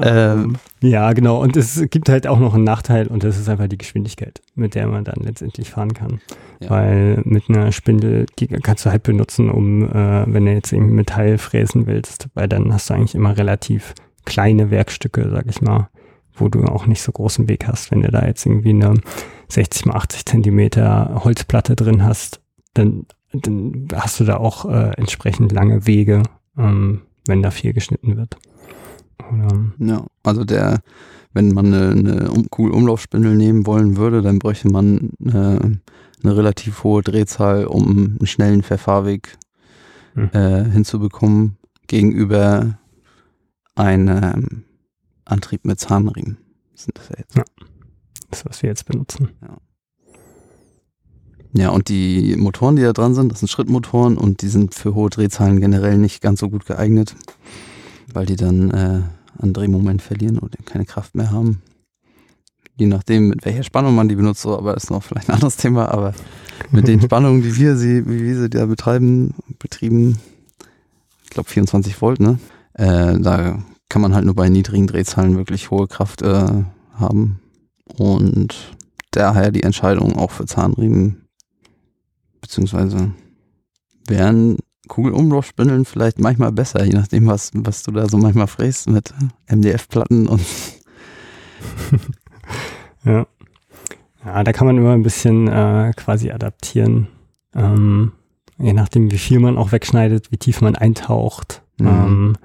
Ähm, 0.00 0.56
Ja, 0.80 1.12
genau. 1.12 1.40
Und 1.40 1.56
es 1.56 1.82
gibt 1.90 2.08
halt 2.08 2.26
auch 2.26 2.38
noch 2.38 2.54
einen 2.54 2.64
Nachteil 2.64 3.06
und 3.06 3.24
das 3.24 3.38
ist 3.38 3.48
einfach 3.48 3.68
die 3.68 3.78
Geschwindigkeit, 3.78 4.42
mit 4.54 4.74
der 4.74 4.86
man 4.86 5.04
dann 5.04 5.20
letztendlich 5.22 5.70
fahren 5.70 5.94
kann. 5.94 6.20
Ja. 6.60 6.70
Weil 6.70 7.22
mit 7.24 7.48
einer 7.48 7.72
Spindel, 7.72 8.26
die 8.38 8.48
kannst 8.48 8.84
du 8.84 8.90
halt 8.90 9.02
benutzen, 9.02 9.50
um, 9.50 9.82
äh, 9.82 10.24
wenn 10.26 10.44
du 10.44 10.52
jetzt 10.52 10.72
irgendwie 10.72 10.94
Metall 10.94 11.38
fräsen 11.38 11.86
willst, 11.86 12.28
weil 12.34 12.48
dann 12.48 12.72
hast 12.72 12.90
du 12.90 12.94
eigentlich 12.94 13.14
immer 13.14 13.36
relativ 13.36 13.94
kleine 14.24 14.70
Werkstücke, 14.70 15.30
sag 15.30 15.46
ich 15.48 15.60
mal, 15.62 15.88
wo 16.34 16.48
du 16.48 16.64
auch 16.64 16.86
nicht 16.86 17.02
so 17.02 17.12
großen 17.12 17.48
Weg 17.48 17.66
hast. 17.66 17.90
Wenn 17.90 18.02
du 18.02 18.10
da 18.10 18.26
jetzt 18.26 18.44
irgendwie 18.44 18.70
eine 18.70 18.94
60 19.48 19.86
mal 19.86 19.94
80 19.96 20.26
Zentimeter 20.26 21.22
Holzplatte 21.24 21.76
drin 21.76 22.04
hast, 22.04 22.40
dann, 22.74 23.06
dann 23.32 23.88
hast 23.94 24.20
du 24.20 24.24
da 24.24 24.36
auch 24.36 24.64
äh, 24.64 24.92
entsprechend 24.96 25.52
lange 25.52 25.86
Wege, 25.86 26.22
ähm, 26.58 27.02
wenn 27.26 27.42
da 27.42 27.50
viel 27.50 27.72
geschnitten 27.72 28.16
wird. 28.16 28.36
Ja, 29.78 30.06
also 30.22 30.44
der, 30.44 30.80
wenn 31.32 31.52
man 31.52 31.66
eine, 31.72 31.90
eine 31.90 32.44
Kugelumlaufspindel 32.50 33.34
nehmen 33.34 33.66
wollen 33.66 33.96
würde, 33.96 34.22
dann 34.22 34.38
bräuchte 34.38 34.68
man 34.68 35.10
eine, 35.24 35.80
eine 36.22 36.36
relativ 36.36 36.84
hohe 36.84 37.02
Drehzahl, 37.02 37.66
um 37.66 38.16
einen 38.18 38.26
schnellen 38.26 38.62
Verfahrweg 38.62 39.36
hm. 40.14 40.30
äh, 40.32 40.64
hinzubekommen, 40.70 41.56
gegenüber 41.86 42.78
einem 43.74 44.64
Antrieb 45.24 45.64
mit 45.64 45.80
Zahnriemen. 45.80 46.38
Sind 46.74 46.98
das 46.98 47.08
ja 47.08 47.16
jetzt. 47.18 47.36
Ja. 47.36 47.44
Das, 48.30 48.44
was 48.46 48.62
wir 48.62 48.68
jetzt 48.68 48.86
benutzen. 48.86 49.30
Ja. 49.42 49.58
Ja, 51.56 51.68
und 51.70 51.88
die 51.88 52.34
Motoren, 52.36 52.74
die 52.74 52.82
da 52.82 52.92
dran 52.92 53.14
sind, 53.14 53.30
das 53.30 53.38
sind 53.38 53.48
Schrittmotoren 53.48 54.18
und 54.18 54.42
die 54.42 54.48
sind 54.48 54.74
für 54.74 54.94
hohe 54.94 55.08
Drehzahlen 55.08 55.60
generell 55.60 55.98
nicht 55.98 56.20
ganz 56.20 56.40
so 56.40 56.50
gut 56.50 56.66
geeignet, 56.66 57.14
weil 58.12 58.26
die 58.26 58.36
dann 58.36 58.70
äh, 58.70 59.00
an 59.38 59.52
Drehmoment 59.52 60.02
verlieren 60.02 60.38
oder 60.38 60.58
keine 60.64 60.84
Kraft 60.84 61.14
mehr 61.14 61.30
haben. 61.30 61.62
Je 62.76 62.86
nachdem, 62.86 63.28
mit 63.28 63.44
welcher 63.44 63.62
Spannung 63.62 63.94
man 63.94 64.08
die 64.08 64.16
benutzt, 64.16 64.42
so, 64.42 64.56
aber 64.56 64.76
ist 64.76 64.90
noch 64.90 65.02
vielleicht 65.02 65.28
ein 65.28 65.34
anderes 65.34 65.56
Thema, 65.56 65.92
aber 65.92 66.12
mit 66.70 66.88
den 66.88 67.00
Spannungen, 67.02 67.42
die 67.42 67.56
wir 67.56 67.76
sie, 67.76 68.06
wie 68.06 68.22
wir 68.24 68.40
sie 68.40 68.50
da 68.50 68.66
betreiben, 68.66 69.34
betrieben, 69.58 70.18
ich 71.22 71.30
glaube 71.30 71.48
24 71.48 72.00
Volt, 72.00 72.20
ne? 72.20 72.38
Äh, 72.74 73.18
da 73.20 73.62
kann 73.88 74.02
man 74.02 74.14
halt 74.14 74.24
nur 74.24 74.34
bei 74.34 74.48
niedrigen 74.48 74.88
Drehzahlen 74.88 75.36
wirklich 75.36 75.70
hohe 75.70 75.86
Kraft 75.86 76.22
äh, 76.22 76.64
haben. 76.94 77.40
Und 77.96 78.74
daher 79.12 79.52
die 79.52 79.62
Entscheidung 79.62 80.16
auch 80.16 80.32
für 80.32 80.46
Zahnriemen, 80.46 81.28
beziehungsweise 82.40 83.12
wären 84.08 84.58
Kugelumlaufspindeln 84.88 85.84
vielleicht 85.84 86.18
manchmal 86.18 86.52
besser, 86.52 86.84
je 86.84 86.92
nachdem, 86.92 87.26
was, 87.26 87.50
was 87.54 87.82
du 87.82 87.92
da 87.92 88.08
so 88.08 88.18
manchmal 88.18 88.46
fräst 88.46 88.88
mit 88.88 89.12
MDF-Platten 89.48 90.28
und. 90.28 90.44
ja. 93.04 93.26
Ja, 94.24 94.42
da 94.42 94.52
kann 94.52 94.66
man 94.66 94.78
immer 94.78 94.92
ein 94.92 95.02
bisschen 95.02 95.48
äh, 95.48 95.92
quasi 95.96 96.30
adaptieren. 96.30 97.08
Ähm, 97.54 98.12
je 98.58 98.72
nachdem, 98.72 99.10
wie 99.10 99.18
viel 99.18 99.38
man 99.38 99.58
auch 99.58 99.72
wegschneidet, 99.72 100.32
wie 100.32 100.38
tief 100.38 100.62
man 100.62 100.76
eintaucht, 100.76 101.60
mhm. 101.78 101.86
ähm, 101.86 102.36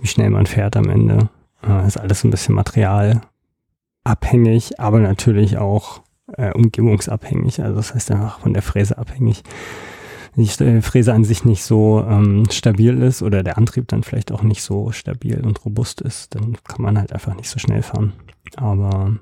wie 0.00 0.08
schnell 0.08 0.30
man 0.30 0.46
fährt 0.46 0.76
am 0.76 0.88
Ende. 0.88 1.28
Äh, 1.66 1.86
ist 1.86 1.98
alles 1.98 2.24
ein 2.24 2.30
bisschen 2.30 2.56
materialabhängig, 2.56 4.80
aber 4.80 4.98
natürlich 4.98 5.58
auch 5.58 6.02
äh, 6.36 6.52
umgebungsabhängig. 6.52 7.62
Also 7.62 7.76
das 7.76 7.94
heißt 7.94 8.10
einfach 8.10 8.40
von 8.40 8.52
der 8.52 8.62
Fräse 8.62 8.98
abhängig. 8.98 9.44
Die 10.36 10.46
Fräse 10.80 11.12
an 11.12 11.24
sich 11.24 11.44
nicht 11.44 11.62
so 11.62 12.04
ähm, 12.08 12.46
stabil 12.50 13.02
ist 13.02 13.22
oder 13.22 13.42
der 13.42 13.58
Antrieb 13.58 13.88
dann 13.88 14.02
vielleicht 14.02 14.32
auch 14.32 14.42
nicht 14.42 14.62
so 14.62 14.90
stabil 14.90 15.40
und 15.44 15.64
robust 15.64 16.00
ist, 16.00 16.34
dann 16.34 16.56
kann 16.64 16.82
man 16.82 16.98
halt 16.98 17.12
einfach 17.12 17.36
nicht 17.36 17.50
so 17.50 17.58
schnell 17.58 17.82
fahren. 17.82 18.14
Aber 18.56 19.18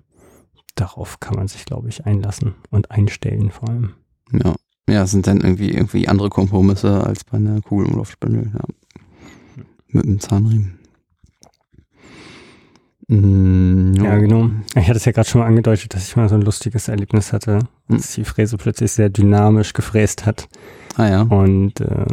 darauf 0.77 1.19
kann 1.19 1.35
man 1.35 1.49
sich, 1.49 1.65
glaube 1.65 1.89
ich, 1.89 2.07
einlassen 2.07 2.55
und 2.71 2.91
einstellen 2.91 3.51
vor 3.51 3.69
allem. 3.69 3.95
Ja. 4.33 4.55
Ja, 4.89 5.07
sind 5.07 5.29
dann 5.29 5.41
irgendwie, 5.41 5.71
irgendwie 5.71 6.09
andere 6.09 6.31
Kompromisse 6.31 7.05
als 7.05 7.23
bei 7.23 7.37
einer 7.37 7.61
Kugelumlaufspindel, 7.61 8.51
ja. 8.55 8.65
Mit 9.89 10.05
dem 10.05 10.19
Zahnriemen. 10.19 10.80
Mm, 13.13 13.95
ja. 13.95 14.19
genau. 14.19 14.51
Ich 14.77 14.87
hatte 14.87 14.99
es 14.99 15.05
ja 15.05 15.11
gerade 15.11 15.29
schon 15.29 15.41
mal 15.41 15.49
angedeutet, 15.49 15.93
dass 15.93 16.07
ich 16.07 16.15
mal 16.15 16.29
so 16.29 16.37
ein 16.37 16.43
lustiges 16.43 16.87
Erlebnis 16.87 17.33
hatte, 17.33 17.59
dass 17.89 18.13
die 18.13 18.25
Fräse 18.25 18.57
plötzlich 18.57 18.93
sehr 18.93 19.09
dynamisch 19.09 19.73
gefräst 19.73 20.27
hat. 20.27 20.49
Ah 20.97 21.09
ja. 21.09 21.23
Und 21.23 21.81
äh, 21.81 22.07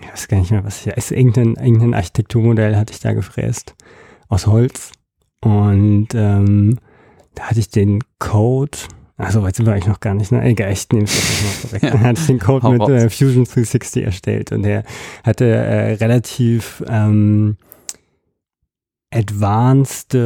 ich 0.00 0.10
weiß 0.10 0.28
gar 0.28 0.38
nicht 0.40 0.52
mehr, 0.52 0.64
was 0.64 0.86
ich. 0.86 0.96
Also 0.96 1.14
irgendein, 1.14 1.54
irgendein 1.56 1.92
Architekturmodell 1.92 2.76
hatte 2.76 2.94
ich 2.94 3.00
da 3.00 3.12
gefräst. 3.12 3.74
Aus 4.28 4.46
Holz. 4.46 4.92
Und 5.42 6.08
ähm, 6.14 6.78
da 7.34 7.42
hatte 7.44 7.60
ich 7.60 7.68
den 7.68 7.98
Code, 8.18 8.78
also 9.18 9.42
weit 9.42 9.56
sind 9.56 9.66
wir 9.66 9.74
eigentlich 9.74 9.86
noch 9.86 10.00
gar 10.00 10.14
nicht, 10.14 10.32
ne? 10.32 10.42
Egal, 10.44 10.72
ich 10.72 10.88
nehme 10.90 11.04
es 11.04 11.14
mal 11.14 11.68
vorweg. 11.68 11.82
ja. 11.82 11.90
Dann 11.92 12.00
hatte 12.00 12.20
ich 12.22 12.26
den 12.26 12.38
Code 12.38 12.70
mit 12.70 12.88
äh, 12.88 13.10
Fusion 13.10 13.44
360 13.44 14.02
erstellt 14.02 14.52
und 14.52 14.62
der 14.62 14.84
hatte 15.24 15.44
äh, 15.44 15.92
relativ 15.94 16.82
ähm, 16.88 17.58
advanced 19.10 20.16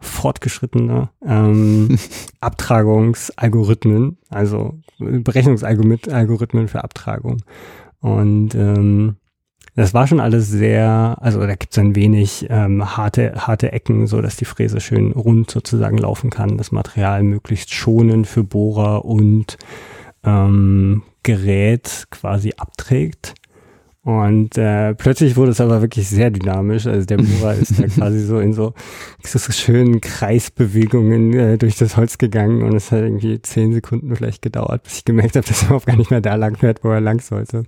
fortgeschrittene 0.00 1.10
ähm, 1.26 1.98
Abtragungsalgorithmen, 2.40 4.18
also 4.28 4.78
Berechnungsalgorithmen 4.98 6.68
für 6.68 6.84
Abtragung. 6.84 7.42
Und 8.00 8.54
ähm, 8.54 9.16
das 9.74 9.94
war 9.94 10.06
schon 10.06 10.20
alles 10.20 10.48
sehr, 10.48 11.16
also 11.20 11.40
da 11.40 11.54
gibt 11.54 11.72
es 11.72 11.78
ein 11.78 11.94
wenig 11.94 12.46
ähm, 12.48 12.96
harte, 12.96 13.34
harte 13.46 13.72
Ecken, 13.72 14.06
so 14.06 14.20
dass 14.20 14.36
die 14.36 14.44
Fräse 14.44 14.80
schön 14.80 15.12
rund 15.12 15.50
sozusagen 15.50 15.98
laufen 15.98 16.30
kann, 16.30 16.58
das 16.58 16.72
Material 16.72 17.22
möglichst 17.22 17.72
schonend 17.72 18.26
für 18.26 18.44
Bohrer 18.44 19.04
und 19.04 19.56
ähm, 20.24 21.02
Gerät 21.22 22.06
quasi 22.10 22.54
abträgt. 22.56 23.34
Und 24.08 24.56
äh, 24.56 24.94
plötzlich 24.94 25.36
wurde 25.36 25.50
es 25.50 25.60
aber 25.60 25.82
wirklich 25.82 26.08
sehr 26.08 26.30
dynamisch. 26.30 26.86
Also 26.86 27.04
der 27.04 27.18
Bohrer 27.18 27.52
ist 27.52 27.78
da 27.78 27.86
quasi 27.94 28.20
so 28.20 28.40
in 28.40 28.54
so, 28.54 28.72
so 29.22 29.52
schönen 29.52 30.00
Kreisbewegungen 30.00 31.34
äh, 31.34 31.58
durch 31.58 31.76
das 31.76 31.98
Holz 31.98 32.16
gegangen 32.16 32.62
und 32.62 32.74
es 32.74 32.90
hat 32.90 33.00
irgendwie 33.00 33.42
zehn 33.42 33.74
Sekunden 33.74 34.16
vielleicht 34.16 34.40
gedauert, 34.40 34.84
bis 34.84 34.96
ich 34.96 35.04
gemerkt 35.04 35.36
habe, 35.36 35.46
dass 35.46 35.60
er 35.60 35.66
überhaupt 35.66 35.84
gar 35.84 35.96
nicht 35.96 36.10
mehr 36.10 36.22
da 36.22 36.36
lang 36.36 36.56
fährt, 36.56 36.82
wo 36.84 36.88
er 36.88 37.02
lang 37.02 37.20
sollte. 37.20 37.64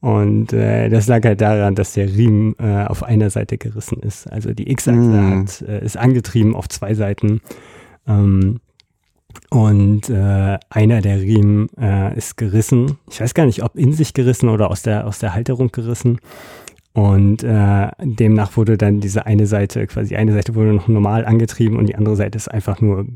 Und 0.00 0.52
äh, 0.52 0.90
das 0.90 1.06
lag 1.06 1.24
halt 1.24 1.40
daran, 1.40 1.74
dass 1.74 1.94
der 1.94 2.06
Riemen 2.06 2.54
äh, 2.58 2.84
auf 2.84 3.02
einer 3.02 3.30
Seite 3.30 3.56
gerissen 3.56 3.98
ist. 4.00 4.30
Also 4.30 4.52
die 4.52 4.70
X-Achse 4.70 4.98
mm. 4.98 5.46
äh, 5.68 5.84
ist 5.86 5.96
angetrieben 5.96 6.54
auf 6.54 6.68
zwei 6.68 6.92
Seiten. 6.92 7.40
Ähm, 8.06 8.60
und 9.50 10.08
äh, 10.08 10.58
einer 10.70 11.00
der 11.00 11.20
Riemen 11.20 11.68
äh, 11.78 12.16
ist 12.16 12.36
gerissen. 12.36 12.98
Ich 13.10 13.20
weiß 13.20 13.34
gar 13.34 13.46
nicht, 13.46 13.62
ob 13.62 13.76
in 13.76 13.92
sich 13.92 14.14
gerissen 14.14 14.48
oder 14.48 14.70
aus 14.70 14.82
der, 14.82 15.06
aus 15.06 15.18
der 15.18 15.34
Halterung 15.34 15.70
gerissen. 15.72 16.18
Und 16.94 17.42
äh, 17.42 17.88
demnach 18.02 18.56
wurde 18.56 18.76
dann 18.76 19.00
diese 19.00 19.24
eine 19.24 19.46
Seite, 19.46 19.86
quasi 19.86 20.14
eine 20.14 20.32
Seite 20.32 20.54
wurde 20.54 20.74
noch 20.74 20.88
normal 20.88 21.24
angetrieben 21.24 21.78
und 21.78 21.86
die 21.86 21.96
andere 21.96 22.16
Seite 22.16 22.36
ist 22.36 22.48
einfach 22.48 22.82
nur, 22.82 23.06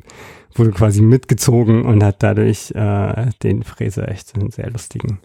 wurde 0.55 0.73
quasi 0.73 1.03
mitgezogen 1.03 1.85
und 1.85 2.03
hat 2.03 2.23
dadurch 2.23 2.71
äh, 2.75 3.27
den 3.43 3.63
Fräser 3.63 4.09
echt 4.09 4.35
einen 4.35 4.51
sehr 4.51 4.71
lustigen 4.71 5.19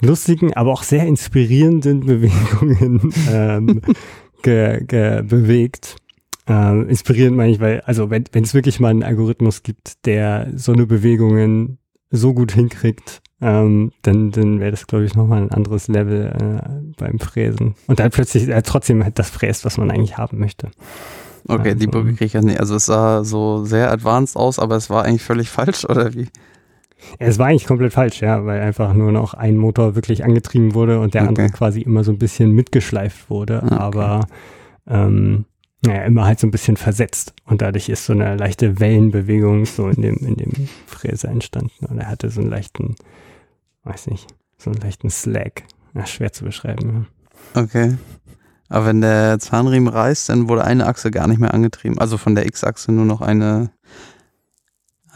lustigen, 0.00 0.54
aber 0.54 0.72
auch 0.72 0.82
sehr 0.82 1.06
inspirierenden 1.06 2.00
Bewegungen 2.06 3.12
ähm, 3.30 3.82
ge, 4.42 4.84
ge, 4.84 5.22
bewegt. 5.22 5.96
Äh, 6.48 6.82
inspirierend 6.82 7.36
meine 7.36 7.52
ich, 7.52 7.60
weil, 7.60 7.80
also 7.82 8.10
wenn 8.10 8.24
es 8.34 8.54
wirklich 8.54 8.80
mal 8.80 8.88
einen 8.88 9.02
Algorithmus 9.02 9.62
gibt, 9.62 10.06
der 10.06 10.48
so 10.54 10.72
eine 10.72 10.86
Bewegungen 10.86 11.78
so 12.10 12.32
gut 12.32 12.52
hinkriegt, 12.52 13.20
ähm, 13.40 13.92
dann, 14.02 14.30
dann 14.30 14.58
wäre 14.58 14.70
das, 14.70 14.86
glaube 14.86 15.04
ich, 15.04 15.14
nochmal 15.14 15.42
ein 15.42 15.50
anderes 15.50 15.88
Level 15.88 16.26
äh, 16.26 16.94
beim 16.96 17.18
Fräsen. 17.18 17.74
Und 17.86 18.00
dann 18.00 18.10
plötzlich 18.10 18.48
äh, 18.48 18.62
trotzdem 18.62 19.04
halt 19.04 19.18
das 19.18 19.30
fräst, 19.30 19.64
was 19.64 19.76
man 19.76 19.90
eigentlich 19.90 20.16
haben 20.16 20.38
möchte. 20.38 20.70
Okay, 21.46 21.68
also, 21.68 21.78
die 21.78 21.86
Brücke 21.86 22.10
kriege 22.10 22.24
ich 22.24 22.32
ja 22.32 22.42
nicht. 22.42 22.60
Also 22.60 22.76
es 22.76 22.86
sah 22.86 23.24
so 23.24 23.64
sehr 23.64 23.92
advanced 23.92 24.36
aus, 24.36 24.58
aber 24.58 24.76
es 24.76 24.90
war 24.90 25.04
eigentlich 25.04 25.22
völlig 25.22 25.50
falsch, 25.50 25.84
oder 25.84 26.14
wie? 26.14 26.28
Es 27.18 27.38
war 27.38 27.46
eigentlich 27.46 27.66
komplett 27.66 27.92
falsch, 27.92 28.20
ja, 28.22 28.44
weil 28.44 28.60
einfach 28.60 28.92
nur 28.92 29.12
noch 29.12 29.34
ein 29.34 29.56
Motor 29.56 29.94
wirklich 29.94 30.24
angetrieben 30.24 30.74
wurde 30.74 30.98
und 30.98 31.14
der 31.14 31.22
okay. 31.22 31.28
andere 31.28 31.50
quasi 31.50 31.80
immer 31.80 32.02
so 32.02 32.10
ein 32.10 32.18
bisschen 32.18 32.50
mitgeschleift 32.50 33.30
wurde, 33.30 33.62
okay. 33.62 33.74
aber 33.74 34.26
ähm, 34.88 35.44
naja, 35.84 36.02
immer 36.02 36.24
halt 36.26 36.40
so 36.40 36.46
ein 36.46 36.50
bisschen 36.50 36.76
versetzt. 36.76 37.34
Und 37.44 37.62
dadurch 37.62 37.88
ist 37.88 38.04
so 38.04 38.12
eine 38.12 38.36
leichte 38.36 38.80
Wellenbewegung 38.80 39.64
so 39.64 39.88
in 39.88 40.02
dem, 40.02 40.16
in 40.16 40.34
dem 40.36 40.68
Fräser 40.86 41.28
entstanden. 41.28 41.86
Und 41.86 41.98
er 41.98 42.08
hatte 42.08 42.30
so 42.30 42.40
einen 42.40 42.50
leichten, 42.50 42.96
weiß 43.84 44.08
nicht, 44.08 44.26
so 44.56 44.70
einen 44.70 44.80
leichten 44.80 45.10
Slag. 45.10 45.62
Ja, 45.94 46.06
schwer 46.06 46.32
zu 46.32 46.44
beschreiben. 46.44 47.06
Okay. 47.54 47.96
Aber 48.68 48.86
wenn 48.86 49.00
der 49.00 49.38
Zahnriemen 49.38 49.88
reißt, 49.88 50.28
dann 50.28 50.48
wurde 50.48 50.64
eine 50.64 50.86
Achse 50.86 51.10
gar 51.10 51.26
nicht 51.26 51.38
mehr 51.38 51.54
angetrieben. 51.54 51.98
Also 51.98 52.18
von 52.18 52.34
der 52.34 52.46
X-Achse 52.46 52.92
nur 52.92 53.06
noch 53.06 53.20
eine 53.20 53.70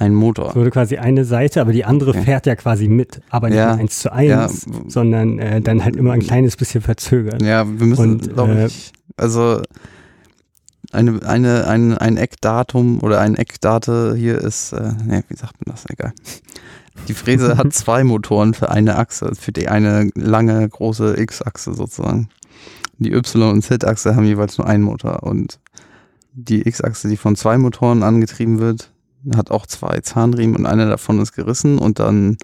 ein 0.02 0.14
Motor. 0.14 0.50
Es 0.50 0.56
wurde 0.56 0.70
quasi 0.70 0.96
eine 0.96 1.24
Seite, 1.24 1.60
aber 1.60 1.72
die 1.72 1.84
andere 1.84 2.10
okay. 2.10 2.22
fährt 2.22 2.46
ja 2.46 2.56
quasi 2.56 2.88
mit, 2.88 3.20
aber 3.30 3.48
nicht 3.48 3.58
ja, 3.58 3.74
eins 3.74 4.00
zu 4.00 4.12
eins, 4.12 4.66
ja. 4.66 4.80
sondern 4.88 5.38
äh, 5.38 5.60
dann 5.60 5.84
halt 5.84 5.96
immer 5.96 6.12
ein 6.12 6.20
kleines 6.20 6.56
bisschen 6.56 6.80
verzögert. 6.80 7.42
Ja, 7.42 7.66
wir 7.66 7.86
müssen, 7.86 8.18
glaube 8.18 8.54
äh, 8.54 8.66
ich, 8.66 8.92
also 9.16 9.62
eine, 10.92 11.22
eine, 11.26 11.66
ein, 11.66 11.96
ein 11.96 12.16
Eckdatum 12.16 13.02
oder 13.02 13.20
ein 13.20 13.34
Eckdate 13.34 14.14
hier 14.16 14.38
ist, 14.38 14.72
äh, 14.72 14.92
nee, 15.04 15.22
wie 15.28 15.36
sagt 15.36 15.54
man 15.64 15.74
das? 15.74 15.84
Egal. 15.88 16.12
Die 17.08 17.14
Fräse 17.14 17.56
hat 17.56 17.72
zwei 17.72 18.04
Motoren 18.04 18.54
für 18.54 18.70
eine 18.70 18.96
Achse, 18.96 19.34
für 19.34 19.52
die 19.52 19.68
eine 19.68 20.10
lange, 20.14 20.68
große 20.68 21.18
X-Achse 21.18 21.74
sozusagen. 21.74 22.28
die 22.98 23.12
Y- 23.12 23.50
und 23.50 23.62
Z-Achse 23.62 24.14
haben 24.14 24.26
jeweils 24.26 24.58
nur 24.58 24.66
einen 24.66 24.84
Motor 24.84 25.22
und 25.22 25.58
die 26.34 26.66
X-Achse, 26.66 27.08
die 27.08 27.16
von 27.16 27.36
zwei 27.36 27.58
Motoren 27.58 28.02
angetrieben 28.02 28.58
wird, 28.58 28.90
hat 29.34 29.50
auch 29.50 29.66
zwei 29.66 30.00
Zahnriemen 30.00 30.56
und 30.56 30.66
einer 30.66 30.88
davon 30.88 31.20
ist 31.20 31.32
gerissen 31.32 31.78
und 31.78 31.98
dann 31.98 32.36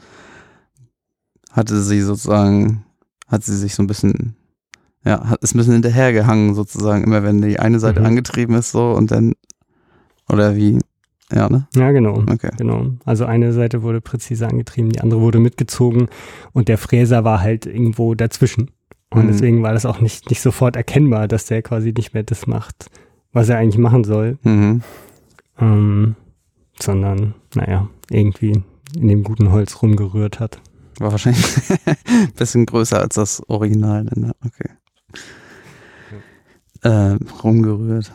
hatte 1.51 1.81
sie 1.83 2.03
sozusagen, 2.03 2.85
hat 3.27 3.45
sie 3.45 3.57
sich 3.57 3.75
so 3.75 3.83
ein 3.83 3.87
bisschen, 3.87 4.37
ja, 5.05 5.29
hat, 5.29 5.43
ist 5.43 5.55
ein 5.55 5.59
bisschen 5.59 5.75
hinterhergehangen 5.75 6.55
sozusagen, 6.55 7.05
immer 7.05 7.23
wenn 7.23 7.41
die 7.43 7.59
eine 7.59 7.79
Seite 7.81 8.01
Mhm. 8.01 8.07
angetrieben 8.07 8.55
ist 8.57 8.73
so 8.73 8.93
und 8.93 9.11
dann, 9.11 9.35
oder 10.29 10.57
wie, 10.57 10.79
ja, 11.33 11.49
ne? 11.49 11.67
Ja, 11.75 11.91
genau. 11.93 12.23
Okay. 12.31 12.51
Genau. 12.57 12.87
Also 13.05 13.25
eine 13.25 13.53
Seite 13.53 13.83
wurde 13.83 14.01
präzise 14.01 14.47
angetrieben, 14.49 14.91
die 14.91 15.01
andere 15.01 15.21
wurde 15.21 15.39
mitgezogen 15.39 16.09
und 16.53 16.69
der 16.69 16.79
Fräser 16.79 17.25
war 17.25 17.41
halt 17.41 17.67
irgendwo 17.67 18.15
dazwischen. 18.15 18.71
Und 19.11 19.25
Mhm. 19.25 19.29
deswegen 19.29 19.63
war 19.63 19.73
das 19.73 19.87
auch 19.87 20.01
nicht, 20.01 20.29
nicht 20.31 20.43
sofort 20.43 20.77
erkennbar, 20.77 21.29
dass 21.29 21.47
der 21.47 21.63
quasi 21.63 21.93
nicht 21.97 22.13
mehr 22.13 22.23
das 22.25 22.47
macht, 22.47 22.91
was 23.33 23.49
er 23.49 23.57
eigentlich 23.59 23.79
machen 23.79 24.05
soll. 24.05 24.39
Mhm. 24.43 24.83
Ähm, 25.59 26.15
sondern, 26.81 27.35
naja, 27.55 27.89
irgendwie 28.11 28.63
in 28.97 29.09
dem 29.09 29.23
guten 29.25 29.51
Holz 29.51 29.83
rumgerührt 29.83 30.41
hat. 30.41 30.61
War 30.99 31.11
wahrscheinlich 31.13 31.45
ein 31.87 32.33
bisschen 32.37 32.67
größer 32.67 33.01
als 33.01 33.15
das 33.17 33.43
Original, 33.49 34.05
ne? 34.15 34.33
okay. 34.45 34.71
Äh, 36.83 37.17
rumgerührt. 37.43 38.13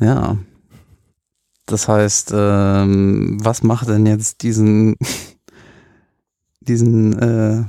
Ja. 0.00 0.38
Das 1.66 1.86
heißt, 1.86 2.32
ähm, 2.34 3.38
was 3.40 3.62
macht 3.62 3.88
denn 3.88 4.06
jetzt 4.06 4.42
diesen, 4.42 4.96
diesen 6.60 7.18
äh, 7.18 7.64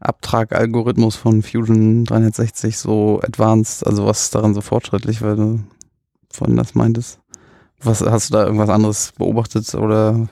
Abtrag-Algorithmus 0.00 1.16
von 1.16 1.42
Fusion 1.42 2.04
360 2.04 2.76
so 2.76 3.20
advanced? 3.22 3.86
Also 3.86 4.04
was 4.04 4.24
ist 4.24 4.34
daran 4.34 4.52
so 4.52 4.60
fortschrittlich, 4.60 5.22
weil 5.22 5.36
du 5.36 5.60
von 6.30 6.56
das 6.56 6.74
meintest? 6.74 7.20
Was 7.80 8.02
hast 8.02 8.30
du 8.30 8.34
da 8.34 8.44
irgendwas 8.44 8.68
anderes 8.68 9.12
beobachtet 9.16 9.74
oder? 9.74 10.28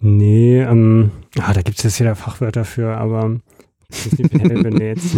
Nee, 0.00 0.60
ähm, 0.60 1.10
ah, 1.38 1.52
da 1.52 1.62
gibt 1.62 1.78
es 1.78 1.84
jetzt 1.84 2.00
wieder 2.00 2.14
Fachwörter 2.14 2.64
für, 2.64 2.96
aber 2.96 3.40
wenn 3.90 4.76
du 4.76 4.84
jetzt, 4.84 5.16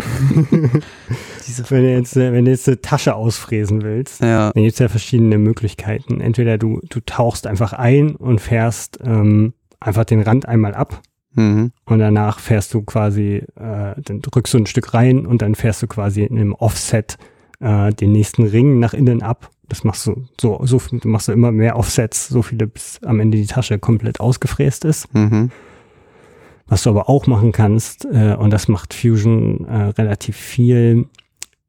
wenn 1.71 1.83
du 1.83 1.93
jetzt, 1.93 2.17
wenn 2.17 2.45
du 2.45 2.51
jetzt 2.51 2.69
eine 2.69 2.81
Tasche 2.81 3.15
ausfräsen 3.15 3.83
willst, 3.83 4.21
ja. 4.21 4.53
dann 4.53 4.63
gibt 4.63 4.75
es 4.75 4.79
ja 4.79 4.89
verschiedene 4.89 5.39
Möglichkeiten. 5.39 6.21
Entweder 6.21 6.59
du, 6.59 6.81
du 6.89 7.01
tauchst 7.01 7.47
einfach 7.47 7.73
ein 7.73 8.17
und 8.17 8.41
fährst 8.41 8.99
ähm, 9.03 9.55
einfach 9.81 10.05
den 10.05 10.23
Rand 10.23 10.47
einmal 10.47 10.75
ab 10.75 11.03
Mhm. 11.35 11.73
und 11.85 11.99
danach 12.01 12.41
fährst 12.41 12.75
du 12.75 12.83
quasi, 12.83 13.45
äh, 13.55 13.95
dann 14.03 14.23
drückst 14.23 14.55
du 14.55 14.59
ein 14.59 14.67
Stück 14.67 14.93
rein 14.95 15.25
und 15.27 15.43
dann 15.43 15.55
fährst 15.55 15.83
du 15.83 15.87
quasi 15.87 16.25
in 16.25 16.37
einem 16.37 16.53
Offset 16.55 17.17
äh, 17.61 17.93
den 17.93 18.13
nächsten 18.13 18.45
Ring 18.45 18.79
nach 18.81 18.95
innen 18.95 19.23
ab. 19.23 19.51
Das 19.69 19.85
machst 19.85 20.07
du 20.07 20.25
so, 20.41 20.61
so 20.65 20.81
machst 21.05 21.29
du 21.29 21.33
immer 21.33 21.53
mehr 21.53 21.77
Offsets, 21.77 22.29
so 22.29 22.43
viele, 22.43 22.67
bis 22.67 22.99
am 23.05 23.21
Ende 23.21 23.37
die 23.37 23.47
Tasche 23.47 23.79
komplett 23.79 24.19
ausgefräst 24.21 24.85
ist. 24.85 25.15
Mhm. 25.15 25.51
Was 26.69 26.83
du 26.83 26.91
aber 26.91 27.09
auch 27.09 27.27
machen 27.27 27.53
kannst, 27.53 28.05
äh, 28.05 28.35
und 28.39 28.51
das 28.51 28.69
macht 28.69 28.93
Fusion 28.95 29.65
äh, 29.67 29.85
relativ 29.99 30.37
viel, 30.37 31.07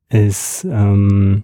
ist 0.09 0.65
ähm, 0.69 1.43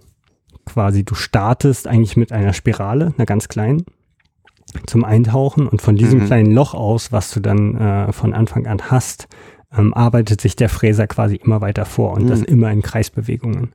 quasi, 0.64 1.04
du 1.04 1.14
startest 1.14 1.86
eigentlich 1.86 2.16
mit 2.16 2.32
einer 2.32 2.52
Spirale, 2.52 3.14
einer 3.16 3.26
ganz 3.26 3.48
kleinen, 3.48 3.84
zum 4.86 5.04
Eintauchen 5.04 5.68
und 5.68 5.80
von 5.80 5.96
diesem 5.96 6.20
Mhm. 6.20 6.26
kleinen 6.26 6.52
Loch 6.52 6.74
aus, 6.74 7.12
was 7.12 7.30
du 7.30 7.40
dann 7.40 7.76
äh, 7.76 8.12
von 8.12 8.34
Anfang 8.34 8.66
an 8.66 8.90
hast, 8.90 9.28
ähm, 9.76 9.94
arbeitet 9.94 10.40
sich 10.40 10.56
der 10.56 10.68
Fräser 10.68 11.06
quasi 11.06 11.36
immer 11.36 11.60
weiter 11.60 11.84
vor 11.84 12.12
und 12.12 12.28
das 12.28 12.40
Mhm. 12.40 12.46
immer 12.46 12.70
in 12.72 12.82
Kreisbewegungen. 12.82 13.72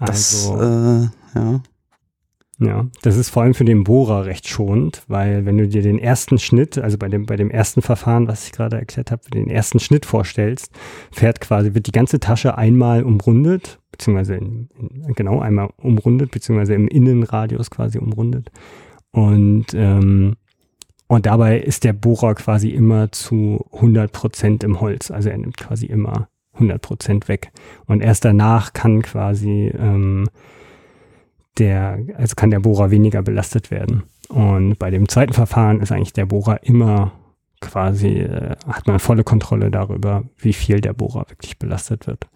Das, 0.00 0.46
Also, 0.48 0.60
äh, 0.60 1.08
ja. 1.34 1.60
Ja, 2.60 2.86
das 3.02 3.16
ist 3.16 3.30
vor 3.30 3.44
allem 3.44 3.54
für 3.54 3.64
den 3.64 3.84
Bohrer 3.84 4.24
recht 4.24 4.48
schonend, 4.48 5.04
weil 5.06 5.46
wenn 5.46 5.58
du 5.58 5.68
dir 5.68 5.82
den 5.82 5.98
ersten 5.98 6.38
Schnitt, 6.38 6.76
also 6.76 6.98
bei 6.98 7.08
dem, 7.08 7.24
bei 7.24 7.36
dem 7.36 7.50
ersten 7.50 7.82
Verfahren, 7.82 8.26
was 8.26 8.46
ich 8.46 8.52
gerade 8.52 8.76
erklärt 8.76 9.12
habe, 9.12 9.22
den 9.30 9.48
ersten 9.48 9.78
Schnitt 9.78 10.04
vorstellst, 10.04 10.72
fährt 11.12 11.40
quasi, 11.40 11.74
wird 11.74 11.86
die 11.86 11.92
ganze 11.92 12.18
Tasche 12.18 12.58
einmal 12.58 13.04
umrundet, 13.04 13.78
beziehungsweise 13.92 14.34
in, 14.34 14.68
in, 14.76 15.12
genau 15.14 15.38
einmal 15.38 15.70
umrundet, 15.76 16.32
beziehungsweise 16.32 16.74
im 16.74 16.88
Innenradius 16.88 17.70
quasi 17.70 17.98
umrundet. 17.98 18.50
Und, 19.12 19.66
ähm, 19.74 20.34
und 21.06 21.26
dabei 21.26 21.60
ist 21.60 21.84
der 21.84 21.92
Bohrer 21.92 22.34
quasi 22.34 22.70
immer 22.70 23.12
zu 23.12 23.66
100 23.72 24.10
Prozent 24.10 24.64
im 24.64 24.80
Holz. 24.80 25.12
Also 25.12 25.30
er 25.30 25.38
nimmt 25.38 25.56
quasi 25.56 25.86
immer 25.86 26.28
100 26.54 26.82
Prozent 26.82 27.28
weg. 27.28 27.52
Und 27.86 28.02
erst 28.02 28.24
danach 28.24 28.72
kann 28.72 29.02
quasi 29.02 29.72
ähm, 29.78 30.28
der, 31.56 31.98
also 32.16 32.34
kann 32.36 32.50
der 32.50 32.60
Bohrer 32.60 32.90
weniger 32.90 33.22
belastet 33.22 33.70
werden. 33.70 34.02
Und 34.28 34.78
bei 34.78 34.90
dem 34.90 35.08
zweiten 35.08 35.32
Verfahren 35.32 35.80
ist 35.80 35.90
eigentlich 35.90 36.12
der 36.12 36.26
Bohrer 36.26 36.62
immer 36.62 37.12
quasi, 37.60 38.18
äh, 38.18 38.56
hat 38.66 38.86
man 38.86 38.98
volle 38.98 39.24
Kontrolle 39.24 39.70
darüber, 39.70 40.24
wie 40.36 40.52
viel 40.52 40.80
der 40.80 40.92
Bohrer 40.92 41.24
wirklich 41.28 41.58
belastet 41.58 42.06
wird. 42.06 42.26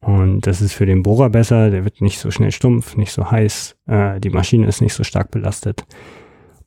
Und 0.00 0.46
das 0.46 0.60
ist 0.60 0.74
für 0.74 0.86
den 0.86 1.02
Bohrer 1.02 1.30
besser, 1.30 1.70
der 1.70 1.84
wird 1.84 2.00
nicht 2.00 2.18
so 2.18 2.30
schnell 2.30 2.52
stumpf, 2.52 2.96
nicht 2.96 3.12
so 3.12 3.30
heiß, 3.30 3.76
äh, 3.86 4.20
die 4.20 4.30
Maschine 4.30 4.66
ist 4.66 4.80
nicht 4.80 4.94
so 4.94 5.02
stark 5.02 5.30
belastet. 5.30 5.84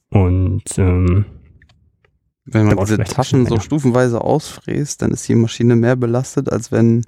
Und 0.09 0.63
ähm, 0.77 1.25
Wenn 2.45 2.65
man 2.65 2.77
diese 2.77 2.97
Taschen 3.03 3.45
so 3.45 3.59
stufenweise 3.59 4.21
ausfräst, 4.21 5.01
dann 5.01 5.11
ist 5.11 5.27
die 5.27 5.35
Maschine 5.35 5.75
mehr 5.75 5.95
belastet, 5.95 6.51
als 6.51 6.71
wenn, 6.71 7.03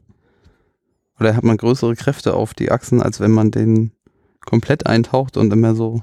oder 1.19 1.35
hat 1.35 1.43
man 1.43 1.57
größere 1.57 1.95
Kräfte 1.95 2.33
auf 2.33 2.53
die 2.53 2.71
Achsen, 2.71 3.01
als 3.01 3.19
wenn 3.19 3.31
man 3.31 3.49
den 3.51 3.91
komplett 4.49 4.87
eintaucht 4.87 5.37
und 5.37 5.53
immer 5.53 5.75
so 5.75 6.01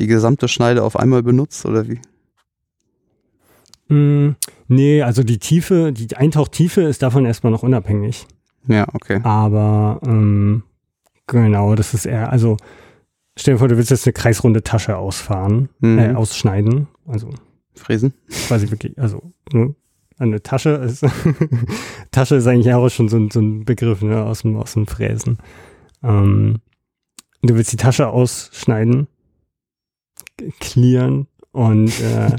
die 0.00 0.06
gesamte 0.06 0.48
Schneide 0.48 0.82
auf 0.84 0.96
einmal 0.98 1.22
benutzt, 1.22 1.64
oder 1.66 1.88
wie? 1.88 1.98
mh, 3.88 4.34
nee, 4.68 5.02
also 5.02 5.22
die 5.22 5.38
Tiefe, 5.38 5.92
die 5.92 6.14
Eintauchtiefe 6.16 6.82
ist 6.82 7.02
davon 7.02 7.24
erstmal 7.24 7.52
noch 7.52 7.62
unabhängig. 7.62 8.26
Ja, 8.66 8.86
okay. 8.92 9.20
Aber 9.22 10.00
ähm, 10.06 10.62
genau, 11.26 11.74
das 11.74 11.94
ist 11.94 12.04
eher, 12.06 12.30
also 12.30 12.56
stell 13.36 13.54
dir 13.54 13.58
vor, 13.58 13.68
du 13.68 13.76
willst 13.76 13.90
jetzt 13.90 14.06
eine 14.06 14.12
kreisrunde 14.12 14.62
Tasche 14.62 14.96
ausfahren, 14.96 15.70
Mhm. 15.80 15.98
äh, 15.98 16.14
ausschneiden. 16.14 16.88
Also 17.06 17.30
Fräsen? 17.74 18.12
quasi 18.46 18.70
wirklich, 18.70 18.98
also 18.98 19.22
ne, 19.52 19.74
eine 20.18 20.42
Tasche 20.42 20.70
ist 20.70 21.04
Tasche 22.10 22.36
ist 22.36 22.46
eigentlich 22.46 22.74
auch 22.74 22.88
schon 22.90 23.08
so, 23.08 23.16
ein- 23.16 23.30
so 23.30 23.40
ein 23.40 23.64
Begriff 23.64 24.02
ne, 24.02 24.22
aus, 24.24 24.42
dem, 24.42 24.56
aus 24.56 24.74
dem 24.74 24.86
Fräsen. 24.86 25.38
Ähm, 26.02 26.56
du 27.42 27.54
willst 27.54 27.72
die 27.72 27.76
Tasche 27.76 28.08
ausschneiden, 28.08 29.06
clearen 30.60 31.26
und, 31.52 31.88
äh, 32.00 32.36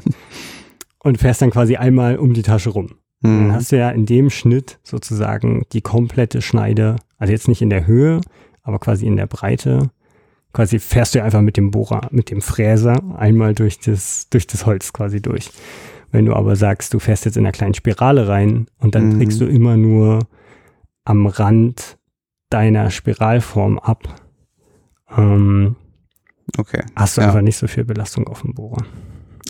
und 1.03 1.17
fährst 1.17 1.41
dann 1.41 1.51
quasi 1.51 1.75
einmal 1.75 2.17
um 2.17 2.33
die 2.33 2.41
Tasche 2.41 2.69
rum. 2.69 2.95
Dann 3.21 3.47
Mhm. 3.47 3.51
hast 3.51 3.71
du 3.73 3.77
ja 3.77 3.89
in 3.89 4.05
dem 4.05 4.29
Schnitt 4.29 4.79
sozusagen 4.83 5.63
die 5.73 5.81
komplette 5.81 6.41
Schneide, 6.41 6.95
also 7.17 7.33
jetzt 7.33 7.49
nicht 7.49 7.61
in 7.61 7.69
der 7.69 7.85
Höhe, 7.85 8.21
aber 8.63 8.79
quasi 8.79 9.05
in 9.05 9.17
der 9.17 9.27
Breite. 9.27 9.89
Quasi 10.53 10.79
fährst 10.79 11.13
du 11.13 11.19
ja 11.19 11.25
einfach 11.25 11.41
mit 11.41 11.57
dem 11.57 11.69
Bohrer, 11.69 12.07
mit 12.11 12.31
dem 12.31 12.41
Fräser 12.41 12.97
einmal 13.17 13.53
durch 13.53 13.79
das, 13.79 14.29
durch 14.29 14.47
das 14.47 14.65
Holz 14.65 14.93
quasi 14.93 15.21
durch. 15.21 15.51
Wenn 16.11 16.25
du 16.25 16.33
aber 16.33 16.55
sagst, 16.55 16.93
du 16.93 16.99
fährst 16.99 17.25
jetzt 17.25 17.35
in 17.37 17.45
einer 17.45 17.51
kleinen 17.51 17.73
Spirale 17.75 18.27
rein 18.27 18.67
und 18.79 18.95
dann 18.95 19.09
Mhm. 19.09 19.17
trägst 19.19 19.41
du 19.41 19.45
immer 19.45 19.75
nur 19.77 20.19
am 21.03 21.27
Rand 21.27 21.97
deiner 22.49 22.89
Spiralform 22.89 23.77
ab, 23.79 24.18
ähm, 25.17 25.75
Okay. 26.57 26.83
hast 26.95 27.17
du 27.17 27.21
Ja. 27.21 27.27
einfach 27.27 27.41
nicht 27.41 27.57
so 27.57 27.67
viel 27.67 27.85
Belastung 27.85 28.27
auf 28.27 28.41
dem 28.41 28.53
Bohrer. 28.55 28.83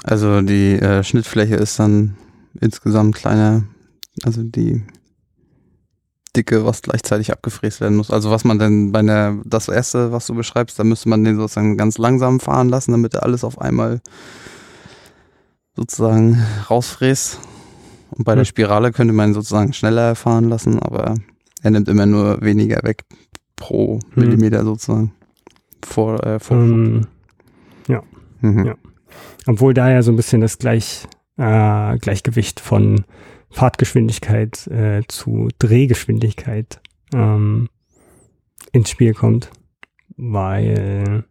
Also 0.03 0.41
die 0.41 0.74
äh, 0.80 1.03
Schnittfläche 1.03 1.55
ist 1.55 1.80
dann 1.80 2.16
insgesamt 2.60 3.16
kleiner, 3.16 3.64
also 4.24 4.43
die 4.43 4.84
Dicke, 6.36 6.66
was 6.66 6.82
gleichzeitig 6.82 7.32
abgefräst 7.32 7.82
werden 7.82 7.97
muss. 7.97 8.12
Also 8.12 8.30
was 8.32 8.43
man 8.43 8.60
denn 8.60 8.91
bei 8.91 9.01
der, 9.01 9.38
das 9.45 9.68
erste, 9.68 10.12
was 10.12 10.28
du 10.28 10.36
beschreibst, 10.36 10.78
da 10.78 10.84
müsste 10.84 11.10
man 11.10 11.24
den 11.24 11.38
sozusagen 11.38 11.78
ganz 11.78 11.97
langsam 11.97 12.39
fahren 12.39 12.70
lassen, 12.70 12.91
damit 12.91 13.14
er 13.16 13.24
alles 13.24 13.43
auf 13.43 13.60
einmal 13.60 14.01
sozusagen 15.76 16.41
rausfräst. 16.70 17.39
Und 18.12 18.26
bei 18.26 18.36
der 18.36 18.43
Hm. 18.43 18.49
Spirale 18.49 18.91
könnte 18.91 19.14
man 19.14 19.30
ihn 19.32 19.34
sozusagen 19.34 19.74
schneller 19.74 20.16
fahren 20.16 20.49
lassen, 20.49 20.80
aber 20.80 21.16
er 21.62 21.72
nimmt 21.72 21.88
immer 21.88 22.05
nur 22.05 22.41
weniger 22.41 22.82
weg 22.84 23.03
pro 23.55 23.99
Hm. 24.14 24.24
Millimeter 24.24 24.64
sozusagen. 24.64 25.14
Vor, 25.86 26.24
äh, 26.26 26.40
vor 26.40 26.58
Ähm, 26.58 27.08
mhm. 28.42 28.66
ja. 28.66 28.76
Obwohl 29.48 29.74
da 29.74 29.90
ja 29.90 30.02
so 30.02 30.12
ein 30.12 30.16
bisschen 30.16 30.42
das 30.42 30.58
Gleich, 30.58 31.08
äh, 31.38 31.98
Gleichgewicht 31.98 32.60
von 32.60 33.06
Fahrtgeschwindigkeit 33.50 34.68
äh, 34.68 35.02
zu 35.08 35.50
Drehgeschwindigkeit 35.58 36.82
ähm, 37.14 37.70
ins 38.72 38.90
Spiel 38.90 39.14
kommt. 39.14 39.50
Weil 40.18 41.24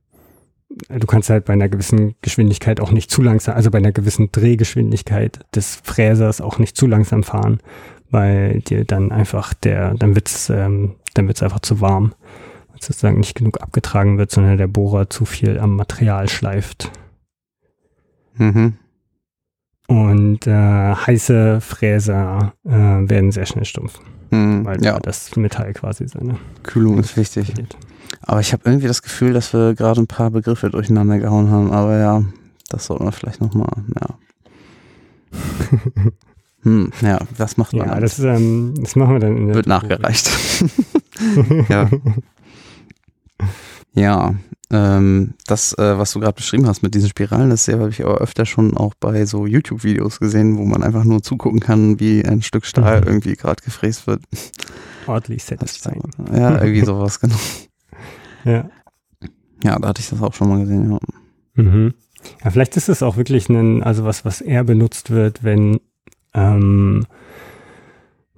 du 0.88 1.06
kannst 1.06 1.30
halt 1.30 1.44
bei 1.44 1.52
einer 1.52 1.68
gewissen 1.68 2.14
Geschwindigkeit 2.22 2.80
auch 2.80 2.90
nicht 2.90 3.10
zu 3.10 3.22
langsam, 3.22 3.54
also 3.54 3.70
bei 3.70 3.78
einer 3.78 3.92
gewissen 3.92 4.30
Drehgeschwindigkeit 4.32 5.40
des 5.54 5.76
Fräsers 5.76 6.40
auch 6.40 6.58
nicht 6.58 6.76
zu 6.76 6.86
langsam 6.86 7.22
fahren, 7.22 7.60
weil 8.10 8.60
dir 8.60 8.84
dann 8.84 9.12
einfach 9.12 9.54
der, 9.54 9.94
dann 9.94 10.14
wird's, 10.14 10.50
ähm, 10.50 10.96
dann 11.14 11.26
wird's 11.26 11.42
einfach 11.42 11.60
zu 11.60 11.80
warm, 11.80 12.14
sozusagen 12.84 13.18
nicht 13.18 13.34
genug 13.34 13.60
abgetragen 13.60 14.18
wird, 14.18 14.30
sondern 14.30 14.58
der 14.58 14.66
Bohrer 14.68 15.08
zu 15.10 15.24
viel 15.24 15.58
am 15.58 15.76
Material 15.76 16.28
schleift. 16.28 16.90
Mhm. 18.36 18.74
Und 19.86 20.46
äh, 20.46 20.52
heiße 20.94 21.60
Fräser 21.60 22.52
äh, 22.64 22.70
werden 22.70 23.32
sehr 23.32 23.46
schnell 23.46 23.64
stumpf, 23.64 24.00
Mhm. 24.30 24.64
weil 24.66 24.84
Ja, 24.84 24.98
das 24.98 25.34
Metall 25.36 25.72
quasi 25.72 26.06
seine 26.06 26.36
Kühlung 26.62 26.98
ist 26.98 27.16
wichtig. 27.16 27.46
verliert. 27.46 27.76
Aber 28.22 28.40
ich 28.40 28.52
habe 28.52 28.62
irgendwie 28.66 28.86
das 28.88 29.00
Gefühl, 29.02 29.32
dass 29.32 29.52
wir 29.54 29.74
gerade 29.74 30.00
ein 30.02 30.06
paar 30.06 30.30
Begriffe 30.30 30.68
durcheinander 30.70 31.18
gehauen 31.18 31.50
haben. 31.50 31.72
Aber 31.72 31.96
ja, 31.98 32.22
das 32.68 32.84
sollten 32.86 33.04
wir 33.06 33.12
vielleicht 33.12 33.40
nochmal, 33.40 33.70
ja. 34.00 34.18
Hm, 36.64 36.90
ja, 37.02 37.20
was 37.36 37.56
macht 37.56 37.72
man 37.72 37.86
Ja, 37.86 38.00
das, 38.00 38.18
ähm, 38.18 38.74
das 38.80 38.96
machen 38.96 39.12
wir 39.14 39.20
dann 39.20 39.36
in 39.36 39.46
der 39.46 39.54
Wird 39.54 39.68
nachgereicht. 39.68 40.28
ja. 41.68 41.88
Ja, 43.94 44.34
ähm, 44.70 45.34
das, 45.46 45.72
äh, 45.78 45.98
was 45.98 46.12
du 46.12 46.20
gerade 46.20 46.34
beschrieben 46.34 46.66
hast 46.66 46.82
mit 46.82 46.94
diesen 46.94 47.08
Spiralen, 47.08 47.50
das 47.50 47.66
habe 47.68 47.88
ich 47.88 48.04
aber 48.04 48.18
öfter 48.18 48.44
schon 48.46 48.76
auch 48.76 48.92
bei 49.00 49.24
so 49.24 49.46
YouTube-Videos 49.46 50.20
gesehen, 50.20 50.58
wo 50.58 50.64
man 50.64 50.82
einfach 50.82 51.04
nur 51.04 51.22
zugucken 51.22 51.60
kann, 51.60 51.98
wie 52.00 52.24
ein 52.24 52.42
Stück 52.42 52.66
Stahl 52.66 53.00
Mhm. 53.00 53.06
irgendwie 53.06 53.34
gerade 53.34 53.62
gefräst 53.62 54.06
wird. 54.06 54.22
So, 55.06 55.12
satisfying. 55.38 56.02
ja, 56.32 56.60
irgendwie 56.62 56.84
sowas, 56.84 57.18
genau. 57.20 57.36
Ja. 58.44 58.70
Ja, 59.64 59.78
da 59.78 59.88
hatte 59.88 60.00
ich 60.00 60.08
das 60.10 60.22
auch 60.22 60.32
schon 60.32 60.48
mal 60.48 60.60
gesehen, 60.60 60.92
ja. 60.92 60.98
Mhm. 61.62 61.94
Ja, 62.44 62.50
vielleicht 62.50 62.76
ist 62.76 62.88
es 62.88 63.02
auch 63.02 63.16
wirklich 63.16 63.48
ein, 63.48 63.82
also 63.82 64.04
was, 64.04 64.24
was 64.24 64.40
eher 64.40 64.62
benutzt 64.64 65.10
wird, 65.10 65.42
wenn, 65.42 65.80
ähm, 66.34 67.04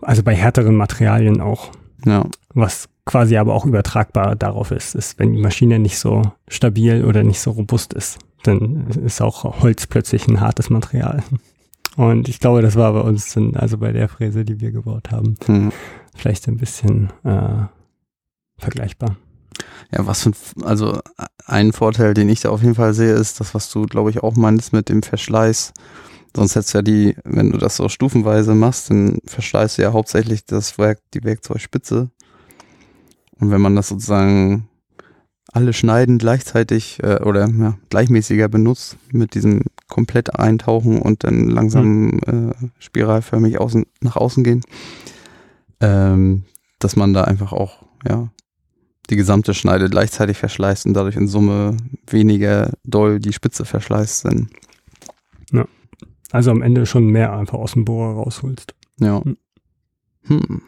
also 0.01 0.23
bei 0.23 0.35
härteren 0.35 0.75
Materialien 0.77 1.41
auch, 1.41 1.71
Ja, 2.07 2.25
was 2.55 2.89
quasi 3.11 3.37
aber 3.37 3.55
auch 3.55 3.67
übertragbar 3.67 4.37
darauf 4.37 4.71
ist, 4.71 4.95
ist, 4.95 5.19
wenn 5.19 5.33
die 5.33 5.43
Maschine 5.43 5.81
nicht 5.81 5.99
so 5.99 6.23
stabil 6.47 7.05
oder 7.05 7.25
nicht 7.25 7.41
so 7.41 7.51
robust 7.51 7.93
ist, 7.93 8.19
dann 8.45 8.87
ist 9.05 9.21
auch 9.21 9.61
Holz 9.63 9.89
plötzlich 9.89 10.29
ein 10.29 10.41
hartes 10.41 10.71
Material. 10.71 11.23
Und 11.97 12.29
ich 12.29 12.39
glaube, 12.39 12.63
das 12.63 12.77
war 12.77 12.93
bei 12.93 13.01
uns, 13.01 13.35
dann, 13.35 13.57
also 13.57 13.79
bei 13.79 13.91
der 13.91 14.09
Fräse, 14.09 14.45
die 14.45 14.61
wir 14.61 14.71
gebaut 14.71 15.11
haben, 15.11 15.35
hm. 15.47 15.73
vielleicht 16.15 16.47
ein 16.47 16.57
bisschen 16.57 17.11
äh, 17.25 17.65
vergleichbar. 18.59 19.17
Ja, 19.93 20.07
was 20.07 20.23
für 20.23 20.31
ein, 20.31 20.65
also 20.65 21.01
ein 21.47 21.73
Vorteil, 21.73 22.15
den 22.15 22.29
ich 22.29 22.41
da 22.41 22.51
auf 22.51 22.63
jeden 22.63 22.77
Fall 22.77 22.95
sehe, 22.95 23.15
ist 23.15 23.41
das, 23.41 23.55
was 23.57 23.73
du, 23.73 23.87
glaube 23.87 24.11
ich, 24.11 24.23
auch 24.23 24.37
meinst 24.37 24.73
mit 24.73 24.89
dem 24.89 25.03
Verschleiß. 25.03 25.73
Sonst 26.37 26.55
hättest 26.55 26.75
du 26.75 26.79
ja 26.79 26.83
die, 26.83 27.17
wenn 27.25 27.51
du 27.51 27.59
das 27.59 27.75
so 27.75 27.89
stufenweise 27.89 28.55
machst, 28.55 28.91
dann 28.91 29.19
verschleißt 29.27 29.79
du 29.79 29.83
ja 29.83 29.93
hauptsächlich 29.93 30.47
das 30.47 30.79
Werk, 30.79 31.01
die 31.13 31.25
Werkzeugspitze. 31.25 32.11
Und 33.41 33.51
wenn 33.51 33.61
man 33.61 33.77
das 33.77 33.89
sozusagen 33.89 34.69
alle 35.53 35.73
Schneiden 35.73 36.19
gleichzeitig 36.19 37.03
äh, 37.03 37.21
oder 37.23 37.49
ja, 37.49 37.77
gleichmäßiger 37.89 38.49
benutzt, 38.49 38.97
mit 39.13 39.35
diesem 39.35 39.63
komplett 39.89 40.39
eintauchen 40.39 41.03
und 41.03 41.25
dann 41.25 41.49
langsam 41.49 42.21
äh, 42.27 42.55
spiralförmig 42.79 43.59
außen, 43.59 43.85
nach 44.01 44.17
außen 44.17 44.45
gehen, 44.45 44.63
ähm, 45.81 46.45
dass 46.79 46.95
man 46.95 47.13
da 47.13 47.25
einfach 47.25 47.53
auch, 47.53 47.85
ja, 48.09 48.29
die 49.09 49.17
gesamte 49.17 49.55
Schneide 49.55 49.91
gleichzeitig 49.91 50.37
verschleißt 50.37 50.87
und 50.87 50.95
dadurch 50.95 51.17
in 51.17 51.27
Summe 51.27 51.77
weniger 52.07 52.73
doll 52.85 53.19
die 53.19 53.33
Spitze 53.33 53.65
verschleißt 53.65 54.21
sind. 54.21 54.51
Also 56.33 56.51
am 56.51 56.63
Ende 56.63 56.87
schon 56.87 57.07
mehr 57.07 57.33
einfach 57.33 57.59
aus 57.59 57.73
dem 57.73 57.85
Bohrer 57.85 58.15
rausholst. 58.15 58.75
Ja. 58.99 59.23
Hm. 60.27 60.63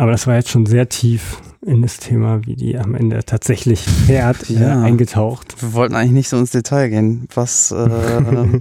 Aber 0.00 0.12
das 0.12 0.26
war 0.26 0.34
jetzt 0.36 0.48
schon 0.48 0.64
sehr 0.64 0.88
tief 0.88 1.42
in 1.60 1.82
das 1.82 1.98
Thema, 1.98 2.46
wie 2.46 2.56
die 2.56 2.78
am 2.78 2.94
Ende 2.94 3.22
tatsächlich 3.22 3.80
fährt, 4.06 4.48
Ja. 4.48 4.80
äh, 4.82 4.86
eingetaucht. 4.86 5.60
Wir 5.60 5.74
wollten 5.74 5.94
eigentlich 5.94 6.12
nicht 6.12 6.28
so 6.30 6.38
ins 6.38 6.52
Detail 6.52 6.88
gehen. 6.88 7.28
Was, 7.34 7.70
äh, 7.70 7.76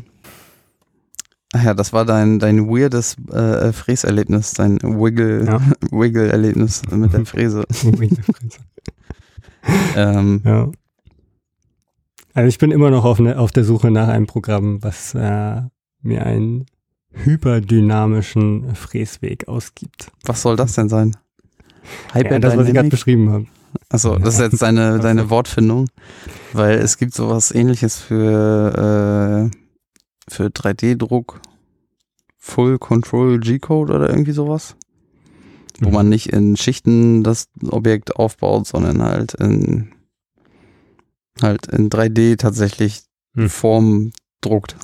ach 1.54 1.64
ja, 1.64 1.74
das 1.74 1.94
war 1.94 2.04
dein, 2.04 2.40
dein 2.40 2.68
weirdes 2.68 3.16
äh, 3.32 3.72
Fräserlebnis, 3.72 4.52
dein 4.52 4.80
Wiggle, 4.82 5.46
Ja. 5.46 5.62
Wiggle-Erlebnis 5.92 6.82
mit 6.92 7.14
der 7.14 7.26
Fräse. 7.26 7.64
ähm, 9.96 10.42
ja. 10.44 10.70
Also 12.34 12.48
ich 12.50 12.58
bin 12.58 12.72
immer 12.72 12.90
noch 12.92 13.06
auf, 13.06 13.20
ne, 13.20 13.40
auf 13.40 13.52
der 13.54 13.64
Suche 13.64 13.92
nach 13.92 14.10
einem 14.10 14.28
Programm, 14.28 14.84
was 14.84 15.16
äh, 15.16 15.62
mir 16.02 16.26
einen 16.26 16.66
hyperdynamischen 17.14 18.76
Fräsweg 18.76 19.48
ausgibt. 19.48 20.12
was 20.26 20.42
soll 20.42 20.58
das 20.58 20.74
denn 20.74 20.90
sein? 20.90 21.16
Ja, 22.16 22.40
das, 22.40 22.58
was 22.58 22.68
ich 22.68 22.74
gerade 22.74 22.90
beschrieben 22.90 23.32
habe. 23.32 23.46
Achso, 23.90 24.18
das 24.18 24.36
ist 24.36 24.40
jetzt 24.42 24.62
deine, 24.62 25.00
deine 25.00 25.30
Wortfindung, 25.30 25.88
weil 26.54 26.80
es 26.80 26.98
gibt 26.98 27.14
sowas 27.14 27.52
ähnliches 27.52 28.00
für, 28.00 29.50
äh, 29.52 30.32
für 30.32 30.48
3D-Druck, 30.50 31.40
Full 32.38 32.80
Control 32.80 33.40
G-Code 33.40 33.94
oder 33.94 34.10
irgendwie 34.10 34.32
sowas, 34.32 34.76
wo 35.80 35.90
Mhm. 35.90 35.94
man 35.96 36.10
nicht 36.10 36.30
in 36.34 36.58
Schichten 36.58 37.24
das 37.24 37.46
Objekt 37.70 38.16
aufbaut, 38.16 38.66
sondern 38.66 39.04
halt 39.04 39.36
in, 39.36 39.92
halt 41.42 41.68
in 41.68 41.90
3D 41.90 42.38
tatsächlich 42.38 43.04
Hm. 43.36 43.50
Form 43.50 44.12
druckt. 44.42 44.76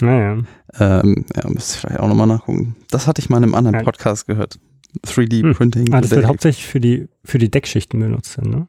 Naja. 0.00 0.42
Ähm, 0.78 1.24
ja, 1.34 1.48
müsste 1.48 1.74
ich 1.76 1.80
vielleicht 1.80 2.00
auch 2.00 2.08
nochmal 2.08 2.26
nachgucken. 2.26 2.76
Das 2.90 3.06
hatte 3.06 3.20
ich 3.22 3.30
mal 3.30 3.38
in 3.38 3.44
einem 3.44 3.54
anderen. 3.54 3.82
Podcast 3.84 4.26
gehört. 4.26 4.58
3D 5.02 5.42
Hm. 5.42 5.92
Ah, 5.94 6.00
das 6.00 6.10
wird 6.10 6.26
hauptsächlich 6.26 6.66
für 6.66 6.80
die, 6.80 7.08
für 7.24 7.38
die 7.38 7.50
Deckschichten 7.50 7.98
benutzt, 8.00 8.40
ne? 8.40 8.66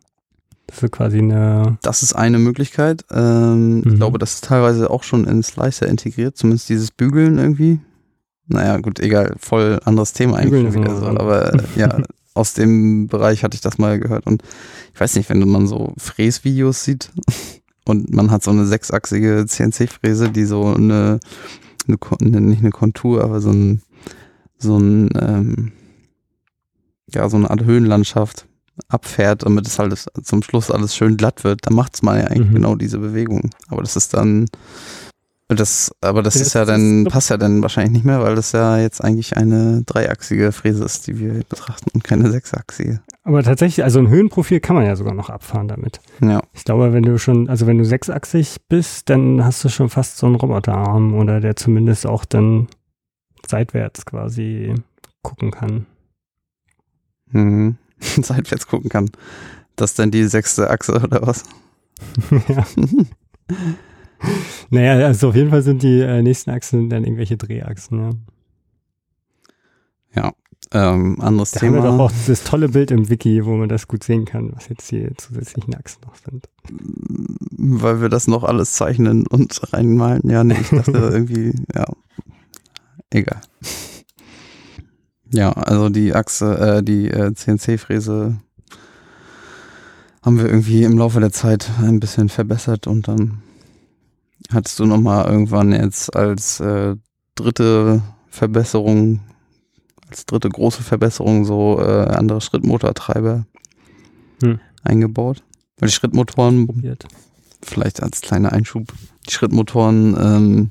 Das 0.67 0.81
ist 0.81 0.91
quasi 0.91 1.19
eine. 1.19 1.77
Das 1.83 2.01
ist 2.01 2.13
eine 2.13 2.39
Möglichkeit. 2.39 3.05
Ähm, 3.11 3.83
Ich 3.85 3.91
Mhm. 3.91 3.95
glaube, 3.97 4.17
das 4.17 4.35
ist 4.35 4.45
teilweise 4.45 4.89
auch 4.89 5.03
schon 5.03 5.25
in 5.27 5.43
Slicer 5.43 5.87
integriert, 5.87 6.37
zumindest 6.37 6.69
dieses 6.69 6.89
Bügeln 6.91 7.37
irgendwie. 7.37 7.79
Naja, 8.47 8.77
gut, 8.77 8.99
egal, 8.99 9.35
voll 9.39 9.79
anderes 9.85 10.13
Thema 10.13 10.37
eigentlich 10.37 10.63
schon 10.73 10.81
wieder 10.81 10.95
so. 10.99 11.05
Aber 11.05 11.53
äh, 11.53 11.63
ja, 11.75 11.97
aus 12.33 12.53
dem 12.53 13.07
Bereich 13.07 13.43
hatte 13.43 13.55
ich 13.55 13.61
das 13.61 13.77
mal 13.77 13.99
gehört. 13.99 14.25
Und 14.25 14.41
ich 14.93 14.99
weiß 14.99 15.15
nicht, 15.15 15.29
wenn 15.29 15.47
man 15.47 15.67
so 15.67 15.93
Fräsvideos 15.97 16.83
sieht 16.83 17.11
und 17.85 18.13
man 18.13 18.31
hat 18.31 18.43
so 18.43 18.49
eine 18.51 18.65
sechsachsige 18.65 19.45
CNC-Fräse, 19.47 20.29
die 20.31 20.45
so 20.45 20.65
eine, 20.73 21.19
eine, 22.19 22.41
nicht 22.41 22.61
eine 22.61 22.71
Kontur, 22.71 23.23
aber 23.23 23.39
so 23.39 23.51
ein, 23.51 23.81
so 24.57 24.77
ein, 24.77 25.09
ähm, 25.19 25.71
ja, 27.15 27.27
so 27.29 27.37
eine 27.37 27.49
Art 27.49 27.63
Höhenlandschaft 27.63 28.45
abfährt, 28.89 29.43
damit 29.45 29.65
es 29.67 29.79
halt 29.79 29.97
zum 30.23 30.43
Schluss 30.43 30.69
alles 30.69 30.95
schön 30.95 31.17
glatt 31.17 31.43
wird, 31.43 31.61
dann 31.65 31.73
macht's 31.75 32.01
mal 32.01 32.19
ja 32.19 32.25
eigentlich 32.27 32.49
Mhm. 32.49 32.55
genau 32.55 32.75
diese 32.75 32.99
Bewegung. 32.99 33.49
Aber 33.69 33.81
das 33.81 33.95
ist 33.95 34.13
dann, 34.13 34.45
das, 35.47 35.91
aber 36.01 36.23
das 36.23 36.35
Ja, 36.35 36.41
ist 36.41 36.47
das- 36.47 36.53
ja 36.53 36.59
das- 36.61 36.67
dann, 36.67 37.03
passt 37.05 37.29
ja 37.29 37.37
dann 37.37 37.61
wahrscheinlich 37.61 37.93
nicht 37.93 38.05
mehr, 38.05 38.21
weil 38.21 38.35
das 38.35 38.51
ja 38.51 38.77
jetzt 38.77 39.01
eigentlich 39.03 39.37
eine 39.37 39.83
dreiachsige 39.85 40.51
Fräse 40.51 40.83
ist, 40.83 41.07
die 41.07 41.19
wir 41.19 41.33
betrachten 41.35 41.89
und 41.93 42.03
keine 42.03 42.29
sechsachsige. 42.31 42.99
Aber 43.23 43.43
tatsächlich, 43.43 43.83
also 43.83 43.99
ein 43.99 44.09
Höhenprofil 44.09 44.59
kann 44.59 44.75
man 44.75 44.85
ja 44.85 44.95
sogar 44.95 45.13
noch 45.13 45.29
abfahren 45.29 45.67
damit. 45.67 45.99
Ja, 46.21 46.41
Ich 46.53 46.63
glaube, 46.65 46.93
wenn 46.93 47.03
du 47.03 47.17
schon, 47.17 47.47
also 47.47 47.67
wenn 47.67 47.77
du 47.77 47.85
sechsachsig 47.85 48.57
bist, 48.69 49.09
dann 49.09 49.43
hast 49.45 49.63
du 49.63 49.69
schon 49.69 49.89
fast 49.89 50.17
so 50.17 50.25
einen 50.25 50.35
Roboterarm 50.35 51.13
oder 51.15 51.39
der 51.39 51.55
zumindest 51.55 52.05
auch 52.05 52.25
dann 52.25 52.67
seitwärts 53.47 54.05
quasi 54.05 54.73
gucken 55.21 55.51
kann. 55.51 55.85
Mhm. 57.35 57.77
seitwärts 57.99 58.67
gucken 58.67 58.89
kann. 58.89 59.09
Das 59.75 59.91
ist 59.91 59.99
dann 59.99 60.11
die 60.11 60.25
sechste 60.25 60.69
Achse 60.69 60.93
oder 60.93 61.21
was? 61.21 61.43
ja. 62.47 62.65
Naja, 64.69 65.05
also 65.05 65.29
auf 65.29 65.35
jeden 65.35 65.49
Fall 65.49 65.61
sind 65.61 65.83
die 65.83 65.99
äh, 65.99 66.21
nächsten 66.21 66.49
Achsen 66.49 66.89
dann 66.89 67.03
irgendwelche 67.03 67.37
Drehachsen, 67.37 67.99
ja. 67.99 68.11
Ähm, 70.71 71.19
anderes 71.21 71.51
Da 71.51 71.61
haben 71.61 71.73
wir 71.73 71.81
doch 71.81 71.91
Thema. 71.91 72.03
auch 72.05 72.11
das 72.27 72.43
tolle 72.43 72.69
Bild 72.69 72.91
im 72.91 73.09
Wiki, 73.09 73.45
wo 73.45 73.55
man 73.55 73.69
das 73.69 73.87
gut 73.87 74.03
sehen 74.03 74.25
kann, 74.25 74.51
was 74.53 74.69
jetzt 74.69 74.89
die 74.91 75.09
zusätzlichen 75.15 75.75
Achsen 75.75 76.01
noch 76.05 76.15
sind. 76.15 76.49
Weil 77.57 78.01
wir 78.01 78.09
das 78.09 78.27
noch 78.27 78.43
alles 78.43 78.73
zeichnen 78.73 79.27
und 79.27 79.73
reinmalen. 79.73 80.29
Ja, 80.29 80.43
nee, 80.43 80.57
ich 80.59 80.69
dachte 80.69 80.91
irgendwie, 81.13 81.53
ja. 81.73 81.85
Egal. 83.11 83.41
Ja, 85.35 85.51
also 85.51 85.89
die 85.89 86.13
Achse, 86.13 86.77
äh, 86.77 86.83
die 86.83 87.09
äh, 87.09 87.33
CNC-Fräse 87.33 88.37
haben 90.23 90.37
wir 90.37 90.45
irgendwie 90.45 90.83
im 90.83 90.97
Laufe 90.97 91.19
der 91.19 91.31
Zeit 91.31 91.69
ein 91.81 91.99
bisschen 91.99 92.29
verbessert 92.29 92.87
und 92.87 93.07
dann 93.07 93.41
hattest 94.51 94.79
du 94.79 94.85
nochmal 94.85 95.25
irgendwann 95.25 95.71
jetzt 95.71 96.15
als 96.15 96.59
äh, 96.61 96.95
dritte 97.35 98.01
Verbesserung, 98.29 99.19
als 100.09 100.25
dritte 100.25 100.49
große 100.49 100.83
Verbesserung 100.83 101.45
so 101.45 101.79
äh, 101.79 102.05
andere 102.07 102.41
Schrittmotortreiber 102.41 103.45
Hm. 104.41 104.59
eingebaut. 104.83 105.43
Weil 105.77 105.87
die 105.89 105.93
Schrittmotoren, 105.95 106.67
probiert. 106.67 107.05
vielleicht 107.61 108.01
als 108.01 108.21
kleiner 108.21 108.51
Einschub, 108.53 108.87
die 109.27 109.33
Schrittmotoren, 109.33 110.15
ähm, 110.19 110.69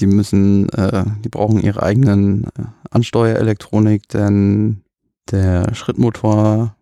die 0.00 0.06
müssen, 0.06 0.68
äh, 0.70 1.04
die 1.24 1.28
brauchen 1.28 1.60
ihre 1.60 1.82
eigenen 1.82 2.44
äh, 2.44 2.64
Ansteuerelektronik, 2.90 4.08
denn 4.08 4.82
der 5.30 5.74
Schrittmotor, 5.74 6.76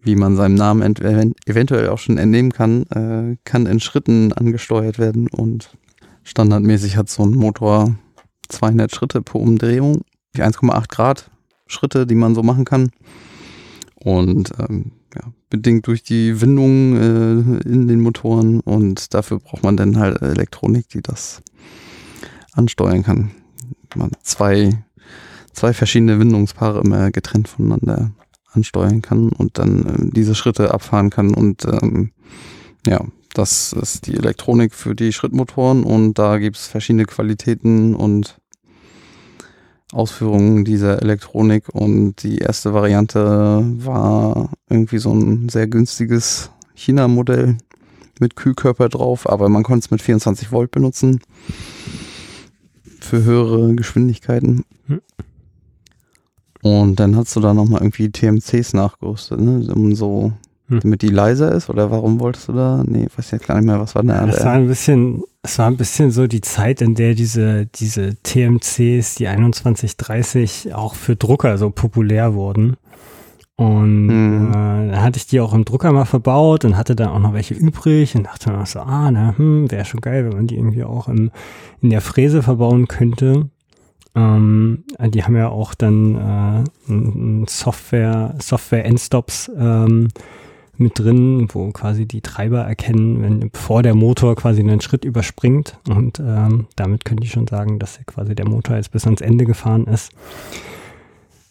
wie 0.00 0.16
man 0.16 0.36
seinem 0.36 0.54
Namen 0.54 0.82
eventuell 1.46 1.88
auch 1.88 1.98
schon 1.98 2.18
entnehmen 2.18 2.52
kann, 2.52 2.82
äh, 2.90 3.36
kann 3.44 3.66
in 3.66 3.80
Schritten 3.80 4.32
angesteuert 4.32 4.98
werden 4.98 5.28
und 5.28 5.70
standardmäßig 6.24 6.96
hat 6.96 7.08
so 7.08 7.24
ein 7.24 7.34
Motor 7.34 7.94
200 8.48 8.94
Schritte 8.94 9.22
pro 9.22 9.38
Umdrehung, 9.38 10.02
1,8 10.36 10.88
Grad 10.88 11.30
Schritte, 11.66 12.06
die 12.06 12.14
man 12.14 12.34
so 12.34 12.42
machen 12.42 12.64
kann. 12.64 12.90
Und 13.94 14.52
ähm, 14.58 14.92
ja, 15.14 15.22
bedingt 15.50 15.86
durch 15.86 16.02
die 16.02 16.40
Windung 16.40 16.96
äh, 16.96 17.68
in 17.68 17.88
den 17.88 18.00
Motoren 18.00 18.60
und 18.60 19.12
dafür 19.14 19.38
braucht 19.38 19.64
man 19.64 19.76
dann 19.76 19.98
halt 19.98 20.22
Elektronik, 20.22 20.88
die 20.88 21.02
das 21.02 21.42
ansteuern 22.58 23.02
kann. 23.02 23.30
Man 23.94 24.10
zwei, 24.22 24.84
zwei 25.52 25.72
verschiedene 25.72 26.18
Windungspaare 26.18 26.80
immer 26.80 27.10
getrennt 27.10 27.48
voneinander 27.48 28.10
ansteuern 28.52 29.02
kann 29.02 29.30
und 29.30 29.58
dann 29.58 29.86
äh, 29.86 30.14
diese 30.14 30.34
Schritte 30.34 30.74
abfahren 30.74 31.10
kann 31.10 31.34
und 31.34 31.64
ähm, 31.64 32.10
ja, 32.86 33.00
das 33.34 33.72
ist 33.72 34.06
die 34.06 34.16
Elektronik 34.16 34.74
für 34.74 34.94
die 34.94 35.12
Schrittmotoren 35.12 35.84
und 35.84 36.18
da 36.18 36.38
gibt 36.38 36.56
es 36.56 36.66
verschiedene 36.66 37.04
Qualitäten 37.04 37.94
und 37.94 38.38
Ausführungen 39.92 40.64
dieser 40.64 41.00
Elektronik 41.00 41.68
und 41.70 42.22
die 42.22 42.38
erste 42.38 42.74
Variante 42.74 43.62
war 43.78 44.50
irgendwie 44.68 44.98
so 44.98 45.12
ein 45.12 45.48
sehr 45.48 45.66
günstiges 45.66 46.50
China-Modell 46.74 47.56
mit 48.20 48.36
Kühlkörper 48.36 48.88
drauf, 48.88 49.28
aber 49.28 49.48
man 49.48 49.62
konnte 49.62 49.84
es 49.84 49.90
mit 49.90 50.02
24 50.02 50.52
Volt 50.52 50.70
benutzen 50.70 51.20
für 53.08 53.24
höhere 53.24 53.74
Geschwindigkeiten. 53.74 54.64
Hm. 54.86 55.00
Und 56.62 57.00
dann 57.00 57.16
hast 57.16 57.34
du 57.36 57.40
da 57.40 57.54
nochmal 57.54 57.82
irgendwie 57.82 58.10
TMCs 58.10 58.74
nachgerüstet, 58.74 59.40
ne? 59.40 59.72
um 59.74 59.94
so 59.94 60.32
hm. 60.68 60.80
Damit 60.80 61.02
die 61.02 61.08
leiser 61.08 61.52
ist? 61.52 61.70
Oder 61.70 61.90
warum 61.90 62.20
wolltest 62.20 62.48
du 62.48 62.52
da? 62.52 62.82
Nee, 62.86 63.06
weiß 63.16 63.26
ich 63.26 63.32
jetzt 63.32 63.46
gar 63.46 63.56
nicht 63.56 63.64
mehr, 63.64 63.80
was 63.80 63.94
war 63.94 64.02
denn 64.02 64.10
da? 64.10 64.28
Es 64.28 64.44
war 64.44 64.52
ein 64.52 64.68
bisschen, 64.68 65.24
es 65.42 65.58
war 65.58 65.66
ein 65.66 65.78
bisschen 65.78 66.10
so 66.10 66.26
die 66.26 66.42
Zeit, 66.42 66.82
in 66.82 66.94
der 66.94 67.14
diese, 67.14 67.66
diese 67.66 68.16
TMCs, 68.22 69.14
die 69.14 69.24
2130 69.24 70.74
auch 70.74 70.94
für 70.94 71.16
Drucker 71.16 71.56
so 71.56 71.70
populär 71.70 72.34
wurden. 72.34 72.76
Und 73.58 74.06
mhm. 74.06 74.50
äh, 74.50 74.92
da 74.92 75.02
hatte 75.02 75.18
ich 75.18 75.26
die 75.26 75.40
auch 75.40 75.52
im 75.52 75.64
Drucker 75.64 75.92
mal 75.92 76.04
verbaut 76.04 76.64
und 76.64 76.76
hatte 76.76 76.94
dann 76.94 77.08
auch 77.08 77.18
noch 77.18 77.32
welche 77.32 77.54
übrig 77.54 78.14
und 78.14 78.22
dachte 78.22 78.52
mir 78.52 78.64
so, 78.64 78.78
ah, 78.78 79.10
na, 79.10 79.36
hm, 79.36 79.68
wäre 79.68 79.84
schon 79.84 80.00
geil, 80.00 80.24
wenn 80.24 80.36
man 80.36 80.46
die 80.46 80.54
irgendwie 80.54 80.84
auch 80.84 81.08
im, 81.08 81.32
in 81.82 81.90
der 81.90 82.00
Fräse 82.00 82.44
verbauen 82.44 82.86
könnte. 82.86 83.48
Ähm, 84.14 84.84
die 85.00 85.24
haben 85.24 85.34
ja 85.34 85.48
auch 85.48 85.74
dann 85.74 86.14
äh, 86.14 86.92
ein 86.92 87.46
Software, 87.48 88.36
Software-Endstops 88.38 89.50
ähm, 89.58 90.06
mit 90.76 90.96
drin, 90.96 91.48
wo 91.52 91.72
quasi 91.72 92.06
die 92.06 92.20
Treiber 92.20 92.60
erkennen, 92.60 93.22
wenn 93.22 93.50
bevor 93.50 93.82
der 93.82 93.96
Motor 93.96 94.36
quasi 94.36 94.60
einen 94.60 94.80
Schritt 94.80 95.04
überspringt. 95.04 95.76
Und 95.88 96.20
ähm, 96.20 96.68
damit 96.76 97.04
könnte 97.04 97.24
ich 97.24 97.32
schon 97.32 97.48
sagen, 97.48 97.80
dass 97.80 97.98
quasi 98.06 98.36
der 98.36 98.48
Motor 98.48 98.76
jetzt 98.76 98.92
bis 98.92 99.04
ans 99.04 99.20
Ende 99.20 99.46
gefahren 99.46 99.88
ist. 99.88 100.12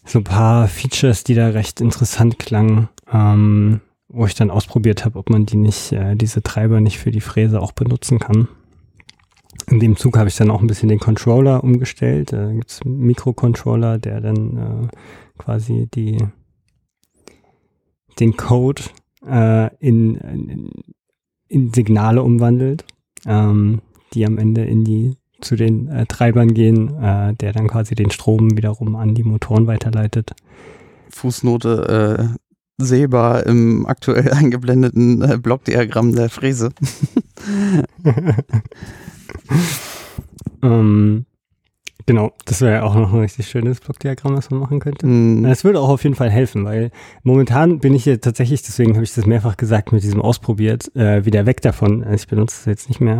So 0.08 0.20
ein 0.20 0.24
paar 0.24 0.68
Features, 0.68 1.22
die 1.22 1.34
da 1.34 1.48
recht 1.48 1.82
interessant 1.82 2.38
klangen, 2.38 2.88
ähm, 3.12 3.82
wo 4.08 4.24
ich 4.24 4.34
dann 4.34 4.50
ausprobiert 4.50 5.04
habe, 5.04 5.18
ob 5.18 5.28
man 5.28 5.44
die 5.44 5.58
nicht, 5.58 5.92
äh, 5.92 6.16
diese 6.16 6.42
Treiber 6.42 6.80
nicht 6.80 6.98
für 6.98 7.10
die 7.10 7.20
Fräse 7.20 7.60
auch 7.60 7.72
benutzen 7.72 8.18
kann. 8.18 8.48
In 9.66 9.80
dem 9.80 9.96
Zug 9.96 10.16
habe 10.16 10.30
ich 10.30 10.36
dann 10.36 10.50
auch 10.50 10.62
ein 10.62 10.66
bisschen 10.66 10.88
den 10.88 10.98
Controller 10.98 11.62
umgestellt. 11.62 12.32
Da 12.32 12.50
gibt 12.50 12.70
es 12.70 12.80
einen 12.80 13.00
Mikrocontroller, 13.00 13.98
der 13.98 14.22
dann 14.22 14.56
äh, 14.56 14.88
quasi 15.36 15.86
die 15.92 16.16
den 18.18 18.34
Code 18.34 18.84
äh, 19.26 19.68
in, 19.76 20.14
in, 20.14 20.70
in, 21.48 21.72
Signale 21.74 22.22
umwandelt, 22.22 22.86
ähm, 23.26 23.82
die 24.14 24.24
am 24.24 24.38
Ende 24.38 24.64
in 24.64 24.84
die 24.84 25.16
zu 25.40 25.56
den 25.56 25.88
äh, 25.88 26.06
Treibern 26.06 26.54
gehen, 26.54 26.94
äh, 27.02 27.34
der 27.34 27.52
dann 27.52 27.68
quasi 27.68 27.94
den 27.94 28.10
Strom 28.10 28.56
wiederum 28.56 28.96
an 28.96 29.14
die 29.14 29.22
Motoren 29.22 29.66
weiterleitet. 29.66 30.32
Fußnote 31.10 32.38
äh, 32.78 32.82
sehbar 32.82 33.46
im 33.46 33.86
aktuell 33.86 34.32
eingeblendeten 34.32 35.22
äh, 35.22 35.38
Blockdiagramm 35.38 36.14
der 36.14 36.28
Fräse. 36.30 36.70
ähm, 40.62 41.26
Genau, 42.08 42.32
das 42.46 42.62
wäre 42.62 42.72
ja 42.72 42.82
auch 42.84 42.94
noch 42.94 43.12
ein 43.12 43.20
richtig 43.20 43.48
schönes 43.48 43.80
Blockdiagramm, 43.80 44.34
was 44.34 44.50
man 44.50 44.60
machen 44.60 44.80
könnte. 44.80 45.06
Mm. 45.06 45.42
Das 45.42 45.62
würde 45.62 45.78
auch 45.78 45.90
auf 45.90 46.04
jeden 46.04 46.16
Fall 46.16 46.30
helfen, 46.30 46.64
weil 46.64 46.90
momentan 47.22 47.80
bin 47.80 47.92
ich 47.92 48.06
ja 48.06 48.16
tatsächlich, 48.16 48.62
deswegen 48.62 48.94
habe 48.94 49.04
ich 49.04 49.12
das 49.12 49.26
mehrfach 49.26 49.58
gesagt, 49.58 49.92
mit 49.92 50.02
diesem 50.02 50.22
ausprobiert, 50.22 50.90
äh, 50.96 51.26
wieder 51.26 51.44
weg 51.44 51.60
davon. 51.60 52.02
Also 52.02 52.14
ich 52.14 52.26
benutze 52.26 52.56
das 52.56 52.64
jetzt 52.64 52.88
nicht 52.88 53.02
mehr, 53.02 53.18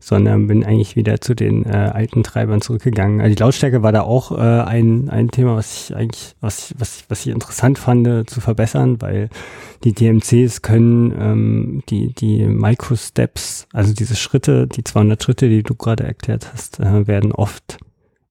sondern 0.00 0.46
bin 0.46 0.64
eigentlich 0.64 0.96
wieder 0.96 1.20
zu 1.20 1.34
den 1.34 1.64
äh, 1.66 1.90
alten 1.92 2.22
Treibern 2.22 2.62
zurückgegangen. 2.62 3.20
Also 3.20 3.34
die 3.34 3.42
Lautstärke 3.42 3.82
war 3.82 3.92
da 3.92 4.00
auch 4.00 4.32
äh, 4.32 4.40
ein, 4.40 5.10
ein 5.10 5.30
Thema, 5.30 5.56
was 5.56 5.90
ich 5.90 5.96
eigentlich, 5.96 6.34
was, 6.40 6.74
was, 6.78 7.04
was 7.08 7.20
ich 7.26 7.32
interessant 7.32 7.78
fand 7.78 8.08
äh, 8.08 8.24
zu 8.24 8.40
verbessern, 8.40 9.00
weil 9.02 9.28
die 9.84 9.92
DMCs 9.92 10.62
können 10.62 11.12
ähm, 11.18 11.82
die, 11.90 12.14
die 12.14 12.46
Microsteps, 12.46 13.68
also 13.74 13.92
diese 13.92 14.16
Schritte, 14.16 14.66
die 14.66 14.84
200 14.84 15.22
Schritte, 15.22 15.48
die 15.50 15.62
du 15.62 15.74
gerade 15.74 16.04
erklärt 16.04 16.50
hast, 16.52 16.80
äh, 16.80 17.06
werden 17.06 17.32
oft 17.32 17.78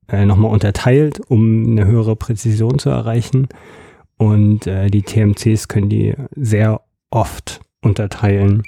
äh, 0.07 0.26
nochmal 0.26 0.51
unterteilt, 0.51 1.22
um 1.28 1.67
eine 1.67 1.86
höhere 1.86 2.15
Präzision 2.15 2.80
zu 2.80 2.89
erreichen. 2.89 3.47
Und 4.17 4.65
äh, 4.65 4.89
die 4.89 5.03
TMCs 5.03 5.67
können 5.67 5.89
die 5.89 6.15
sehr 6.36 6.82
oft 7.11 7.61
unterteilen, 7.82 8.63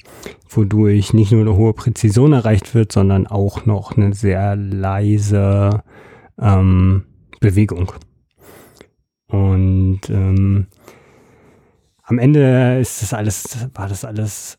wodurch 0.48 1.14
nicht 1.14 1.32
nur 1.32 1.42
eine 1.42 1.56
hohe 1.56 1.74
Präzision 1.74 2.34
erreicht 2.34 2.74
wird, 2.74 2.92
sondern 2.92 3.28
auch 3.28 3.66
noch 3.66 3.98
eine 3.98 4.14
sehr 4.14 4.56
leise 4.56 5.84
ähm, 6.40 7.04
Bewegung. 7.40 7.92
Und 9.28 10.02
ähm, 10.10 10.68
am 12.04 12.20
Ende 12.20 12.80
ist 12.80 13.02
das 13.02 13.14
alles, 13.14 13.70
war 13.74 13.88
das 13.88 14.06
alles 14.06 14.58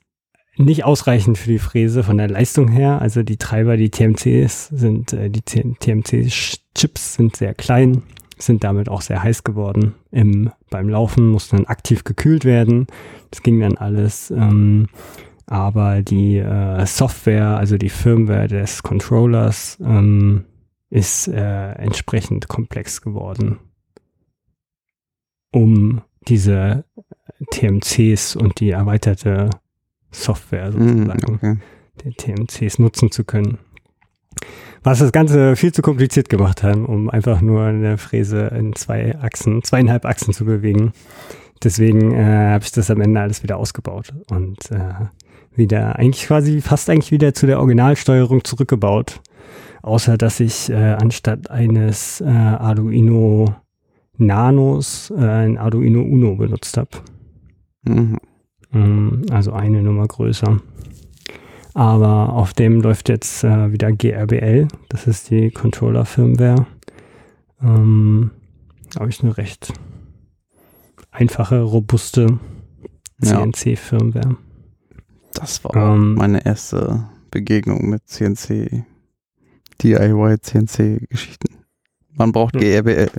nicht 0.57 0.85
ausreichend 0.85 1.39
für 1.39 1.51
die 1.51 1.59
Fräse 1.59 2.03
von 2.03 2.19
der 2.19 2.29
Leistung 2.29 2.69
her. 2.69 3.01
Also 3.01 3.23
die 3.23 3.37
Treiber, 3.37 3.77
die 3.77 3.91
TMCs 3.91 4.69
sind, 4.69 5.13
äh, 5.13 5.31
die 5.31 5.43
TMC-Chips 5.43 7.15
sind 7.15 7.37
sehr 7.37 7.55
klein, 7.55 8.03
sind 8.47 8.65
damit 8.65 8.89
auch 8.89 9.01
sehr 9.01 9.23
heiß 9.23 9.45
geworden. 9.45 9.95
Im, 10.11 10.51
beim 10.71 10.89
Laufen 10.89 11.29
mussten 11.29 11.57
dann 11.57 11.67
aktiv 11.67 12.05
gekühlt 12.05 12.45
werden. 12.45 12.87
Das 13.31 13.43
ging 13.43 13.61
dann 13.61 13.77
alles. 13.77 14.31
Ähm, 14.31 14.87
aber 15.47 16.03
die 16.03 16.39
äh, 16.39 16.87
Software, 16.87 17.57
also 17.57 17.77
die 17.77 17.91
Firmware 17.91 18.49
des 18.49 18.83
Controllers, 18.83 19.79
ähm, 19.81 20.45
ist 20.91 21.29
äh, 21.29 21.73
entsprechend 21.73 22.49
komplex 22.49 23.01
geworden, 23.01 23.59
um 25.51 26.03
diese 26.29 26.85
TMCs 27.51 28.37
und 28.37 28.61
die 28.61 28.71
erweiterte 28.71 29.51
Software 30.11 30.73
hm, 30.73 31.07
sozusagen 31.07 31.35
okay. 31.35 31.57
der 32.05 32.13
TMCs 32.13 32.79
nutzen 32.79 33.11
zu 33.11 33.25
können. 33.25 33.59
Was 34.83 34.99
das 34.99 35.13
Ganze 35.13 35.55
viel 35.55 35.73
zu 35.73 35.81
kompliziert 35.81 36.29
gemacht 36.29 36.63
hat, 36.63 36.77
um 36.77 37.09
einfach 37.09 37.41
nur 37.41 37.63
eine 37.63 37.99
Fräse 37.99 38.49
in 38.49 38.75
zwei 38.75 39.17
Achsen, 39.21 39.63
zweieinhalb 39.63 40.05
Achsen 40.05 40.35
zu 40.35 40.45
bewegen. 40.45 40.93
Deswegen 41.63 42.13
äh, 42.13 42.51
habe 42.53 42.65
ich 42.65 42.73
das 42.73 42.91
am 42.91 43.01
Ende 43.01 43.21
alles 43.21 43.45
wieder 43.45 43.57
ausgebaut 43.57 44.13
und 44.31 44.71
äh, 44.73 45.07
wieder 45.55 45.97
eigentlich 45.97 46.27
quasi 46.27 46.61
fast 46.61 46.91
eigentlich 46.91 47.13
wieder 47.13 47.35
zu 47.35 47.47
der 47.47 47.61
Originalsteuerung 47.61 48.43
zurückgebaut. 48.43 49.21
Außer 49.83 50.17
dass 50.17 50.41
ich 50.41 50.71
äh, 50.71 50.75
anstatt 50.75 51.51
eines 51.51 52.21
äh, 52.21 52.27
Arduino 52.27 53.55
Nanos 54.17 55.13
äh, 55.17 55.25
ein 55.25 55.59
Arduino 55.59 56.03
Uno 56.03 56.37
benutzt 56.37 56.77
habe. 56.77 56.91
Mhm. 57.85 58.19
Ähm, 58.73 59.23
also 59.31 59.53
eine 59.53 59.83
Nummer 59.83 60.07
größer. 60.07 60.61
Aber 61.75 62.35
auf 62.35 62.53
dem 62.53 62.81
läuft 62.81 63.09
jetzt 63.09 63.45
äh, 63.45 63.73
wieder 63.73 63.93
GRBL, 63.93 64.69
das 64.89 65.07
ist 65.07 65.31
die 65.31 65.51
Controller-Firmware. 65.51 66.67
Ähm, 67.63 68.31
Habe 68.99 69.09
ich 69.09 69.23
eine 69.23 69.37
recht 69.37 69.73
einfache, 71.11 71.63
robuste 71.63 72.39
CNC-Firmware. 73.23 74.37
Das 75.33 75.65
war 75.65 75.95
ähm, 75.95 76.15
meine 76.15 76.45
erste 76.45 77.09
Begegnung 77.31 77.89
mit 77.89 78.07
CNC, 78.07 78.85
DIY 79.81 80.41
CNC-Geschichten. 80.41 81.57
Man 82.15 82.33
braucht 82.33 82.55
GRBL. 82.55 83.11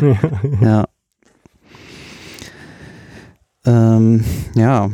ja. 0.00 0.16
ja. 0.60 0.88
Ähm, 3.64 4.24
ja, 4.54 4.90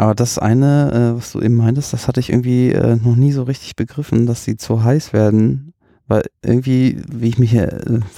Aber 0.00 0.14
das 0.14 0.38
eine, 0.38 1.12
äh, 1.12 1.18
was 1.18 1.32
du 1.32 1.42
eben 1.42 1.56
meintest, 1.56 1.92
das 1.92 2.08
hatte 2.08 2.20
ich 2.20 2.30
irgendwie 2.30 2.70
äh, 2.70 2.96
noch 2.96 3.16
nie 3.16 3.32
so 3.32 3.42
richtig 3.42 3.76
begriffen, 3.76 4.24
dass 4.24 4.44
sie 4.44 4.56
zu 4.56 4.82
heiß 4.82 5.12
werden. 5.12 5.74
Weil 6.08 6.22
irgendwie, 6.42 7.02
wie 7.12 7.28
ich 7.28 7.38
mich, 7.38 7.52
äh, 7.52 7.68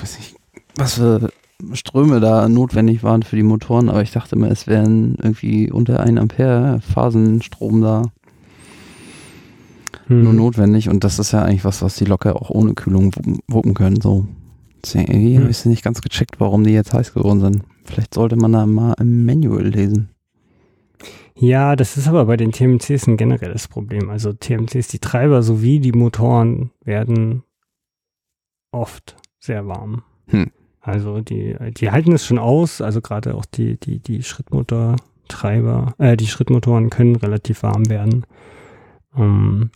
weiß 0.01 0.19
nicht, 0.19 0.37
was 0.77 0.95
für 0.95 1.31
Ströme 1.73 2.21
da 2.21 2.49
notwendig 2.49 3.03
waren 3.03 3.25
für 3.25 3.35
die 3.35 3.43
Motoren, 3.43 3.89
aber 3.89 4.01
ich 4.01 4.13
dachte 4.13 4.37
immer, 4.37 4.49
es 4.49 4.69
wären 4.69 5.17
irgendwie 5.21 5.73
unter 5.73 5.99
1 5.99 6.21
Ampere 6.21 6.81
Phasenstrom 6.83 7.81
da 7.81 8.03
hm. 10.07 10.23
nur 10.23 10.35
notwendig 10.35 10.89
und 10.89 11.03
das 11.03 11.19
ist 11.19 11.33
ja 11.33 11.43
eigentlich 11.43 11.65
was, 11.65 11.83
was 11.83 11.97
die 11.97 12.05
locker 12.05 12.37
auch 12.37 12.51
ohne 12.51 12.75
Kühlung 12.75 13.11
wuppen 13.49 13.75
können. 13.75 14.01
So. 14.01 14.29
Deswegen 14.85 15.11
irgendwie 15.11 15.35
hm. 15.35 15.43
habe 15.43 15.51
ich 15.51 15.65
nicht 15.65 15.83
ganz 15.83 16.01
gecheckt, 16.01 16.39
warum 16.39 16.63
die 16.63 16.75
jetzt 16.75 16.93
heiß 16.93 17.13
geworden 17.13 17.41
sind. 17.41 17.63
Vielleicht 17.87 18.15
sollte 18.15 18.37
man 18.37 18.53
da 18.53 18.67
mal 18.67 18.95
im 19.01 19.27
Manual 19.27 19.67
lesen. 19.67 20.12
Ja, 21.35 21.77
das 21.77 21.97
ist 21.97 22.09
aber 22.09 22.27
bei 22.27 22.37
den 22.37 22.53
TMCs 22.53 23.07
ein 23.07 23.17
generelles 23.17 23.69
Problem. 23.69 24.11
Also 24.11 24.33
TMCs, 24.33 24.89
die 24.89 24.99
Treiber 24.99 25.43
sowie 25.43 25.81
die 25.81 25.93
Motoren 25.93 26.71
werden 26.85 27.43
oft 28.71 29.17
sehr 29.41 29.67
warm. 29.67 30.03
Hm. 30.27 30.51
Also 30.81 31.21
die, 31.21 31.57
die 31.77 31.91
halten 31.91 32.13
es 32.13 32.27
schon 32.27 32.39
aus, 32.39 32.81
also 32.81 33.01
gerade 33.01 33.35
auch 33.35 33.45
die, 33.45 33.79
die, 33.79 34.01
die 34.01 34.23
Schrittmotortreiber, 34.23 35.95
äh, 35.99 36.17
die 36.17 36.27
Schrittmotoren 36.27 36.91
können 36.91 37.17
relativ 37.17 37.63
warm 37.63 37.89
werden. 37.89 38.27
Ähm, 39.17 39.71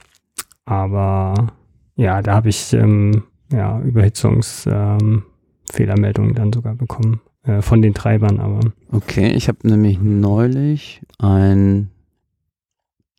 aber 0.65 1.53
ja, 1.95 2.23
da 2.23 2.35
habe 2.35 2.49
ich 2.49 2.73
ähm, 2.73 3.23
ja, 3.53 3.81
Überhitzungsfehlermeldungen 3.81 6.31
ähm, 6.31 6.35
dann 6.35 6.53
sogar 6.53 6.75
bekommen. 6.75 7.21
Äh, 7.47 7.63
von 7.63 7.81
den 7.81 7.95
Treibern, 7.95 8.41
aber. 8.41 8.61
Okay, 8.91 9.33
ich 9.33 9.49
habe 9.49 9.67
nämlich 9.69 10.01
neulich 10.01 11.01
ein 11.19 11.91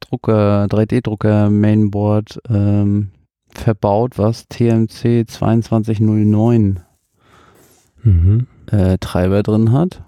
Drucker, 0.01 0.65
3D-Drucker 0.65 1.49
Mainboard 1.49 2.39
ähm, 2.49 3.11
verbaut, 3.49 4.17
was 4.17 4.47
TMC 4.49 5.25
2209 5.27 6.81
mhm. 8.03 8.47
äh, 8.69 8.97
Treiber 8.99 9.43
drin 9.43 9.71
hat. 9.71 10.03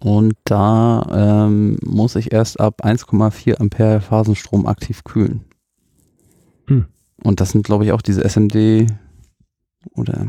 Und 0.00 0.34
da 0.44 1.46
ähm, 1.46 1.76
muss 1.84 2.16
ich 2.16 2.32
erst 2.32 2.58
ab 2.58 2.82
1,4 2.84 3.60
Ampere 3.60 4.00
Phasenstrom 4.00 4.66
aktiv 4.66 5.04
kühlen. 5.04 5.44
Mhm. 6.68 6.86
Und 7.22 7.40
das 7.40 7.50
sind, 7.50 7.66
glaube 7.66 7.84
ich, 7.84 7.92
auch 7.92 8.00
diese 8.00 8.22
SMD 8.22 8.86
oder 9.94 10.26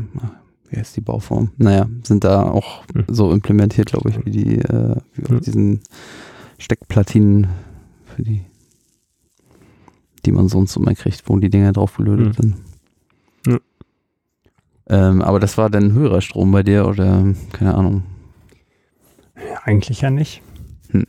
wie 0.72 0.78
heißt 0.78 0.96
die 0.96 1.02
Bauform? 1.02 1.50
Naja, 1.58 1.86
sind 2.02 2.24
da 2.24 2.42
auch 2.42 2.84
mhm. 2.92 3.04
so 3.08 3.30
implementiert, 3.30 3.88
glaube 3.88 4.10
ich, 4.10 4.24
wie 4.24 4.30
die, 4.30 4.58
äh, 4.58 4.96
wie 5.14 5.24
auf 5.24 5.30
mhm. 5.30 5.40
diesen 5.40 5.80
Steckplatinen 6.58 7.46
für 8.04 8.22
die, 8.22 8.42
die 10.24 10.32
man 10.32 10.48
sonst 10.48 10.76
immer 10.76 10.94
kriegt, 10.94 11.22
wo 11.28 11.36
die 11.38 11.50
Dinger 11.50 11.72
drauf 11.72 11.96
gelötet 11.96 12.38
mhm. 12.38 12.42
sind. 12.42 12.56
Ähm, 14.88 15.22
aber 15.22 15.40
das 15.40 15.56
war 15.58 15.70
dann 15.70 15.92
höherer 15.92 16.20
Strom 16.20 16.52
bei 16.52 16.62
dir 16.62 16.86
oder 16.86 17.24
keine 17.52 17.74
Ahnung? 17.74 18.02
Eigentlich 19.64 20.00
ja 20.00 20.10
nicht. 20.10 20.42
Hm. 20.90 21.06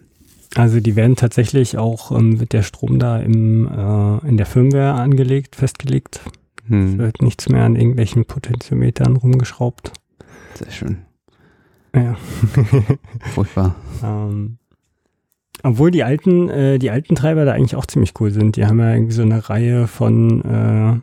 Also 0.56 0.80
die 0.80 0.96
werden 0.96 1.16
tatsächlich 1.16 1.78
auch 1.78 2.12
ähm, 2.12 2.40
wird 2.40 2.54
der 2.54 2.64
Strom 2.64 3.00
da 3.00 3.20
im, 3.20 3.68
äh, 3.68 4.28
in 4.28 4.38
der 4.38 4.46
Firmware 4.46 4.94
angelegt, 4.94 5.56
festgelegt. 5.56 6.22
Hm. 6.68 6.86
Es 6.86 6.98
wird 6.98 7.22
nichts 7.22 7.50
mehr 7.50 7.64
an 7.64 7.76
irgendwelchen 7.76 8.26
Potentiometern 8.26 9.18
rumgeschraubt. 9.18 9.92
Sehr 10.56 10.72
schön. 10.72 10.98
Ja. 11.96 12.16
Furchtbar. 13.34 13.76
ähm, 14.04 14.58
obwohl 15.66 15.92
die 15.92 16.04
alten, 16.04 16.50
äh, 16.50 16.78
die 16.78 16.92
alten 16.92 17.16
Treiber 17.16 17.46
da 17.46 17.54
eigentlich 17.54 17.76
auch 17.76 17.86
ziemlich 17.86 18.14
cool 18.20 18.32
sind. 18.32 18.58
Die 18.58 18.66
haben 18.66 18.80
ja 18.80 18.94
irgendwie 18.94 19.14
so 19.14 19.22
eine 19.22 19.50
Reihe 19.50 19.88
von 19.88 20.42
äh, 20.44 21.00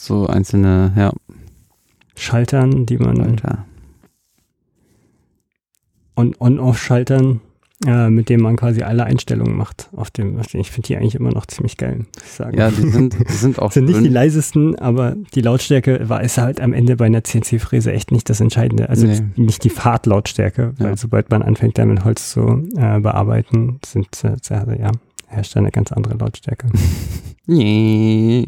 so 0.00 0.26
einzelne, 0.26 0.92
ja. 0.96 1.12
Schaltern, 2.14 2.86
die 2.86 2.98
man 2.98 3.16
Schalter. 3.16 3.66
und 6.14 6.40
On-Off-Schaltern, 6.40 7.40
äh, 7.84 8.08
mit 8.08 8.28
denen 8.28 8.42
man 8.42 8.56
quasi 8.56 8.82
alle 8.82 9.04
Einstellungen 9.04 9.56
macht. 9.56 9.90
Auf 9.94 10.10
dem, 10.10 10.40
ich 10.40 10.70
finde 10.70 10.86
die 10.86 10.96
eigentlich 10.96 11.14
immer 11.14 11.30
noch 11.30 11.46
ziemlich 11.46 11.76
geil, 11.76 11.98
muss 11.98 12.24
ich 12.24 12.32
sagen. 12.32 12.56
Ja, 12.56 12.70
die 12.70 12.88
sind, 12.88 13.16
die 13.28 13.32
sind 13.32 13.58
auch. 13.60 13.72
sind 13.72 13.86
nicht 13.86 14.02
die 14.02 14.08
leisesten, 14.08 14.78
aber 14.78 15.14
die 15.34 15.42
Lautstärke 15.42 16.08
war 16.08 16.22
ist 16.22 16.38
halt 16.38 16.60
am 16.60 16.72
Ende 16.72 16.96
bei 16.96 17.06
einer 17.06 17.22
CNC-Fräse 17.22 17.92
echt 17.92 18.12
nicht 18.12 18.30
das 18.30 18.40
Entscheidende. 18.40 18.88
Also 18.88 19.06
nee. 19.06 19.20
nicht 19.36 19.64
die 19.64 19.70
Fahrtlautstärke, 19.70 20.74
ja. 20.78 20.84
weil 20.84 20.96
sobald 20.96 21.30
man 21.30 21.42
anfängt, 21.42 21.76
damit 21.76 22.04
Holz 22.04 22.30
zu 22.30 22.66
äh, 22.76 23.00
bearbeiten, 23.00 23.78
sind 23.84 24.08
äh, 24.24 24.36
ja 24.80 24.92
herrscht 25.26 25.56
eine 25.56 25.70
ganz 25.70 25.92
andere 25.92 26.16
Lautstärke. 26.16 26.68
Nee. 27.48 28.44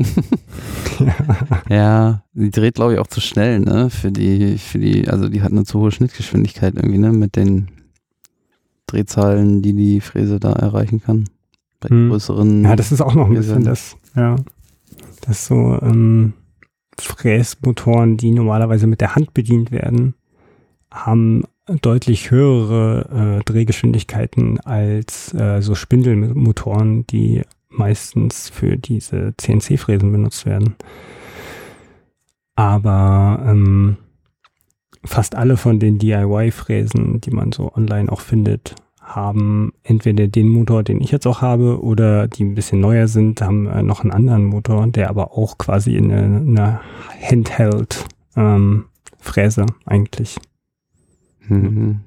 ja, 1.68 2.24
die 2.33 2.51
dreht, 2.51 2.74
glaube 2.74 2.95
ich, 2.95 2.99
auch 2.99 3.07
zu 3.07 3.20
schnell, 3.20 3.61
ne? 3.61 3.91
Für 3.91 4.11
die, 4.11 4.59
für 4.59 4.81
die, 4.81 5.09
also 5.09 5.29
die 5.29 5.41
hat 5.43 5.53
eine 5.53 5.62
zu 5.62 5.79
hohe 5.79 5.93
Schnittgeschwindigkeit 5.93 6.74
irgendwie, 6.74 6.99
ne? 6.99 7.12
Mit 7.12 7.37
den 7.37 7.68
Drehzahlen, 8.89 9.62
die 9.62 9.72
die 9.72 10.01
Fräse 10.01 10.41
da 10.41 10.53
erreichen 10.53 11.01
kann. 11.01 11.24
Bei 11.80 11.89
hm. 11.89 12.11
größeren. 12.11 12.64
Ja, 12.64 12.74
das 12.74 12.91
ist 12.91 13.01
auch 13.01 13.14
noch 13.14 13.28
ein 13.28 13.34
bisschen 13.34 13.64
das, 13.64 13.97
ja. 14.16 14.36
Das 15.20 15.47
so, 15.47 15.78
ähm, 15.80 16.32
Fräsmotoren, 17.01 18.16
die 18.16 18.32
normalerweise 18.32 18.86
mit 18.86 19.01
der 19.01 19.14
Hand 19.14 19.34
bedient 19.34 19.70
werden, 19.70 20.14
haben 20.91 21.45
deutlich 21.82 22.30
höhere 22.30 23.39
äh, 23.41 23.45
Drehgeschwindigkeiten 23.45 24.59
als 24.61 25.34
äh, 25.34 25.61
so 25.61 25.74
Spindelmotoren, 25.74 27.07
die 27.07 27.43
meistens 27.68 28.49
für 28.49 28.76
diese 28.76 29.34
CNC-Fräsen 29.36 30.11
benutzt 30.11 30.47
werden. 30.47 30.76
Aber 32.57 33.45
ähm, 33.47 33.99
fast 35.09 35.34
alle 35.34 35.56
von 35.56 35.80
den 35.80 35.98
DIY-Fräsen, 35.98 37.20
die 37.20 37.30
man 37.30 37.52
so 37.52 37.72
online 37.74 38.12
auch 38.12 38.20
findet, 38.20 38.74
haben 39.00 39.72
entweder 39.82 40.28
den 40.28 40.48
Motor, 40.48 40.82
den 40.82 41.00
ich 41.00 41.11
jetzt 41.11 41.26
auch 41.26 41.40
habe, 41.40 41.82
oder 41.82 42.28
die 42.28 42.44
ein 42.44 42.54
bisschen 42.54 42.80
neuer 42.80 43.09
sind, 43.09 43.40
haben 43.40 43.66
äh, 43.66 43.82
noch 43.82 44.02
einen 44.02 44.12
anderen 44.12 44.44
Motor, 44.44 44.86
der 44.86 45.09
aber 45.09 45.32
auch 45.32 45.56
quasi 45.56 45.96
in 45.96 46.12
eine, 46.12 46.36
eine 46.36 46.80
Handheld-Fräse 47.22 49.62
ähm, 49.62 49.68
eigentlich. 49.86 50.36
Mhm. 51.48 52.00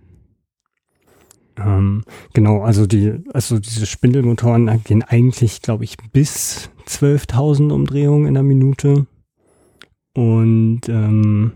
Ähm, 1.58 2.04
genau, 2.34 2.62
also 2.62 2.86
die, 2.86 3.14
also 3.34 3.60
diese 3.60 3.86
Spindelmotoren 3.86 4.84
gehen 4.84 5.04
eigentlich, 5.04 5.62
glaube 5.62 5.84
ich, 5.84 5.98
bis 6.14 6.70
12.000 6.88 7.72
Umdrehungen 7.72 8.28
in 8.28 8.36
der 8.36 8.44
Minute. 8.44 9.08
Und 10.14 10.82
ähm, 10.88 11.54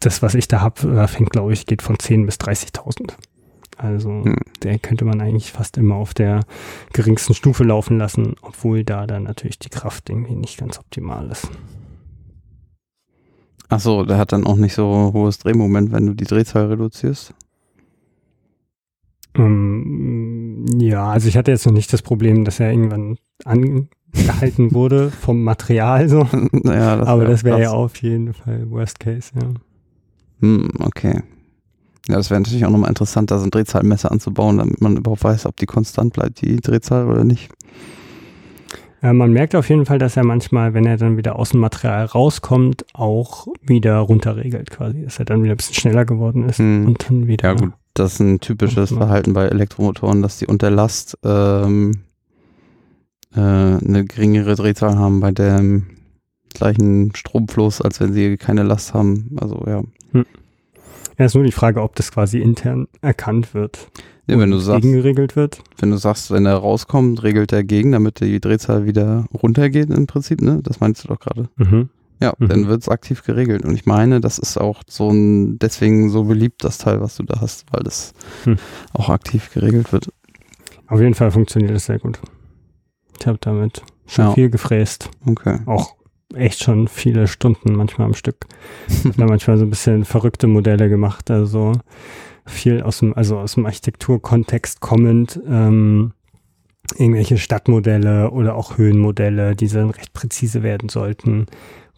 das, 0.00 0.22
was 0.22 0.34
ich 0.34 0.48
da 0.48 0.60
habe, 0.60 1.08
fängt, 1.08 1.30
glaube 1.30 1.52
ich, 1.52 1.66
geht 1.66 1.82
von 1.82 1.98
10 1.98 2.26
bis 2.26 2.36
30.000. 2.36 3.14
Also 3.76 4.10
hm. 4.10 4.36
der 4.62 4.78
könnte 4.78 5.04
man 5.04 5.20
eigentlich 5.20 5.52
fast 5.52 5.76
immer 5.76 5.96
auf 5.96 6.14
der 6.14 6.40
geringsten 6.92 7.34
Stufe 7.34 7.64
laufen 7.64 7.98
lassen, 7.98 8.36
obwohl 8.42 8.84
da 8.84 9.06
dann 9.06 9.24
natürlich 9.24 9.58
die 9.58 9.68
Kraft 9.68 10.10
irgendwie 10.10 10.36
nicht 10.36 10.58
ganz 10.58 10.78
optimal 10.78 11.30
ist. 11.30 11.50
Achso, 13.68 14.04
der 14.04 14.18
hat 14.18 14.32
dann 14.32 14.46
auch 14.46 14.56
nicht 14.56 14.74
so 14.74 15.10
hohes 15.12 15.38
Drehmoment, 15.38 15.90
wenn 15.90 16.06
du 16.06 16.14
die 16.14 16.24
Drehzahl 16.24 16.66
reduzierst? 16.66 17.34
Um, 19.36 20.66
ähm, 20.68 20.80
ja, 20.80 21.08
also 21.08 21.28
ich 21.28 21.36
hatte 21.36 21.50
jetzt 21.50 21.66
noch 21.66 21.72
nicht 21.72 21.92
das 21.92 22.02
Problem, 22.02 22.44
dass 22.44 22.60
er 22.60 22.70
irgendwann 22.70 23.18
angehalten 24.16 24.72
wurde 24.72 25.10
vom 25.10 25.42
Material 25.42 26.08
so. 26.08 26.28
naja, 26.52 26.96
das 26.96 27.08
Aber 27.08 27.24
das 27.24 27.44
wäre 27.44 27.60
ja 27.60 27.70
auf 27.70 27.96
jeden 28.02 28.32
Fall 28.32 28.70
Worst 28.70 29.00
Case, 29.00 29.32
ja. 29.34 29.48
Hm, 30.40 30.70
okay. 30.80 31.22
Ja, 32.08 32.16
das 32.16 32.30
wäre 32.30 32.40
natürlich 32.40 32.64
auch 32.66 32.70
nochmal 32.70 32.90
interessant, 32.90 33.30
da 33.30 33.38
so 33.38 33.44
ein 33.44 33.50
Drehzahlmesser 33.50 34.12
anzubauen, 34.12 34.58
damit 34.58 34.80
man 34.80 34.96
überhaupt 34.96 35.24
weiß, 35.24 35.46
ob 35.46 35.56
die 35.56 35.66
konstant 35.66 36.12
bleibt, 36.12 36.42
die 36.42 36.56
Drehzahl 36.56 37.06
oder 37.06 37.24
nicht. 37.24 37.50
Ja, 39.02 39.12
man 39.12 39.32
merkt 39.32 39.54
auf 39.54 39.68
jeden 39.68 39.86
Fall, 39.86 39.98
dass 39.98 40.16
er 40.16 40.24
manchmal, 40.24 40.74
wenn 40.74 40.86
er 40.86 40.96
dann 40.96 41.16
wieder 41.16 41.38
aus 41.38 41.50
dem 41.50 41.60
Material 41.60 42.06
rauskommt, 42.06 42.86
auch 42.94 43.46
wieder 43.62 43.98
runterregelt 43.98 44.70
quasi, 44.70 45.02
dass 45.02 45.18
er 45.18 45.26
dann 45.26 45.42
wieder 45.42 45.54
ein 45.54 45.56
bisschen 45.58 45.74
schneller 45.74 46.04
geworden 46.04 46.48
ist 46.48 46.58
hm. 46.58 46.86
und 46.86 47.08
dann 47.08 47.26
wieder. 47.26 47.50
Ja 47.50 47.54
gut, 47.54 47.72
das 47.94 48.14
ist 48.14 48.20
ein 48.20 48.40
typisches 48.40 48.92
Verhalten 48.92 49.34
bei 49.34 49.44
Elektromotoren, 49.46 50.22
dass 50.22 50.38
die 50.38 50.46
unter 50.46 50.70
Last 50.70 51.18
ähm, 51.22 52.03
äh, 53.34 53.40
eine 53.40 54.04
geringere 54.04 54.54
Drehzahl 54.54 54.96
haben 54.96 55.20
bei 55.20 55.32
dem 55.32 55.86
gleichen 56.54 57.14
Stromfluss, 57.14 57.80
als 57.80 58.00
wenn 58.00 58.12
sie 58.12 58.36
keine 58.36 58.62
Last 58.62 58.94
haben. 58.94 59.36
Also 59.40 59.62
ja. 59.66 59.82
Hm. 60.12 60.26
Ja, 61.18 61.26
ist 61.26 61.34
nur 61.34 61.44
die 61.44 61.52
Frage, 61.52 61.82
ob 61.82 61.94
das 61.96 62.12
quasi 62.12 62.40
intern 62.40 62.88
erkannt 63.00 63.54
wird. 63.54 63.90
Nee, 64.26 64.38
wenn 64.38 64.50
du 64.50 64.58
sagst, 64.58 64.82
gegengeregelt 64.82 65.36
wird. 65.36 65.62
Wenn 65.78 65.90
du 65.90 65.98
sagst, 65.98 66.30
wenn 66.30 66.46
er 66.46 66.56
rauskommt, 66.56 67.22
regelt 67.22 67.52
er 67.52 67.62
gegen, 67.62 67.92
damit 67.92 68.20
die 68.20 68.40
Drehzahl 68.40 68.86
wieder 68.86 69.26
runtergeht 69.34 69.90
im 69.90 70.06
Prinzip, 70.06 70.40
ne? 70.40 70.60
Das 70.62 70.80
meinst 70.80 71.04
du 71.04 71.08
doch 71.08 71.20
gerade. 71.20 71.50
Mhm. 71.56 71.90
Ja, 72.22 72.32
mhm. 72.38 72.48
dann 72.48 72.68
wird 72.68 72.80
es 72.80 72.88
aktiv 72.88 73.22
geregelt. 73.22 73.64
Und 73.64 73.74
ich 73.74 73.84
meine, 73.84 74.20
das 74.20 74.38
ist 74.38 74.56
auch 74.56 74.82
so 74.88 75.10
ein, 75.10 75.58
deswegen 75.58 76.08
so 76.08 76.24
beliebt, 76.24 76.64
das 76.64 76.78
Teil, 76.78 77.00
was 77.00 77.16
du 77.16 77.24
da 77.24 77.40
hast, 77.40 77.66
weil 77.70 77.82
das 77.82 78.14
hm. 78.44 78.56
auch 78.92 79.10
aktiv 79.10 79.52
geregelt 79.52 79.92
wird. 79.92 80.08
auf 80.86 81.00
jeden 81.00 81.14
Fall 81.14 81.30
funktioniert 81.30 81.72
es 81.72 81.86
sehr 81.86 81.98
gut. 81.98 82.18
Ich 83.18 83.26
habe 83.26 83.38
damit 83.40 83.82
schon 84.06 84.26
Ja. 84.26 84.32
viel 84.32 84.50
gefräst. 84.50 85.10
Okay. 85.26 85.58
Auch 85.66 85.94
echt 86.34 86.62
schon 86.62 86.88
viele 86.88 87.26
Stunden 87.26 87.74
manchmal 87.74 88.06
am 88.06 88.14
Stück. 88.14 88.46
Hab 89.04 89.16
da 89.16 89.26
manchmal 89.26 89.58
so 89.58 89.64
ein 89.64 89.70
bisschen 89.70 90.04
verrückte 90.04 90.46
Modelle 90.46 90.88
gemacht. 90.88 91.30
Also 91.30 91.72
viel 92.46 92.82
aus 92.82 92.98
dem, 92.98 93.14
also 93.14 93.38
aus 93.38 93.54
dem 93.54 93.66
Architekturkontext 93.66 94.80
kommend. 94.80 95.40
Ähm, 95.48 96.12
irgendwelche 96.98 97.38
Stadtmodelle 97.38 98.30
oder 98.30 98.56
auch 98.56 98.76
Höhenmodelle, 98.76 99.56
die 99.56 99.68
dann 99.68 99.90
recht 99.90 100.12
präzise 100.12 100.62
werden 100.62 100.90
sollten, 100.90 101.46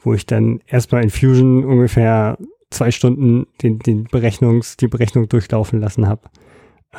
wo 0.02 0.14
ich 0.14 0.26
dann 0.26 0.60
erstmal 0.66 1.02
in 1.02 1.10
Fusion 1.10 1.64
ungefähr 1.64 2.38
zwei 2.70 2.90
Stunden 2.92 3.46
den, 3.62 3.80
den 3.80 4.04
Berechnungs, 4.04 4.76
die 4.76 4.86
Berechnung 4.86 5.28
durchlaufen 5.28 5.80
lassen 5.80 6.06
habe. 6.06 6.22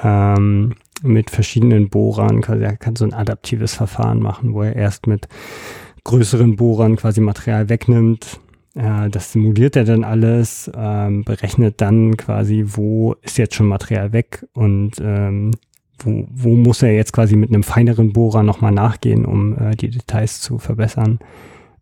Ähm, 0.03 0.73
mit 1.03 1.29
verschiedenen 1.29 1.89
Bohrern, 1.89 2.41
quasi, 2.41 2.63
er 2.63 2.77
kann 2.77 2.95
so 2.95 3.05
ein 3.05 3.13
adaptives 3.13 3.73
Verfahren 3.75 4.21
machen, 4.21 4.53
wo 4.53 4.63
er 4.63 4.75
erst 4.75 5.07
mit 5.07 5.27
größeren 6.03 6.55
Bohrern 6.55 6.95
quasi 6.95 7.21
Material 7.21 7.69
wegnimmt. 7.69 8.39
Äh, 8.75 9.09
das 9.09 9.31
simuliert 9.31 9.75
er 9.75 9.83
dann 9.83 10.03
alles, 10.03 10.71
ähm, 10.75 11.23
berechnet 11.23 11.81
dann 11.81 12.17
quasi, 12.17 12.63
wo 12.65 13.15
ist 13.21 13.37
jetzt 13.37 13.55
schon 13.55 13.67
Material 13.67 14.13
weg 14.13 14.45
und 14.53 14.93
ähm, 15.01 15.51
wo, 15.99 16.27
wo 16.29 16.55
muss 16.55 16.83
er 16.83 16.93
jetzt 16.93 17.13
quasi 17.13 17.35
mit 17.35 17.49
einem 17.49 17.63
feineren 17.63 18.13
Bohrer 18.13 18.43
nochmal 18.43 18.71
nachgehen, 18.71 19.25
um 19.25 19.57
äh, 19.57 19.75
die 19.75 19.89
Details 19.89 20.41
zu 20.41 20.59
verbessern. 20.59 21.19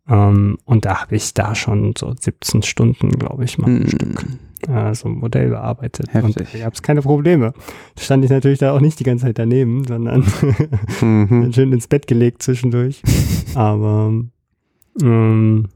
Ähm, 0.07 0.57
und 0.65 0.85
da 0.85 1.01
habe 1.01 1.15
ich 1.15 1.33
da 1.33 1.55
schon 1.55 1.93
so 1.97 2.13
17 2.17 2.63
Stunden, 2.63 3.09
glaube 3.11 3.43
ich, 3.43 3.57
mal 3.57 3.67
am 3.67 3.81
Hm. 3.81 3.87
Stück 3.87 4.25
äh, 4.67 4.93
so 4.95 5.07
ein 5.09 5.15
Modell 5.15 5.49
bearbeitet. 5.49 6.13
Heftig. 6.13 6.37
Und 6.37 6.53
da 6.53 6.59
gab 6.59 6.73
es 6.73 6.81
keine 6.81 7.01
Probleme. 7.01 7.53
Da 7.95 8.01
stand 8.01 8.23
ich 8.25 8.31
natürlich 8.31 8.59
da 8.59 8.71
auch 8.73 8.79
nicht 8.81 8.99
die 8.99 9.03
ganze 9.03 9.25
Zeit 9.25 9.37
daneben, 9.39 9.83
sondern 9.85 10.23
Mhm. 11.01 11.51
schön 11.53 11.73
ins 11.73 11.87
Bett 11.87 12.07
gelegt 12.07 12.41
zwischendurch. 12.43 13.01
Aber 13.55 14.13
ähm, 15.01 15.67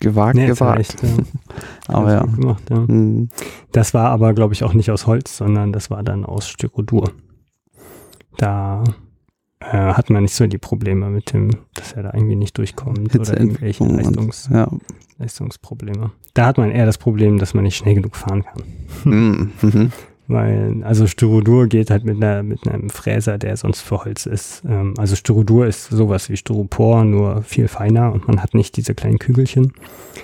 Gewagt, 0.00 0.34
nee, 0.34 0.46
gewagt. 0.48 0.80
echt, 0.80 1.02
ja, 1.02 1.08
Aber 1.94 2.12
ja. 2.12 2.22
gemacht, 2.24 2.62
ja. 2.68 2.78
Mhm. 2.80 3.28
Das 3.72 3.94
war 3.94 4.10
aber, 4.10 4.34
glaube 4.34 4.52
ich, 4.52 4.64
auch 4.64 4.74
nicht 4.74 4.90
aus 4.90 5.06
Holz, 5.06 5.36
sondern 5.36 5.72
das 5.72 5.88
war 5.90 6.02
dann 6.02 6.24
aus 6.24 6.48
Styrodur. 6.48 7.10
Da 8.36 8.82
äh, 9.60 9.66
hat 9.92 10.10
man 10.10 10.22
nicht 10.24 10.34
so 10.34 10.46
die 10.46 10.58
Probleme 10.58 11.08
mit 11.10 11.32
dem, 11.32 11.50
dass 11.74 11.92
er 11.92 12.02
da 12.02 12.10
irgendwie 12.12 12.36
nicht 12.36 12.58
durchkommt 12.58 13.14
oder 13.18 13.38
irgendwelche 13.38 13.84
und- 13.84 13.96
Leistungs 13.96 14.48
Ja. 14.52 14.68
Leistungsprobleme. 15.24 16.12
Da 16.34 16.46
hat 16.46 16.58
man 16.58 16.70
eher 16.70 16.86
das 16.86 16.98
Problem, 16.98 17.38
dass 17.38 17.54
man 17.54 17.64
nicht 17.64 17.76
schnell 17.76 17.94
genug 17.94 18.14
fahren 18.16 18.44
kann. 18.44 18.62
Mhm. 19.04 19.50
Mhm. 19.62 19.92
Weil, 20.26 20.82
also 20.84 21.06
Styrodur 21.06 21.66
geht 21.66 21.90
halt 21.90 22.04
mit, 22.04 22.16
einer, 22.16 22.42
mit 22.42 22.66
einem 22.66 22.88
Fräser, 22.88 23.36
der 23.36 23.58
sonst 23.58 23.82
für 23.82 24.04
Holz 24.04 24.24
ist. 24.24 24.62
Ähm, 24.66 24.94
also 24.96 25.16
Styrodur 25.16 25.66
ist 25.66 25.90
sowas 25.90 26.30
wie 26.30 26.36
Styropor, 26.38 27.04
nur 27.04 27.42
viel 27.42 27.68
feiner 27.68 28.10
und 28.10 28.26
man 28.26 28.42
hat 28.42 28.54
nicht 28.54 28.76
diese 28.78 28.94
kleinen 28.94 29.18
Kügelchen. 29.18 29.72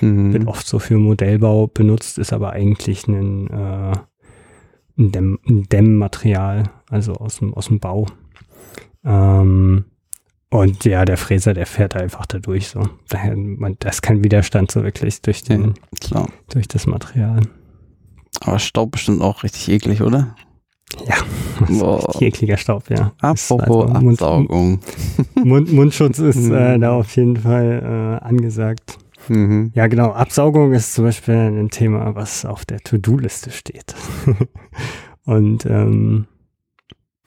Wird 0.00 0.42
Mhm. 0.42 0.48
oft 0.48 0.66
so 0.66 0.78
für 0.78 0.96
Modellbau 0.96 1.66
benutzt, 1.66 2.16
ist 2.18 2.32
aber 2.32 2.52
eigentlich 2.52 3.06
ein, 3.08 3.48
äh, 3.50 3.92
ein, 4.98 5.12
Dämm, 5.12 5.38
ein 5.46 5.64
Dämmmaterial, 5.64 6.62
also 6.88 7.12
aus 7.14 7.40
dem, 7.40 7.52
aus 7.52 7.66
dem 7.66 7.78
Bau. 7.80 8.06
Ähm, 9.04 9.84
und 10.50 10.84
ja, 10.84 11.04
der 11.04 11.16
Fräser, 11.16 11.54
der 11.54 11.66
fährt 11.66 11.96
einfach 11.96 12.26
da 12.26 12.38
durch 12.38 12.68
so. 12.68 12.82
Daher, 13.08 13.36
man, 13.36 13.76
das 13.80 13.96
ist 13.96 14.02
kein 14.02 14.22
Widerstand 14.24 14.70
so 14.70 14.82
wirklich 14.82 15.22
durch, 15.22 15.42
den, 15.42 15.62
Ja. 15.64 15.72
Klar. 16.00 16.26
durch 16.50 16.66
das 16.68 16.86
Material. 16.86 17.42
Aber 18.40 18.58
Staub 18.58 18.92
bestimmt 18.92 19.22
auch 19.22 19.42
richtig 19.42 19.68
eklig, 19.68 20.02
oder? 20.02 20.34
Ja, 21.06 21.14
richtig 21.68 22.22
ekliger 22.22 22.56
Staub, 22.56 22.90
ja. 22.90 23.12
Apropos 23.20 23.90
also 23.90 24.00
Mund- 24.04 24.20
Absaugung. 24.22 24.80
Mund, 25.36 25.72
Mundschutz 25.72 26.18
ist 26.18 26.48
äh, 26.50 26.76
Mhm. 26.76 26.80
da 26.80 26.92
auf 26.92 27.14
jeden 27.16 27.36
Fall 27.36 28.18
äh, 28.22 28.24
angesagt. 28.24 28.98
Mhm. 29.28 29.70
Ja, 29.74 29.86
genau. 29.86 30.10
Absaugung 30.12 30.72
ist 30.72 30.94
zum 30.94 31.04
Beispiel 31.04 31.34
ein 31.34 31.68
Thema, 31.70 32.14
was 32.16 32.44
auf 32.44 32.64
der 32.64 32.80
To-Do-Liste 32.80 33.50
steht. 33.52 33.94
Und 35.24 35.66
ähm, 35.66 36.26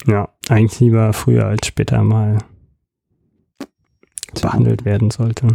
ja, 0.07 0.27
eigentlich 0.49 0.79
lieber 0.81 1.13
früher 1.13 1.45
als 1.45 1.67
später 1.67 2.03
mal. 2.03 2.39
Behandelt 4.41 4.85
werden 4.85 5.09
sollte. 5.11 5.47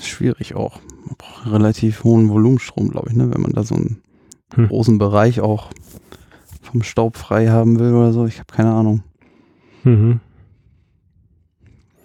Schwierig 0.00 0.54
auch. 0.54 0.80
Man 1.06 1.16
braucht 1.16 1.46
relativ 1.46 2.04
hohen 2.04 2.28
Volumenstrom, 2.28 2.88
glaube 2.90 3.10
ich, 3.10 3.16
ne? 3.16 3.30
wenn 3.32 3.40
man 3.42 3.52
da 3.52 3.62
so 3.62 3.74
einen 3.74 4.02
Hm. 4.54 4.68
großen 4.68 4.98
Bereich 4.98 5.40
auch 5.40 5.70
vom 6.60 6.82
Staub 6.82 7.16
frei 7.16 7.48
haben 7.48 7.78
will 7.78 7.94
oder 7.94 8.12
so. 8.12 8.26
Ich 8.26 8.38
habe 8.38 8.52
keine 8.52 8.72
Ahnung. 8.72 9.02
Mhm. 9.84 10.20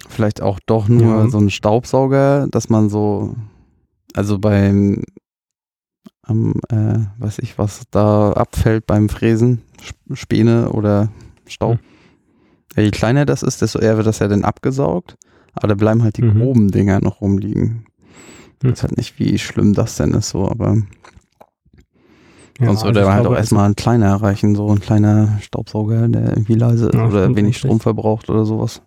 Vielleicht 0.08 0.40
auch 0.40 0.58
doch 0.64 0.88
nur 0.88 1.24
Ja. 1.24 1.28
so 1.28 1.38
ein 1.38 1.50
Staubsauger, 1.50 2.48
dass 2.48 2.70
man 2.70 2.88
so, 2.88 3.34
also 4.14 4.38
beim, 4.38 5.04
am, 6.22 6.54
äh, 6.70 7.00
weiß 7.18 7.40
ich, 7.40 7.58
was 7.58 7.82
da 7.90 8.32
abfällt 8.32 8.86
beim 8.86 9.08
Fräsen, 9.08 9.62
Sp- 9.84 10.14
Späne 10.14 10.70
oder 10.72 11.10
Staub. 11.46 11.78
Hm. 11.78 11.84
Ja, 12.78 12.84
je 12.84 12.90
kleiner 12.90 13.26
das 13.26 13.42
ist, 13.42 13.60
desto 13.60 13.78
eher 13.80 13.96
wird 13.96 14.06
das 14.06 14.20
ja 14.20 14.28
dann 14.28 14.44
abgesaugt. 14.44 15.16
Aber 15.54 15.68
da 15.68 15.74
bleiben 15.74 16.02
halt 16.04 16.16
die 16.16 16.22
Mhm. 16.22 16.38
groben 16.38 16.70
Dinger 16.70 17.00
noch 17.00 17.20
rumliegen. 17.20 17.84
Ich 18.58 18.64
Hm. 18.64 18.70
weiß 18.72 18.82
halt 18.84 18.96
nicht, 18.96 19.18
wie 19.18 19.38
schlimm 19.38 19.74
das 19.74 19.96
denn 19.96 20.14
ist, 20.14 20.30
so, 20.30 20.48
aber 20.48 20.76
Ja, 22.60 22.66
sonst 22.66 22.82
also 22.82 22.84
würde 22.86 23.00
ich 23.00 23.06
halt 23.06 23.22
glaube, 23.22 23.36
auch 23.36 23.38
erstmal 23.38 23.68
ein 23.68 23.76
kleiner 23.76 24.14
reichen, 24.16 24.54
so 24.56 24.68
ein 24.70 24.80
kleiner 24.80 25.38
Staubsauger, 25.40 26.08
der 26.08 26.30
irgendwie 26.30 26.54
leise 26.54 26.86
ist 26.88 26.94
Ja, 26.94 27.06
oder 27.06 27.22
wenig 27.28 27.36
eigentlich. 27.38 27.58
Strom 27.58 27.80
verbraucht 27.80 28.28
oder 28.30 28.44
sowas. 28.44 28.82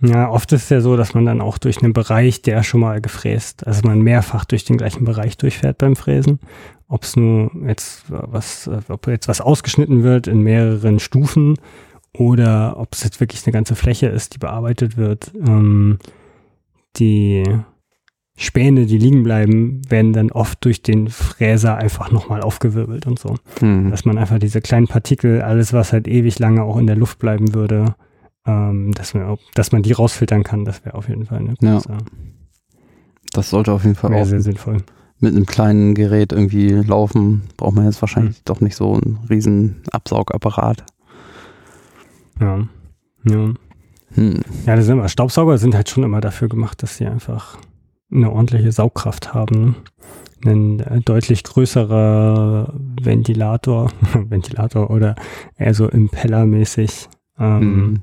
Ja, 0.00 0.28
oft 0.30 0.50
ist 0.52 0.64
es 0.64 0.68
ja 0.68 0.80
so, 0.80 0.96
dass 0.96 1.14
man 1.14 1.24
dann 1.26 1.40
auch 1.40 1.58
durch 1.58 1.80
einen 1.82 1.92
Bereich, 1.92 2.42
der 2.42 2.64
schon 2.64 2.80
mal 2.80 3.00
gefräst, 3.00 3.64
also 3.66 3.82
man 3.84 4.00
mehrfach 4.02 4.44
durch 4.44 4.64
den 4.64 4.76
gleichen 4.76 5.04
Bereich 5.04 5.36
durchfährt 5.36 5.78
beim 5.78 5.94
Fräsen. 5.94 6.40
Ob 6.92 7.04
es 7.04 7.16
nur 7.16 7.50
jetzt 7.66 8.04
was, 8.08 8.66
äh, 8.66 8.80
ob 8.88 9.06
jetzt 9.06 9.26
was 9.26 9.40
ausgeschnitten 9.40 10.02
wird 10.02 10.26
in 10.26 10.42
mehreren 10.42 10.98
Stufen 10.98 11.54
oder 12.12 12.76
ob 12.76 12.92
es 12.92 13.02
jetzt 13.02 13.18
wirklich 13.18 13.46
eine 13.46 13.52
ganze 13.54 13.74
Fläche 13.76 14.08
ist, 14.08 14.34
die 14.34 14.38
bearbeitet 14.38 14.98
wird. 14.98 15.32
Ähm, 15.34 15.98
die 16.96 17.44
Späne, 18.36 18.84
die 18.84 18.98
liegen 18.98 19.22
bleiben, 19.22 19.80
werden 19.88 20.12
dann 20.12 20.30
oft 20.32 20.62
durch 20.66 20.82
den 20.82 21.08
Fräser 21.08 21.76
einfach 21.76 22.10
nochmal 22.12 22.42
aufgewirbelt 22.42 23.06
und 23.06 23.18
so 23.18 23.36
Hm. 23.60 23.90
dass 23.90 24.04
man 24.04 24.18
einfach 24.18 24.38
diese 24.38 24.60
kleinen 24.60 24.86
Partikel, 24.86 25.40
alles 25.40 25.72
was 25.72 25.94
halt 25.94 26.06
ewig 26.06 26.38
lange 26.38 26.62
auch 26.62 26.76
in 26.76 26.86
der 26.86 26.96
Luft 26.96 27.18
bleiben 27.18 27.54
würde, 27.54 27.94
ähm, 28.46 28.92
dass, 28.92 29.14
man, 29.14 29.38
dass 29.54 29.72
man 29.72 29.82
die 29.82 29.92
rausfiltern 29.92 30.42
kann, 30.42 30.66
das 30.66 30.84
wäre 30.84 30.94
auf 30.96 31.08
jeden 31.08 31.24
Fall 31.24 31.38
eine 31.38 31.54
Ja. 31.62 31.72
große, 31.74 31.96
Das 33.32 33.48
sollte 33.48 33.72
auf 33.72 33.84
jeden 33.84 33.94
Fall 33.96 34.12
auch 34.12 34.26
sehr 34.26 34.42
sinnvoll. 34.42 34.78
Mit 35.22 35.34
einem 35.34 35.46
kleinen 35.46 35.94
Gerät 35.94 36.32
irgendwie 36.32 36.68
laufen. 36.70 37.42
Braucht 37.56 37.74
man 37.74 37.84
jetzt 37.86 38.02
wahrscheinlich 38.02 38.36
Hm. 38.36 38.42
doch 38.44 38.60
nicht 38.60 38.76
so 38.76 38.94
einen 38.94 39.18
riesen 39.30 39.82
Absaugapparat. 39.90 40.84
Ja. 42.40 42.66
Ja. 43.24 43.54
Hm. 44.14 44.40
ja, 44.66 44.76
das 44.76 44.84
sind 44.86 44.98
immer, 44.98 45.08
Staubsauger 45.08 45.56
sind 45.58 45.74
halt 45.74 45.88
schon 45.88 46.02
immer 46.04 46.20
dafür 46.20 46.48
gemacht, 46.48 46.82
dass 46.82 46.96
sie 46.98 47.06
einfach 47.06 47.56
eine 48.12 48.30
ordentliche 48.30 48.70
Saugkraft 48.72 49.32
haben. 49.32 49.76
Ein 50.44 50.80
äh, 50.80 51.00
deutlich 51.00 51.44
größerer 51.44 52.74
Ventilator, 53.00 53.90
Ventilator 54.28 54.90
oder 54.90 55.14
eher 55.56 55.72
so 55.72 55.88
Impellermäßig, 55.88 57.08
ähm, 57.38 57.60
Hm. 57.60 58.00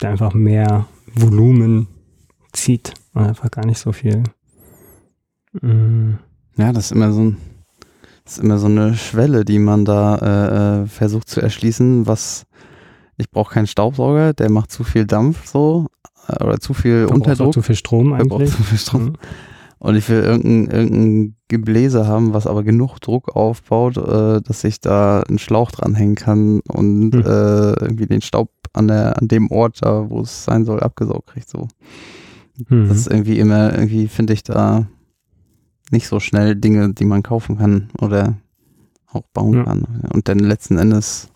der 0.00 0.10
einfach 0.10 0.34
mehr 0.34 0.86
Volumen 1.14 1.86
zieht 2.52 2.94
und 3.12 3.22
einfach 3.26 3.50
gar 3.50 3.66
nicht 3.66 3.78
so 3.78 3.92
viel. 3.92 4.22
Mm, 5.60 6.14
Ja, 6.56 6.72
das 6.72 6.86
ist 6.86 6.92
immer 6.92 7.12
so 7.12 7.22
ein, 7.22 7.36
das 8.24 8.34
ist 8.38 8.44
immer 8.44 8.58
so 8.58 8.66
eine 8.66 8.94
Schwelle, 8.94 9.44
die 9.44 9.58
man 9.58 9.84
da 9.84 10.16
äh, 10.16 10.82
äh, 10.82 10.86
versucht 10.86 11.28
zu 11.28 11.40
erschließen, 11.40 12.06
was 12.06 12.46
ich 13.16 13.30
brauche 13.30 13.54
keinen 13.54 13.66
Staubsauger, 13.66 14.32
der 14.32 14.50
macht 14.50 14.70
zu 14.72 14.82
viel 14.84 15.06
Dampf 15.06 15.46
so 15.46 15.86
äh, 16.28 16.42
oder 16.44 16.58
zu 16.58 16.74
viel 16.74 17.06
verbraucht 17.06 17.10
auch 17.10 17.14
Unterdruck. 17.16 17.52
zu 17.54 17.62
viel 17.62 17.76
Strom 17.76 18.12
eigentlich. 18.12 18.50
zu 18.50 18.62
viel 18.62 18.78
Strom. 18.78 19.04
Mhm. 19.04 19.12
Und 19.78 19.96
ich 19.96 20.08
will 20.08 20.22
irgendein, 20.22 20.74
irgendein 20.74 21.36
Gebläse 21.48 22.06
haben, 22.06 22.32
was 22.32 22.46
aber 22.46 22.62
genug 22.62 23.00
Druck 23.00 23.36
aufbaut, 23.36 23.98
äh, 23.98 24.40
dass 24.40 24.64
ich 24.64 24.80
da 24.80 25.20
einen 25.20 25.38
Schlauch 25.38 25.70
dranhängen 25.72 26.14
kann 26.14 26.60
und 26.60 27.12
Hm. 27.14 27.20
äh, 27.20 27.72
irgendwie 27.82 28.06
den 28.06 28.22
Staub 28.22 28.48
an, 28.72 28.88
der, 28.88 29.18
an 29.20 29.28
dem 29.28 29.50
Ort 29.50 29.80
da, 29.82 30.08
wo 30.08 30.22
es 30.22 30.44
sein 30.44 30.64
soll, 30.64 30.80
abgesaugt 30.80 31.26
kriegt. 31.28 31.50
So. 31.50 31.68
Mhm. 32.68 32.88
Das 32.88 32.96
ist 32.96 33.08
irgendwie 33.08 33.38
immer, 33.38 33.74
irgendwie 33.74 34.08
finde 34.08 34.32
ich 34.32 34.42
da 34.42 34.86
nicht 35.90 36.08
so 36.08 36.20
schnell 36.20 36.56
Dinge, 36.56 36.92
die 36.92 37.04
man 37.04 37.22
kaufen 37.22 37.58
kann 37.58 37.90
oder 38.00 38.36
auch 39.12 39.22
bauen 39.32 39.54
Ja. 39.54 39.64
kann. 39.64 39.84
Und 40.12 40.28
dann 40.28 40.38
letzten 40.38 40.78
Endes 40.78 41.30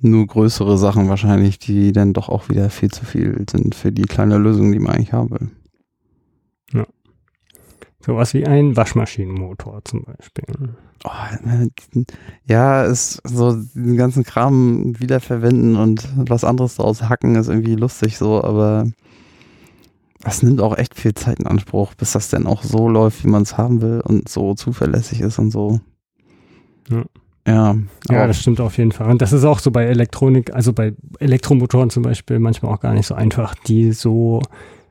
nur 0.00 0.26
größere 0.26 0.78
Sachen 0.78 1.08
wahrscheinlich, 1.08 1.58
die 1.58 1.92
dann 1.92 2.12
doch 2.12 2.28
auch 2.28 2.48
wieder 2.48 2.70
viel 2.70 2.90
zu 2.90 3.04
viel 3.04 3.44
sind 3.50 3.74
für 3.74 3.90
die 3.90 4.02
kleine 4.02 4.38
Lösung, 4.38 4.72
die 4.72 4.78
man 4.78 4.94
eigentlich 4.94 5.12
haben 5.12 5.30
will. 5.30 5.50
Sowas 8.00 8.32
wie 8.32 8.46
ein 8.46 8.76
Waschmaschinenmotor 8.76 9.84
zum 9.84 10.04
Beispiel. 10.04 10.44
Oh, 11.04 11.10
ja, 12.46 12.84
ist 12.84 13.20
so 13.24 13.52
den 13.74 13.96
ganzen 13.96 14.24
Kram 14.24 14.98
wiederverwenden 14.98 15.76
und 15.76 16.08
was 16.16 16.44
anderes 16.44 16.76
daraus 16.76 17.02
hacken 17.02 17.34
ist 17.34 17.48
irgendwie 17.48 17.74
lustig 17.74 18.16
so, 18.16 18.42
aber 18.42 18.86
das 20.20 20.42
nimmt 20.42 20.60
auch 20.60 20.76
echt 20.76 20.94
viel 20.94 21.14
Zeit 21.14 21.38
in 21.38 21.46
Anspruch, 21.46 21.94
bis 21.94 22.12
das 22.12 22.28
denn 22.28 22.46
auch 22.46 22.62
so 22.62 22.88
läuft, 22.88 23.24
wie 23.24 23.28
man 23.28 23.42
es 23.42 23.56
haben 23.56 23.80
will 23.80 24.00
und 24.00 24.28
so 24.28 24.54
zuverlässig 24.54 25.20
ist 25.20 25.38
und 25.38 25.50
so. 25.50 25.80
Ja. 26.90 27.04
Ja, 27.46 27.76
Ja, 28.10 28.26
das 28.26 28.40
stimmt 28.40 28.60
auf 28.60 28.76
jeden 28.76 28.92
Fall. 28.92 29.10
Und 29.10 29.22
das 29.22 29.32
ist 29.32 29.44
auch 29.44 29.58
so 29.58 29.70
bei 29.70 29.84
Elektronik, 29.86 30.52
also 30.54 30.74
bei 30.74 30.92
Elektromotoren 31.18 31.88
zum 31.88 32.02
Beispiel 32.02 32.38
manchmal 32.38 32.72
auch 32.74 32.80
gar 32.80 32.92
nicht 32.92 33.06
so 33.06 33.14
einfach, 33.14 33.54
die 33.54 33.92
so 33.92 34.42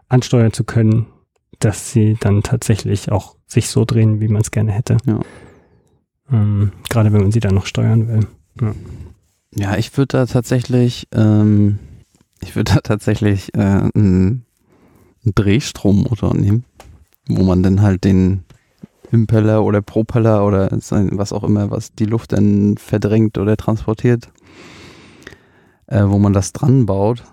ansteuern 0.09 0.53
zu 0.53 0.63
können, 0.63 1.05
dass 1.59 1.91
sie 1.91 2.17
dann 2.19 2.41
tatsächlich 2.41 3.11
auch 3.11 3.35
sich 3.45 3.69
so 3.69 3.85
drehen, 3.85 4.21
wie 4.21 4.27
man 4.27 4.41
es 4.41 4.49
gerne 4.49 4.71
hätte. 4.71 4.97
Ja. 5.05 5.19
Ähm, 6.31 6.71
gerade 6.89 7.13
wenn 7.13 7.21
man 7.21 7.31
sie 7.31 7.39
dann 7.39 7.53
noch 7.53 7.67
steuern 7.67 8.07
will. 8.07 8.75
Ja, 9.55 9.77
ich 9.77 9.95
würde 9.95 10.17
da 10.17 10.25
tatsächlich, 10.25 11.07
ähm, 11.13 11.77
ich 12.41 12.55
würde 12.55 12.73
da 12.73 12.79
tatsächlich 12.81 13.53
äh, 13.53 13.89
einen, 13.93 14.46
einen 15.27 15.35
Drehstrommotor 15.35 16.33
nehmen, 16.35 16.63
wo 17.27 17.43
man 17.43 17.63
dann 17.63 17.81
halt 17.81 18.03
den 18.03 18.43
Impeller 19.11 19.63
oder 19.63 19.81
Propeller 19.81 20.45
oder 20.45 20.69
was 20.71 21.33
auch 21.33 21.43
immer, 21.43 21.71
was 21.71 21.93
die 21.93 22.05
Luft 22.05 22.33
dann 22.33 22.77
verdrängt 22.77 23.37
oder 23.37 23.55
transportiert, 23.57 24.29
äh, 25.87 26.03
wo 26.05 26.17
man 26.17 26.33
das 26.33 26.53
dran 26.53 26.85
baut 26.85 27.23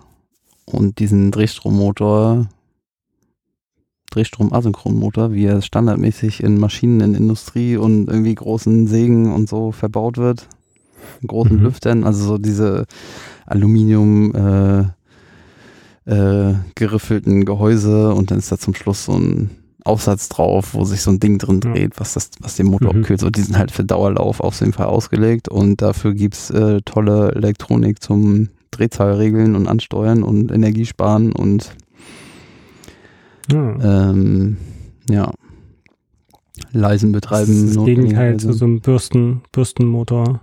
und 0.65 0.99
diesen 0.99 1.31
Drehstrommotor, 1.31 2.47
Drehstrom-Asynchronmotor, 4.11 5.33
wie 5.33 5.45
er 5.45 5.61
standardmäßig 5.61 6.41
in 6.41 6.57
Maschinen 6.57 7.01
in 7.01 7.15
Industrie 7.15 7.75
und 7.75 8.07
irgendwie 8.07 8.35
großen 8.35 8.87
Sägen 8.87 9.33
und 9.33 9.49
so 9.49 9.71
verbaut 9.73 10.17
wird, 10.17 10.47
in 11.21 11.27
großen 11.27 11.57
Mhm. 11.57 11.63
Lüftern, 11.63 12.03
also 12.05 12.25
so 12.25 12.37
diese 12.37 12.85
Aluminium 13.45 14.33
äh, 14.33 14.85
äh, 16.05 16.53
geriffelten 16.75 17.45
Gehäuse 17.45 18.13
und 18.13 18.31
dann 18.31 18.37
ist 18.39 18.51
da 18.51 18.57
zum 18.57 18.73
Schluss 18.75 19.05
so 19.05 19.13
ein 19.13 19.49
Aufsatz 19.83 20.29
drauf, 20.29 20.73
wo 20.73 20.83
sich 20.83 21.01
so 21.01 21.11
ein 21.11 21.19
Ding 21.19 21.37
drin 21.37 21.61
Ja. 21.63 21.71
dreht, 21.73 21.93
was 21.99 22.13
das, 22.13 22.31
was 22.39 22.55
den 22.55 22.67
Motor 22.67 22.93
Mhm. 22.93 23.01
abkühlt. 23.01 23.19
So, 23.19 23.29
die 23.29 23.41
sind 23.41 23.57
halt 23.57 23.71
für 23.71 23.83
Dauerlauf 23.83 24.39
auf 24.39 24.59
jeden 24.59 24.73
Fall 24.73 24.87
ausgelegt 24.87 25.47
und 25.49 25.81
dafür 25.81 26.13
gibt's 26.13 26.49
äh, 26.49 26.81
tolle 26.85 27.31
Elektronik 27.33 28.01
zum 28.01 28.49
Drehzahlregeln 28.71 29.55
und 29.55 29.67
Ansteuern 29.67 30.23
und 30.23 30.51
Energiesparen 30.51 31.31
und 31.33 31.75
Ja. 33.51 34.09
ähm, 34.09 34.57
ja, 35.09 35.31
leisen 36.71 37.13
das 37.13 37.21
Betreiben. 37.21 37.67
ist 37.67 37.75
das 37.77 37.85
Gegenteil 37.85 38.37
zu 38.37 38.53
so 38.53 38.65
einem 38.65 38.81
Bürsten, 38.81 39.41
Bürstenmotor. 39.51 40.41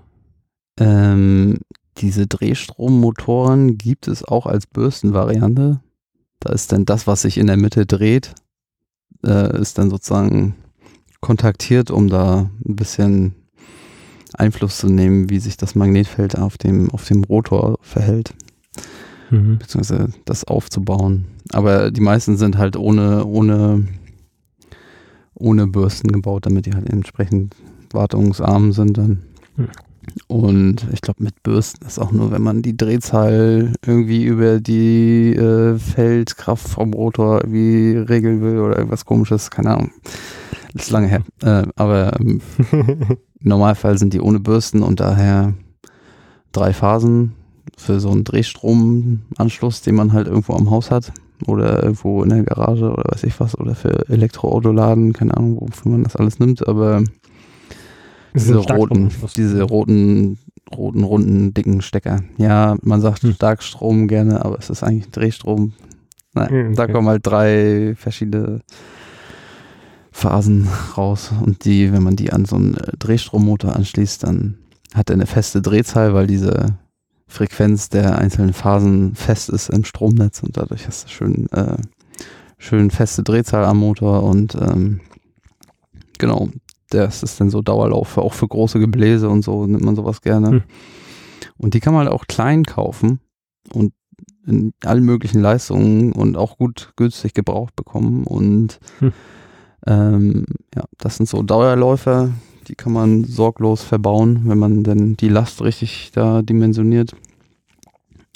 Ähm, 0.79 1.59
diese 1.99 2.27
Drehstrommotoren 2.27 3.79
gibt 3.79 4.09
es 4.09 4.25
auch 4.25 4.47
als 4.47 4.67
Bürstenvariante. 4.67 5.81
Da 6.41 6.53
ist 6.53 6.73
dann 6.73 6.85
das, 6.85 7.07
was 7.07 7.23
sich 7.23 7.39
in 7.39 7.47
der 7.47 7.57
Mitte 7.57 7.87
dreht, 7.87 8.35
äh, 9.25 9.61
ist 9.61 9.79
dann 9.79 9.91
sozusagen 9.91 10.57
kontaktiert, 11.21 11.91
um 11.91 12.09
da 12.09 12.51
ein 12.67 12.77
bisschen 12.77 13.35
Einfluss 14.35 14.79
zu 14.79 14.89
nehmen, 14.89 15.31
wie 15.31 15.39
sich 15.39 15.57
das 15.57 15.75
Magnetfeld 15.75 16.39
auf 16.39 16.59
dem, 16.59 16.91
auf 16.91 17.05
dem 17.07 17.23
Rotor 17.25 17.79
verhält, 17.83 18.35
Mhm. 19.31 19.59
beziehungsweise 19.59 20.09
das 20.25 20.45
aufzubauen. 20.45 21.27
Aber 21.53 21.91
die 21.91 22.01
meisten 22.01 22.37
sind 22.37 22.59
halt 22.59 22.77
ohne, 22.77 23.25
ohne, 23.25 23.87
ohne 25.35 25.67
Bürsten 25.67 26.11
gebaut, 26.11 26.47
damit 26.47 26.67
die 26.67 26.75
halt 26.75 26.89
entsprechend 26.91 27.55
wartungsarm 27.93 28.73
sind 28.73 28.99
dann. 28.99 29.23
Hm. 29.57 29.69
Und 30.27 30.87
ich 30.93 31.01
glaube, 31.01 31.23
mit 31.23 31.43
Bürsten 31.43 31.87
ist 31.87 31.99
auch 31.99 32.13
nur, 32.13 32.33
wenn 32.33 32.43
man 32.43 32.63
die 32.63 32.77
Drehzahl 32.77 33.73
irgendwie 33.87 34.25
über 34.25 34.61
die 34.61 35.35
äh, 35.35 35.79
Feldkraft 35.79 36.69
vom 36.69 36.93
Rotor 36.93 37.43
irgendwie 37.45 37.97
regeln 37.97 38.43
will 38.43 38.59
oder 38.59 38.77
irgendwas 38.77 39.05
komisches, 39.05 39.51
keine 39.51 39.71
Ahnung. 39.71 39.91
Das 40.75 40.85
ist 40.85 40.91
lange 40.91 41.09
her. 41.09 41.23
Äh, 41.43 41.67
aber 41.77 42.19
ähm, 42.21 42.41
im 42.73 43.17
Normalfall 43.41 43.99
sind 43.99 44.13
die 44.13 44.21
ohne 44.21 44.41
Bürsten 44.41 44.83
und 44.83 45.01
daher 45.01 45.55
drei 46.53 46.73
Phasen 46.73 47.33
für 47.77 48.01
so 48.01 48.11
einen 48.11 48.25
Drehstromanschluss, 48.25 49.83
den 49.83 49.95
man 49.95 50.13
halt 50.13 50.27
irgendwo 50.27 50.55
am 50.55 50.71
Haus 50.71 50.91
hat 50.91 51.13
oder 51.47 51.83
irgendwo 51.83 52.23
in 52.23 52.31
der 52.31 52.45
Garage 52.45 52.91
oder 52.91 53.05
weiß 53.13 53.25
ich 53.25 53.39
was 53.41 53.59
oder 53.59 53.75
für 53.75 54.09
Elektroautoladen, 54.09 55.13
keine 55.13 55.37
Ahnung, 55.37 55.61
wofür 55.61 55.93
man 55.93 56.05
das 56.05 56.17
alles 56.17 56.39
nimmt, 56.39 56.67
aber 56.67 57.03
diese 58.35 58.57
roten, 58.57 59.11
diese 59.37 59.63
roten, 59.63 60.39
roten, 60.75 61.05
runden, 61.05 61.55
dicken 61.55 61.81
Stecker. 61.83 62.23
Ja, 62.39 62.77
man 62.83 63.01
sagt 63.01 63.23
Hm. 63.23 63.35
Starkstrom 63.35 64.09
gerne, 64.09 64.45
aber 64.45 64.59
es 64.59 64.71
ist 64.71 64.83
eigentlich 64.83 65.11
Drehstrom. 65.11 65.73
Nein, 66.35 66.49
Hm, 66.49 66.75
da 66.75 66.85
okay. 66.85 66.93
kommen 66.93 67.09
halt 67.09 67.27
drei 67.27 67.95
verschiedene 67.97 68.61
Phasen 70.11 70.69
raus 70.97 71.31
und 71.45 71.65
die, 71.65 71.93
wenn 71.93 72.03
man 72.03 72.17
die 72.17 72.33
an 72.33 72.45
so 72.45 72.57
einen 72.57 72.75
äh, 72.75 72.93
Drehstrommotor 72.99 73.75
anschließt, 73.75 74.23
dann 74.25 74.59
hat 74.95 75.09
er 75.11 75.15
eine 75.15 75.27
feste 75.27 75.63
Drehzahl, 75.63 76.13
weil 76.15 76.27
diese 76.27 76.79
Frequenz 77.27 77.89
der 77.89 78.19
einzelnen 78.19 78.53
Phasen 78.53 79.15
fest 79.15 79.49
ist 79.49 79.71
im 79.71 79.85
Stromnetz 79.85 80.43
und 80.43 80.57
dadurch 80.57 80.87
hast 80.87 81.05
du 81.05 81.09
schön, 81.09 81.47
äh, 81.53 81.77
schön 82.59 82.91
feste 82.91 83.23
Drehzahl 83.23 83.65
am 83.65 83.79
Motor 83.79 84.23
und 84.25 84.55
ähm, 84.55 85.01
genau, 86.19 86.49
das 86.95 87.23
ist 87.23 87.41
dann 87.41 87.51
so 87.51 87.63
Dauerlauf, 87.63 88.19
auch 88.19 88.35
für 88.35 88.49
große 88.49 88.79
Gebläse 88.79 89.29
und 89.29 89.43
so 89.43 89.67
nimmt 89.67 89.85
man 89.85 89.97
sowas 89.97 90.21
gerne. 90.21 90.51
Hm. 90.51 90.63
Und 91.57 91.75
die 91.75 91.81
kann 91.81 91.95
man 91.95 92.07
halt 92.07 92.15
auch 92.15 92.27
klein 92.27 92.65
kaufen 92.65 93.21
und 93.73 93.93
in 94.47 94.73
allen 94.85 95.05
möglichen 95.05 95.41
Leistungen 95.41 96.13
und 96.13 96.37
auch 96.37 96.59
gut 96.59 96.93
günstig 96.97 97.35
gebraucht 97.35 97.77
bekommen. 97.77 98.25
Und 98.25 98.81
Hm. 98.99 99.13
ähm, 99.87 100.45
ja, 100.75 100.85
das 100.99 101.17
sind 101.17 101.29
so 101.29 101.43
Dauerläufer, 101.43 102.31
die 102.69 102.75
kann 102.75 102.93
man 102.93 103.25
sorglos 103.25 103.83
verbauen, 103.83 104.43
wenn 104.47 104.59
man 104.59 104.83
dann 104.83 105.17
die 105.17 105.29
Last 105.29 105.63
richtig 105.63 106.11
da 106.13 106.43
dimensioniert. 106.43 107.15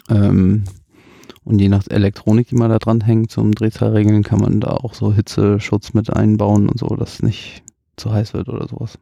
Ähm, 0.09 0.65
und 1.45 1.61
je 1.61 1.69
nach 1.69 1.85
Elektronik, 1.89 2.49
die 2.49 2.57
man 2.57 2.71
da 2.71 2.79
dran 2.79 3.01
hängt, 3.03 3.31
zum 3.31 3.55
Drehzahlregeln, 3.55 4.25
kann 4.25 4.41
man 4.41 4.61
da 4.61 4.71
auch 4.71 4.95
so 4.95 5.13
Hitzeschutz 5.13 5.95
mit 5.95 6.13
einbauen 6.13 6.69
und 6.69 6.79
so, 6.79 6.89
dass 6.89 7.23
nicht 7.23 7.63
zu 7.97 8.13
heiß 8.13 8.35
wird 8.35 8.49
oder 8.49 8.67
sowas. 8.69 8.99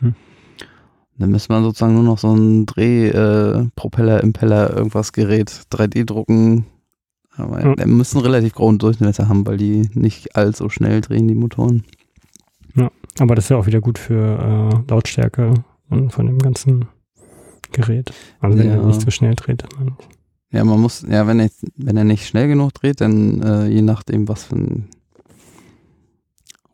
Hm. 0.00 0.14
Dann 1.18 1.30
müsste 1.30 1.52
man 1.52 1.62
sozusagen 1.62 1.94
nur 1.94 2.02
noch 2.02 2.18
so 2.18 2.34
ein 2.34 2.66
Dreh, 2.66 3.08
äh, 3.08 3.66
Propeller, 3.74 4.22
Impeller, 4.22 4.76
irgendwas 4.76 5.12
Gerät 5.12 5.50
3D 5.70 6.04
drucken. 6.04 6.66
Aber 7.36 7.62
Ja. 7.62 7.74
die 7.74 7.86
müssen 7.86 8.20
relativ 8.20 8.54
großen 8.54 8.78
Durchmesser 8.78 9.28
haben, 9.28 9.46
weil 9.46 9.56
die 9.58 9.88
nicht 9.94 10.36
allzu 10.36 10.68
schnell 10.70 11.00
drehen, 11.00 11.28
die 11.28 11.34
Motoren. 11.34 11.84
Aber 13.18 13.34
das 13.34 13.46
ist 13.46 13.48
ja 13.48 13.56
auch 13.56 13.64
wieder 13.66 13.80
gut 13.80 13.98
für 13.98 14.82
äh, 14.84 14.90
Lautstärke 14.90 15.54
und 15.88 16.10
von 16.12 16.26
dem 16.26 16.38
ganzen 16.38 16.84
Gerät. 17.72 18.12
Also 18.40 18.58
wenn 18.58 18.66
Ja. 18.68 18.74
er 18.74 18.84
nicht 18.86 19.00
so 19.00 19.10
schnell 19.10 19.34
dreht. 19.34 19.64
Dann 19.78 19.96
Ja, 20.52 20.64
man 20.64 20.78
muss, 20.80 21.00
ja, 21.08 21.26
wenn 21.26 21.40
er, 21.40 21.48
wenn 21.76 21.96
er 21.96 22.04
nicht 22.04 22.26
schnell 22.26 22.46
genug 22.48 22.74
dreht, 22.74 23.00
dann 23.00 23.40
äh, 23.42 23.66
je 23.68 23.80
nachdem, 23.80 24.28
was 24.28 24.44
für 24.44 24.56
ein 24.56 24.88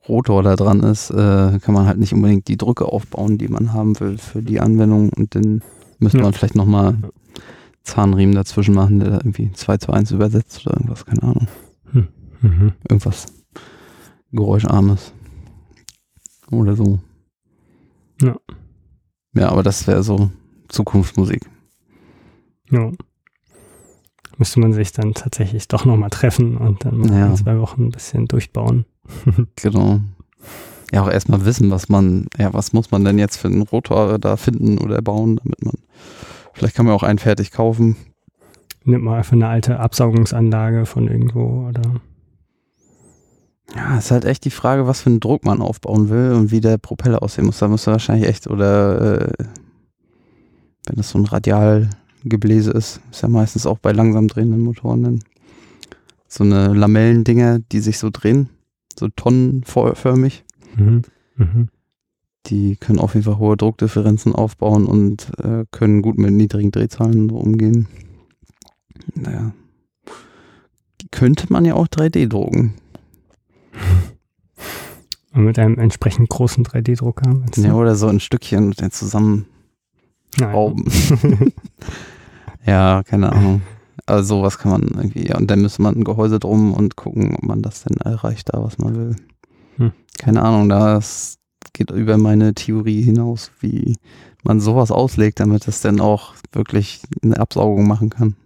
Rotor 0.08 0.42
da 0.42 0.56
dran 0.56 0.80
ist, 0.80 1.10
äh, 1.10 1.58
kann 1.60 1.74
man 1.74 1.86
halt 1.86 1.98
nicht 1.98 2.12
unbedingt 2.12 2.48
die 2.48 2.56
Drücke 2.56 2.86
aufbauen, 2.86 3.38
die 3.38 3.48
man 3.48 3.72
haben 3.72 3.98
will 4.00 4.18
für 4.18 4.42
die 4.42 4.60
Anwendung 4.60 5.10
und 5.10 5.34
dann 5.34 5.62
müsste 5.98 6.18
Ja. 6.18 6.24
man 6.24 6.32
vielleicht 6.32 6.56
nochmal 6.56 6.98
Zahnriemen 7.84 8.34
dazwischen 8.34 8.74
machen, 8.74 8.98
der 9.00 9.10
da 9.10 9.16
irgendwie 9.18 9.52
2 9.52 9.76
zu 9.76 9.92
1 9.92 10.10
übersetzt 10.10 10.66
oder 10.66 10.76
irgendwas, 10.76 11.04
keine 11.06 11.22
Ahnung. 11.22 11.46
mhm. 12.40 12.72
Irgendwas 12.88 13.26
Geräuscharmes. 14.32 15.12
Oder 16.50 16.74
so. 16.76 16.98
Ja. 18.20 18.36
Ja, 19.34 19.48
aber 19.50 19.62
das 19.62 19.86
wäre 19.86 20.02
so 20.02 20.30
Zukunftsmusik. 20.68 21.42
Ja. 22.70 22.90
Müsste 24.38 24.60
man 24.60 24.72
sich 24.72 24.92
dann 24.92 25.14
tatsächlich 25.14 25.68
doch 25.68 25.84
nochmal 25.84 26.10
treffen 26.10 26.56
und 26.56 26.84
dann 26.84 26.98
mal 26.98 27.10
Ja. 27.12 27.26
in 27.28 27.36
zwei 27.36 27.58
Wochen 27.58 27.84
ein 27.86 27.90
bisschen 27.90 28.26
durchbauen. 28.26 28.84
Genau. 29.56 30.00
Ja, 30.92 31.02
auch 31.02 31.10
erstmal 31.10 31.44
wissen, 31.46 31.70
was 31.70 31.88
man, 31.88 32.26
ja, 32.36 32.52
was 32.52 32.74
muss 32.74 32.90
man 32.90 33.04
denn 33.04 33.18
jetzt 33.18 33.38
für 33.38 33.48
einen 33.48 33.62
Rotor 33.62 34.18
da 34.18 34.36
finden 34.36 34.78
oder 34.78 35.00
bauen, 35.00 35.40
damit 35.42 35.64
man, 35.64 35.74
vielleicht 36.52 36.76
kann 36.76 36.84
man 36.84 36.94
auch 36.94 37.02
einen 37.02 37.18
fertig 37.18 37.50
kaufen. 37.50 37.96
Nimmt 38.84 39.04
mal 39.04 39.18
einfach 39.18 39.32
eine 39.32 39.48
alte 39.48 39.80
Absaugungsanlage 39.80 40.84
von 40.84 41.08
irgendwo 41.08 41.68
oder. 41.68 41.82
Ja, 43.74 43.96
ist 43.96 44.10
halt 44.10 44.26
echt 44.26 44.44
die 44.44 44.50
Frage, 44.50 44.86
was 44.86 45.00
für 45.00 45.08
einen 45.08 45.20
Druck 45.20 45.46
man 45.46 45.62
aufbauen 45.62 46.10
will 46.10 46.32
und 46.32 46.50
wie 46.50 46.60
der 46.60 46.76
Propeller 46.76 47.22
aussehen 47.22 47.46
muss. 47.46 47.58
Da 47.58 47.68
muss 47.68 47.86
er 47.86 47.92
wahrscheinlich 47.92 48.28
echt, 48.28 48.46
oder 48.48 49.20
äh, 49.22 49.32
wenn 50.86 50.96
das 50.96 51.08
so 51.08 51.18
ein 51.18 51.24
Radialgebläse 51.24 52.70
ist, 52.70 53.00
ist 53.10 53.22
ja 53.22 53.28
meistens 53.28 53.64
auch 53.64 53.78
bei 53.78 53.92
langsam 53.92 54.28
drehenden 54.28 54.60
Motoren 54.60 55.02
dann 55.02 55.20
so 56.28 56.44
eine 56.44 56.74
Lamellendinger, 56.74 57.60
die 57.60 57.80
sich 57.80 57.98
so 57.98 58.10
drehen, 58.10 58.48
so 58.98 59.08
tonnenförmig. 59.08 60.44
Mhm. 60.76 61.02
Mhm. 61.36 61.68
Die 62.46 62.76
können 62.76 62.98
auf 62.98 63.14
jeden 63.14 63.24
Fall 63.24 63.38
hohe 63.38 63.56
Druckdifferenzen 63.56 64.34
aufbauen 64.34 64.86
und 64.86 65.30
äh, 65.38 65.64
können 65.70 66.02
gut 66.02 66.18
mit 66.18 66.32
niedrigen 66.32 66.72
Drehzahlen 66.72 67.28
so 67.28 67.36
umgehen. 67.36 67.86
Naja. 69.14 69.52
Könnte 71.10 71.46
man 71.52 71.64
ja 71.64 71.74
auch 71.74 71.86
3D 71.86 72.28
drucken. 72.28 72.74
Und 75.34 75.44
mit 75.44 75.58
einem 75.58 75.78
entsprechend 75.78 76.28
großen 76.28 76.64
3D-Drucker. 76.64 77.32
meinst 77.32 77.56
du? 77.56 77.62
Ja, 77.62 77.74
oder 77.74 77.94
so 77.94 78.06
ein 78.06 78.20
Stückchen 78.20 78.64
und 78.64 78.82
dann 78.82 78.90
zusammen 78.90 79.46
Nein. 80.38 80.50
schrauben. 80.50 80.84
ja, 82.66 83.02
keine 83.02 83.32
Ahnung. 83.32 83.62
Also 84.06 84.36
sowas 84.36 84.58
kann 84.58 84.72
man 84.72 84.82
irgendwie, 84.82 85.28
ja, 85.28 85.36
und 85.36 85.50
dann 85.50 85.62
müsste 85.62 85.82
man 85.82 85.94
ein 85.94 86.04
Gehäuse 86.04 86.38
drum 86.38 86.74
und 86.74 86.96
gucken, 86.96 87.34
ob 87.36 87.42
man 87.44 87.62
das 87.62 87.84
denn 87.84 87.96
erreicht 87.98 88.52
da, 88.52 88.62
was 88.62 88.78
man 88.78 88.96
will. 88.96 89.16
Hm. 89.76 89.92
Keine 90.18 90.42
Ahnung, 90.42 90.68
das 90.68 91.38
geht 91.72 91.90
über 91.90 92.18
meine 92.18 92.54
Theorie 92.54 93.02
hinaus, 93.02 93.50
wie 93.60 93.96
man 94.42 94.60
sowas 94.60 94.90
auslegt, 94.90 95.40
damit 95.40 95.68
es 95.68 95.80
dann 95.80 96.00
auch 96.00 96.34
wirklich 96.52 97.02
eine 97.22 97.38
Absaugung 97.38 97.86
machen 97.86 98.10
kann. 98.10 98.36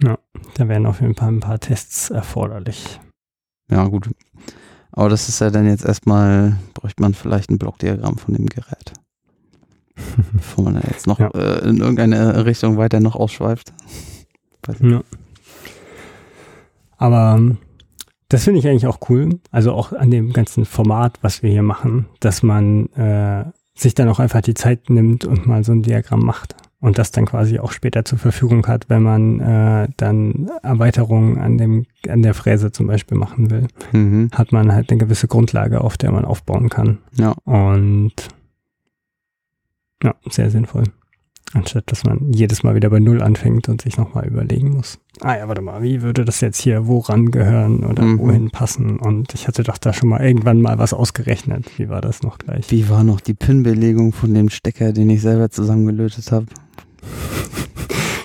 Da 0.00 0.68
wären 0.68 0.86
auf 0.86 1.00
jeden 1.00 1.14
Fall 1.14 1.28
ein 1.28 1.40
paar 1.40 1.58
Tests 1.58 2.10
erforderlich. 2.10 3.00
Ja, 3.70 3.86
gut. 3.86 4.10
Aber 4.92 5.08
das 5.08 5.28
ist 5.28 5.40
ja 5.40 5.50
dann 5.50 5.66
jetzt 5.66 5.84
erstmal, 5.84 6.56
bräuchte 6.74 7.02
man 7.02 7.14
vielleicht 7.14 7.50
ein 7.50 7.58
Blockdiagramm 7.58 8.16
von 8.18 8.34
dem 8.34 8.46
Gerät. 8.46 8.92
Bevor 10.32 10.64
man 10.64 10.82
jetzt 10.88 11.06
noch 11.06 11.18
Ja. 11.18 11.28
äh, 11.34 11.68
in 11.68 11.78
irgendeine 11.78 12.44
Richtung 12.46 12.76
weiter 12.76 13.00
noch 13.00 13.16
ausschweift. 13.16 13.72
Ja. 14.80 15.02
Aber 16.96 17.36
ähm, 17.38 17.58
das 18.28 18.44
finde 18.44 18.60
ich 18.60 18.68
eigentlich 18.68 18.86
auch 18.86 18.98
cool. 19.08 19.40
Also 19.50 19.72
auch 19.72 19.92
an 19.92 20.10
dem 20.10 20.32
ganzen 20.32 20.64
Format, 20.64 21.18
was 21.22 21.42
wir 21.42 21.50
hier 21.50 21.62
machen, 21.62 22.06
dass 22.20 22.42
man 22.42 22.86
äh, 22.92 23.44
sich 23.74 23.94
dann 23.94 24.08
auch 24.08 24.18
einfach 24.18 24.42
die 24.42 24.54
Zeit 24.54 24.90
nimmt 24.90 25.24
und 25.24 25.46
mal 25.46 25.64
so 25.64 25.72
ein 25.72 25.82
Diagramm 25.82 26.20
macht. 26.24 26.54
Und 26.80 26.96
das 26.98 27.10
dann 27.10 27.26
quasi 27.26 27.58
auch 27.58 27.72
später 27.72 28.04
zur 28.04 28.18
Verfügung 28.18 28.64
hat, 28.68 28.88
wenn 28.88 29.02
man 29.02 29.40
äh, 29.40 29.88
dann 29.96 30.48
Erweiterungen 30.62 31.38
an 31.38 31.58
dem, 31.58 31.86
an 32.08 32.22
der 32.22 32.34
Fräse 32.34 32.70
zum 32.70 32.86
Beispiel 32.86 33.18
machen 33.18 33.50
will. 33.50 33.66
Mhm. 33.92 34.28
Hat 34.32 34.52
man 34.52 34.72
halt 34.72 34.90
eine 34.90 34.98
gewisse 34.98 35.26
Grundlage, 35.26 35.80
auf 35.80 35.96
der 35.96 36.12
man 36.12 36.24
aufbauen 36.24 36.68
kann. 36.68 36.98
Ja. 37.16 37.32
Und 37.44 38.12
ja, 40.02 40.14
sehr 40.30 40.50
sinnvoll. 40.50 40.84
Anstatt 41.54 41.90
dass 41.90 42.04
man 42.04 42.30
jedes 42.30 42.62
Mal 42.62 42.74
wieder 42.74 42.90
bei 42.90 43.00
Null 43.00 43.22
anfängt 43.22 43.70
und 43.70 43.80
sich 43.80 43.96
nochmal 43.96 44.26
überlegen 44.26 44.68
muss. 44.70 44.98
Ah 45.22 45.34
ja, 45.38 45.48
warte 45.48 45.62
mal, 45.62 45.82
wie 45.82 46.02
würde 46.02 46.26
das 46.26 46.42
jetzt 46.42 46.60
hier 46.60 46.86
woran 46.86 47.30
gehören 47.30 47.84
oder 47.86 48.02
Mhm. 48.02 48.18
wohin 48.18 48.50
passen? 48.50 48.98
Und 48.98 49.32
ich 49.32 49.48
hatte 49.48 49.62
doch 49.62 49.78
da 49.78 49.94
schon 49.94 50.10
mal 50.10 50.20
irgendwann 50.22 50.60
mal 50.60 50.78
was 50.78 50.92
ausgerechnet. 50.92 51.64
Wie 51.78 51.88
war 51.88 52.02
das 52.02 52.22
noch 52.22 52.36
gleich? 52.36 52.70
Wie 52.70 52.90
war 52.90 53.02
noch 53.02 53.22
die 53.22 53.32
Pin-Belegung 53.32 54.12
von 54.12 54.34
dem 54.34 54.50
Stecker, 54.50 54.92
den 54.92 55.08
ich 55.08 55.22
selber 55.22 55.48
zusammengelötet 55.48 56.30
habe? 56.32 56.44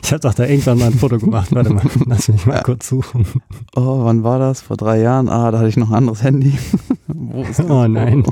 Ich 0.04 0.12
habe 0.12 0.20
doch 0.20 0.34
da 0.34 0.46
irgendwann 0.46 0.80
mal 0.80 0.88
ein 0.88 0.94
Foto 1.00 1.18
gemacht. 1.18 1.56
Warte 1.56 1.74
mal, 1.74 1.84
lass 2.06 2.28
mich 2.28 2.46
mal 2.46 2.62
kurz 2.62 2.90
suchen. 2.90 3.26
Oh, 3.74 4.04
wann 4.04 4.24
war 4.24 4.38
das? 4.38 4.62
Vor 4.62 4.76
drei 4.76 5.00
Jahren? 5.00 5.30
Ah, 5.30 5.50
da 5.50 5.60
hatte 5.60 5.70
ich 5.70 5.78
noch 5.78 5.90
ein 5.92 5.96
anderes 5.96 6.24
Handy. 6.24 6.58
Wo 7.08 7.44
ist 7.44 7.60
das? 7.60 7.70
Oh 7.70 7.88
nein. 7.88 8.26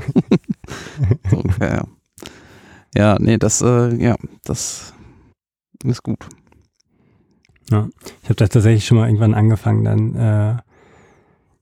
so 1.30 1.38
ungefähr, 1.38 1.74
ja. 1.76 1.84
Ja, 2.94 3.16
nee, 3.18 3.38
das, 3.38 3.62
äh, 3.62 3.94
ja, 3.96 4.16
das 4.44 4.92
ist 5.84 6.02
gut. 6.02 6.26
Ich 7.66 7.72
habe 7.74 8.34
da 8.36 8.48
tatsächlich 8.48 8.84
schon 8.84 8.98
mal 8.98 9.06
irgendwann 9.06 9.32
angefangen, 9.34 9.84
dann 9.84 10.14
äh, 10.14 10.56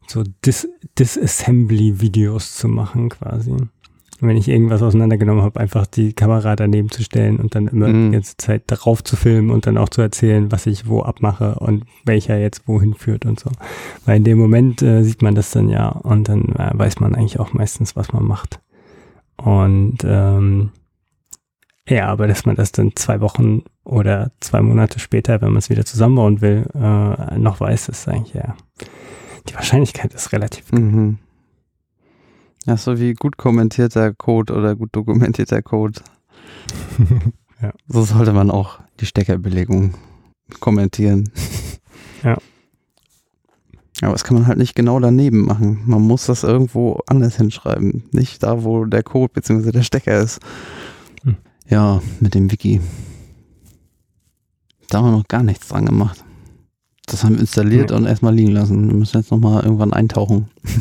so 0.09 0.24
Dis 0.44 0.69
Disassembly-Videos 0.98 2.57
zu 2.57 2.66
machen 2.66 3.11
quasi. 3.11 3.52
Und 3.52 3.70
wenn 4.28 4.36
ich 4.36 4.48
irgendwas 4.48 4.82
auseinandergenommen 4.82 5.43
habe, 5.44 5.61
einfach 5.61 5.86
die 5.86 6.12
Kamera 6.12 6.57
daneben 6.57 6.90
zu 6.90 7.02
stellen 7.05 7.36
und 7.39 7.55
dann 7.55 7.69
immer 7.69 7.89
Mhm. 7.89 8.07
die 8.07 8.12
ganze 8.16 8.36
Zeit 8.36 8.65
darauf 8.66 9.05
zu 9.05 9.16
filmen 9.16 9.51
und 9.51 9.66
dann 9.66 9.78
auch 9.78 9.89
zu 9.89 10.01
erzählen, 10.02 10.51
was 10.51 10.66
ich 10.66 10.89
wo 10.89 11.02
abmache 11.02 11.55
und 11.61 11.85
welcher 12.05 12.36
jetzt 12.39 12.66
wohin 12.66 12.94
führt 12.94 13.24
und 13.24 13.39
so. 13.39 13.51
Weil 14.05 14.16
in 14.16 14.24
dem 14.24 14.39
Moment 14.39 14.82
äh, 14.82 15.05
sieht 15.05 15.23
man 15.23 15.36
das 15.36 15.52
dann 15.52 15.69
ja 15.69 15.89
und 15.90 16.28
dann 16.28 16.57
äh, 16.57 16.70
weiß 16.74 16.98
man 17.01 17.15
eigentlich 17.15 17.39
auch 17.39 17.52
meistens, 17.52 17.94
was 17.94 18.12
man 18.12 18.24
macht. 18.24 18.61
Und 19.36 19.98
ähm, 20.05 20.70
ja, 21.90 22.06
aber 22.06 22.28
dass 22.28 22.46
man 22.46 22.54
das 22.54 22.70
dann 22.70 22.94
zwei 22.94 23.20
Wochen 23.20 23.64
oder 23.84 24.30
zwei 24.38 24.62
Monate 24.62 25.00
später, 25.00 25.40
wenn 25.40 25.48
man 25.48 25.58
es 25.58 25.70
wieder 25.70 25.84
zusammenbauen 25.84 26.40
will, 26.40 26.66
äh, 26.74 27.36
noch 27.36 27.58
weiß, 27.58 27.88
ist 27.88 28.08
eigentlich 28.08 28.34
ja. 28.34 28.56
Die 29.48 29.54
Wahrscheinlichkeit 29.54 30.14
ist 30.14 30.32
relativ. 30.32 30.70
Mhm. 30.72 31.18
Ja, 32.64 32.76
so 32.76 33.00
wie 33.00 33.14
gut 33.14 33.36
kommentierter 33.36 34.14
Code 34.14 34.54
oder 34.54 34.76
gut 34.76 34.90
dokumentierter 34.92 35.62
Code. 35.62 36.00
Ja. 37.62 37.72
So 37.88 38.04
sollte 38.04 38.32
man 38.32 38.50
auch 38.50 38.78
die 39.00 39.06
Steckerbelegung 39.06 39.92
kommentieren. 40.60 41.30
Ja. 42.22 42.36
Aber 44.02 44.12
das 44.12 44.24
kann 44.24 44.36
man 44.36 44.46
halt 44.46 44.58
nicht 44.58 44.74
genau 44.74 45.00
daneben 45.00 45.46
machen. 45.46 45.82
Man 45.86 46.02
muss 46.02 46.26
das 46.26 46.42
irgendwo 46.42 47.00
anders 47.06 47.36
hinschreiben. 47.36 48.04
Nicht 48.12 48.42
da, 48.42 48.62
wo 48.62 48.84
der 48.84 49.02
Code 49.02 49.32
bzw. 49.32 49.72
der 49.72 49.82
Stecker 49.82 50.18
ist. 50.20 50.40
Ja, 51.70 52.02
mit 52.20 52.34
dem 52.34 52.51
Wiki. 52.51 52.80
Da 54.88 54.98
haben 54.98 55.06
wir 55.06 55.16
noch 55.18 55.28
gar 55.28 55.42
nichts 55.42 55.68
dran 55.68 55.86
gemacht. 55.86 56.24
Das 57.06 57.22
haben 57.24 57.34
wir 57.34 57.40
installiert 57.40 57.90
Nee. 57.90 57.97
und 57.97 58.06
erstmal 58.06 58.34
liegen 58.34 58.51
lassen. 58.51 58.88
Wir 58.88 58.97
müssen 58.97 59.18
jetzt 59.18 59.30
nochmal 59.30 59.62
irgendwann 59.64 59.92
eintauchen. 59.92 60.48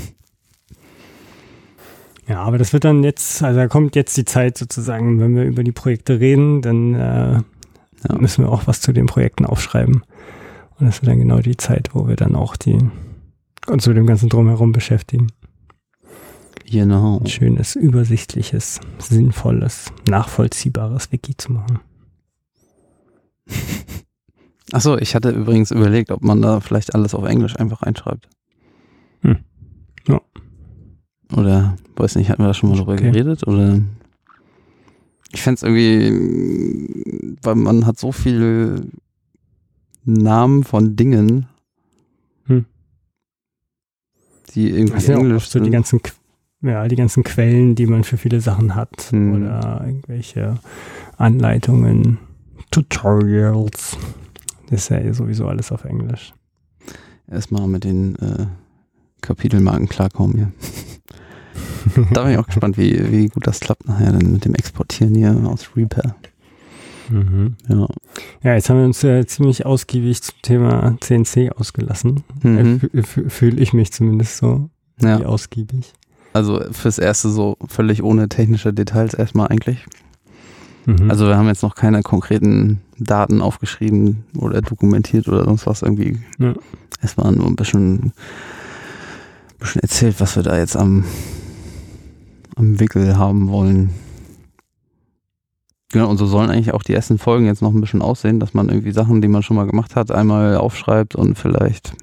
Ja, 2.27 2.43
aber 2.43 2.59
das 2.59 2.73
wird 2.73 2.83
dann 2.83 3.03
jetzt, 3.03 3.41
also 3.41 3.59
da 3.59 3.67
kommt 3.67 3.95
jetzt 3.95 4.15
die 4.15 4.23
Zeit 4.23 4.55
sozusagen, 4.55 5.19
wenn 5.19 5.35
wir 5.35 5.45
über 5.45 5.63
die 5.63 5.71
Projekte 5.71 6.19
reden, 6.19 6.61
dann 6.61 6.93
äh, 6.93 7.33
Ja. 7.33 8.15
müssen 8.19 8.43
wir 8.43 8.51
auch 8.51 8.67
was 8.67 8.81
zu 8.81 8.93
den 8.93 9.07
Projekten 9.07 9.47
aufschreiben. 9.47 10.03
Und 10.79 10.85
das 10.85 11.01
wird 11.01 11.11
dann 11.11 11.17
genau 11.17 11.39
die 11.39 11.57
Zeit, 11.57 11.89
wo 11.93 12.07
wir 12.07 12.15
dann 12.15 12.35
auch 12.35 12.55
die 12.55 12.77
uns 13.65 13.87
mit 13.87 13.97
dem 13.97 14.05
ganzen 14.05 14.29
Drumherum 14.29 14.73
beschäftigen. 14.73 15.31
Genau. 16.69 17.19
Ein 17.19 17.27
schönes, 17.27 17.75
übersichtliches, 17.75 18.79
sinnvolles, 18.99 19.91
nachvollziehbares 20.07 21.11
Wiki 21.11 21.35
zu 21.35 21.51
machen. 21.53 21.79
Achso, 24.71 24.97
ich 24.97 25.15
hatte 25.15 25.31
übrigens 25.31 25.71
überlegt, 25.71 26.11
ob 26.11 26.21
man 26.23 26.41
da 26.41 26.59
vielleicht 26.59 26.93
alles 26.93 27.15
auf 27.15 27.25
Englisch 27.25 27.55
einfach 27.59 27.81
einschreibt. 27.81 28.29
Hm. 29.21 29.37
Ja. 30.07 30.21
Oder, 31.35 31.75
weiß 31.95 32.15
nicht, 32.15 32.29
hatten 32.29 32.43
wir 32.43 32.47
da 32.47 32.53
schon 32.53 32.69
mal 32.69 32.77
drüber 32.77 32.93
Okay. 32.93 33.11
geredet? 33.11 33.47
Oder 33.47 33.81
ich 35.31 35.41
fände 35.41 35.55
es 35.55 35.63
irgendwie, 35.63 37.35
weil 37.41 37.55
man 37.55 37.85
hat 37.87 37.97
so 37.99 38.11
viele 38.11 38.83
Namen 40.03 40.63
von 40.63 40.95
Dingen, 40.95 41.47
Hm. 42.45 42.65
die 44.53 44.69
irgendwie 44.69 44.93
Das 44.93 45.05
sind 45.05 45.15
auch 45.15 45.19
Englisch 45.21 45.37
oft 45.43 45.51
so 45.51 45.59
die 45.59 45.65
sind. 45.65 45.71
ganzen, 45.71 45.99
Qu- 45.99 46.13
ja, 46.61 46.87
die 46.87 46.95
ganzen 46.95 47.23
Quellen, 47.23 47.75
die 47.75 47.85
man 47.85 48.03
für 48.03 48.17
viele 48.17 48.41
Sachen 48.41 48.75
hat. 48.75 49.11
Hm. 49.11 49.33
Oder 49.33 49.83
irgendwelche 49.85 50.55
Anleitungen, 51.17 52.17
Tutorials. 52.71 53.97
Das 54.69 54.81
ist 54.81 54.89
ja 54.89 55.13
sowieso 55.13 55.47
alles 55.47 55.71
auf 55.71 55.85
Englisch. 55.85 56.33
Erstmal 57.29 57.67
mit 57.67 57.83
den 57.83 58.15
äh, 58.15 58.45
Kapitelmarken 59.21 59.87
klarkommen 59.87 60.35
hier. 60.35 60.51
da 62.13 62.23
bin 62.23 62.33
ich 62.33 62.37
auch 62.37 62.45
gespannt, 62.45 62.77
wie, 62.77 63.11
wie 63.11 63.27
gut 63.27 63.47
das 63.47 63.59
klappt 63.59 63.87
nachher 63.87 64.11
dann 64.11 64.31
mit 64.31 64.45
dem 64.45 64.55
Exportieren 64.55 65.15
hier 65.15 65.35
aus 65.45 65.75
Reaper. 65.75 66.15
Mhm. 67.09 67.55
Ja. 67.67 67.87
Ja, 68.43 68.53
jetzt 68.53 68.69
haben 68.69 68.77
wir 68.77 68.85
uns 68.85 69.01
ja 69.01 69.25
ziemlich 69.25 69.65
ausgiebig 69.65 70.21
zum 70.21 70.35
Thema 70.41 70.97
CNC 70.99 71.51
ausgelassen. 71.55 72.23
Mhm. 72.43 72.81
Äh, 72.93 73.03
Fühle 73.03 73.59
ich 73.59 73.73
mich 73.73 73.91
zumindest 73.91 74.37
so, 74.37 74.69
ja. 75.01 75.19
wie 75.19 75.25
ausgiebig. 75.25 75.93
Also 76.33 76.61
fürs 76.71 76.99
erste 76.99 77.29
so 77.29 77.57
völlig 77.67 78.03
ohne 78.03 78.29
technische 78.29 78.73
Details 78.73 79.13
erstmal 79.13 79.47
eigentlich. 79.47 79.85
Mhm. 80.85 81.09
Also 81.09 81.27
wir 81.27 81.37
haben 81.37 81.47
jetzt 81.47 81.63
noch 81.63 81.75
keine 81.75 82.01
konkreten 82.01 82.81
Daten 82.97 83.41
aufgeschrieben 83.41 84.25
oder 84.37 84.61
dokumentiert 84.61 85.27
oder 85.27 85.45
sonst 85.45 85.65
was 85.67 85.81
irgendwie. 85.81 86.19
Ja. 86.37 86.53
Erstmal 87.01 87.31
nur 87.31 87.47
ein 87.47 87.55
bisschen, 87.55 88.13
bisschen 89.59 89.81
erzählt, 89.81 90.19
was 90.19 90.35
wir 90.35 90.43
da 90.43 90.57
jetzt 90.57 90.75
am, 90.75 91.05
am 92.55 92.79
Wickel 92.79 93.17
haben 93.17 93.49
wollen. 93.49 93.91
Genau, 95.91 96.09
und 96.09 96.17
so 96.17 96.27
sollen 96.27 96.51
eigentlich 96.51 96.73
auch 96.73 96.83
die 96.83 96.93
ersten 96.93 97.17
Folgen 97.17 97.45
jetzt 97.45 97.63
noch 97.63 97.73
ein 97.73 97.81
bisschen 97.81 98.03
aussehen, 98.03 98.39
dass 98.39 98.53
man 98.53 98.69
irgendwie 98.69 98.91
Sachen, 98.91 99.21
die 99.21 99.27
man 99.27 99.41
schon 99.41 99.55
mal 99.55 99.65
gemacht 99.65 99.95
hat, 99.95 100.11
einmal 100.11 100.57
aufschreibt 100.57 101.15
und 101.15 101.35
vielleicht, 101.35 101.93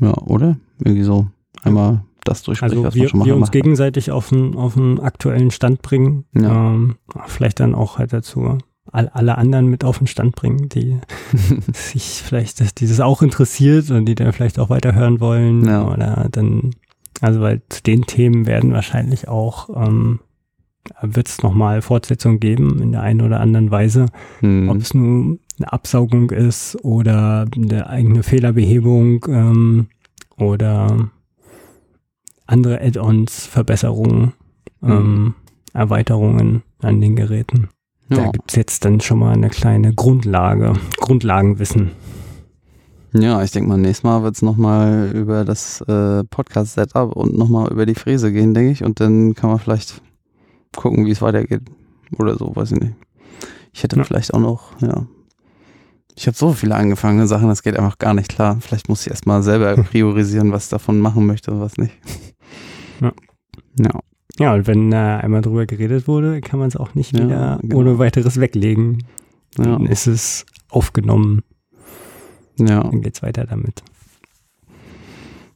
ja, 0.00 0.14
oder? 0.18 0.56
Irgendwie 0.78 1.02
so 1.02 1.26
einmal 1.62 2.02
das 2.28 2.42
durchspricht, 2.42 2.72
Also 2.72 2.84
was 2.84 2.94
man 2.94 3.02
wir, 3.02 3.08
schon 3.08 3.18
mal 3.20 3.26
wir 3.26 3.36
uns 3.36 3.50
gegenseitig 3.50 4.10
auf 4.10 4.32
einen, 4.32 4.56
auf 4.56 4.76
einen 4.76 5.00
aktuellen 5.00 5.50
Stand 5.50 5.82
bringen. 5.82 6.24
Ja. 6.34 6.72
Ähm, 6.72 6.96
vielleicht 7.26 7.60
dann 7.60 7.74
auch 7.74 7.98
halt 7.98 8.12
dazu 8.12 8.58
all, 8.92 9.08
alle 9.08 9.38
anderen 9.38 9.66
mit 9.66 9.84
auf 9.84 9.98
den 9.98 10.06
Stand 10.06 10.36
bringen, 10.36 10.68
die 10.68 10.98
sich 11.72 12.22
vielleicht, 12.24 12.60
das, 12.60 12.74
die 12.74 12.86
das 12.86 13.00
auch 13.00 13.22
interessiert 13.22 13.90
und 13.90 14.06
die 14.06 14.14
dann 14.14 14.32
vielleicht 14.32 14.58
auch 14.58 14.70
weiterhören 14.70 15.20
wollen. 15.20 15.64
Ja. 15.64 15.86
Oder 15.86 16.28
dann 16.30 16.72
Also 17.20 17.40
weil 17.40 17.62
zu 17.68 17.82
den 17.82 18.02
Themen 18.02 18.46
werden 18.46 18.72
wahrscheinlich 18.72 19.28
auch, 19.28 19.70
ähm, 19.74 20.20
wird 21.02 21.28
es 21.28 21.42
nochmal 21.42 21.82
Fortsetzungen 21.82 22.38
geben 22.38 22.80
in 22.80 22.92
der 22.92 23.02
einen 23.02 23.22
oder 23.22 23.40
anderen 23.40 23.70
Weise. 23.70 24.06
Hm. 24.40 24.68
Ob 24.68 24.76
es 24.76 24.94
nur 24.94 25.38
eine 25.58 25.72
Absaugung 25.72 26.30
ist 26.30 26.76
oder 26.84 27.46
eine 27.54 27.88
eigene 27.88 28.22
Fehlerbehebung 28.22 29.26
ähm, 29.28 29.88
oder 30.36 31.10
andere 32.46 32.80
Add-ons, 32.80 33.46
Verbesserungen, 33.46 34.32
ähm, 34.82 35.34
Erweiterungen 35.72 36.62
an 36.80 37.00
den 37.00 37.16
Geräten. 37.16 37.68
Da 38.08 38.24
Ja. 38.24 38.30
gibt's 38.30 38.54
jetzt 38.54 38.84
dann 38.84 39.00
schon 39.00 39.18
mal 39.18 39.32
eine 39.34 39.48
kleine 39.50 39.92
Grundlage, 39.92 40.74
Grundlagenwissen. 41.00 41.90
ja, 43.12 43.42
ich 43.42 43.50
denke 43.50 43.68
mal, 43.68 43.78
nächstes 43.78 44.04
Mal 44.04 44.22
wird 44.22 44.36
es 44.36 44.42
nochmal 44.42 45.10
über 45.14 45.44
das 45.44 45.80
äh, 45.82 46.22
Podcast-Setup 46.24 47.16
und 47.16 47.36
nochmal 47.36 47.70
über 47.72 47.86
die 47.86 47.94
Fräse 47.94 48.32
gehen, 48.32 48.54
denke 48.54 48.70
ich. 48.72 48.84
Und 48.84 49.00
dann 49.00 49.34
kann 49.34 49.50
man 49.50 49.58
vielleicht 49.58 50.00
gucken, 50.76 51.06
wie 51.06 51.10
es 51.10 51.22
weitergeht. 51.22 51.62
Oder 52.18 52.36
so, 52.36 52.54
weiß 52.54 52.72
ich 52.72 52.80
nicht. 52.80 52.94
Ich 53.72 53.82
hätte 53.82 53.96
Ja. 53.96 54.04
vielleicht 54.04 54.32
auch 54.34 54.38
noch, 54.40 54.80
ja. 54.80 55.06
Ich 56.14 56.26
habe 56.26 56.36
so 56.36 56.52
viele 56.52 56.74
angefangene 56.74 57.26
Sachen, 57.26 57.48
das 57.48 57.62
geht 57.62 57.76
einfach 57.78 57.98
gar 57.98 58.14
nicht 58.14 58.28
klar. 58.30 58.56
Vielleicht 58.60 58.88
muss 58.88 59.02
ich 59.02 59.10
erstmal 59.10 59.42
selber 59.42 59.74
priorisieren, 59.82 60.52
was 60.52 60.64
ich 60.64 60.70
davon 60.70 60.98
machen 61.00 61.26
möchte 61.26 61.50
und 61.50 61.60
was 61.60 61.76
nicht. 61.76 61.92
Ja. 63.00 63.12
Ja. 63.78 64.00
Ja, 64.38 64.54
und 64.54 64.66
wenn 64.66 64.92
äh, 64.92 64.96
einmal 64.96 65.40
drüber 65.40 65.64
geredet 65.64 66.06
wurde, 66.06 66.40
kann 66.42 66.58
man 66.58 66.68
es 66.68 66.76
auch 66.76 66.94
nicht 66.94 67.16
Ja, 67.16 67.24
wieder 67.24 67.58
genau. 67.62 67.76
ohne 67.78 67.98
weiteres 67.98 68.38
weglegen. 68.38 69.04
Ja. 69.56 69.64
Dann 69.64 69.86
ist 69.86 70.06
es 70.06 70.44
aufgenommen, 70.68 71.42
Ja. 72.58 72.82
dann 72.82 73.00
geht's 73.00 73.22
weiter 73.22 73.46
damit. 73.46 73.82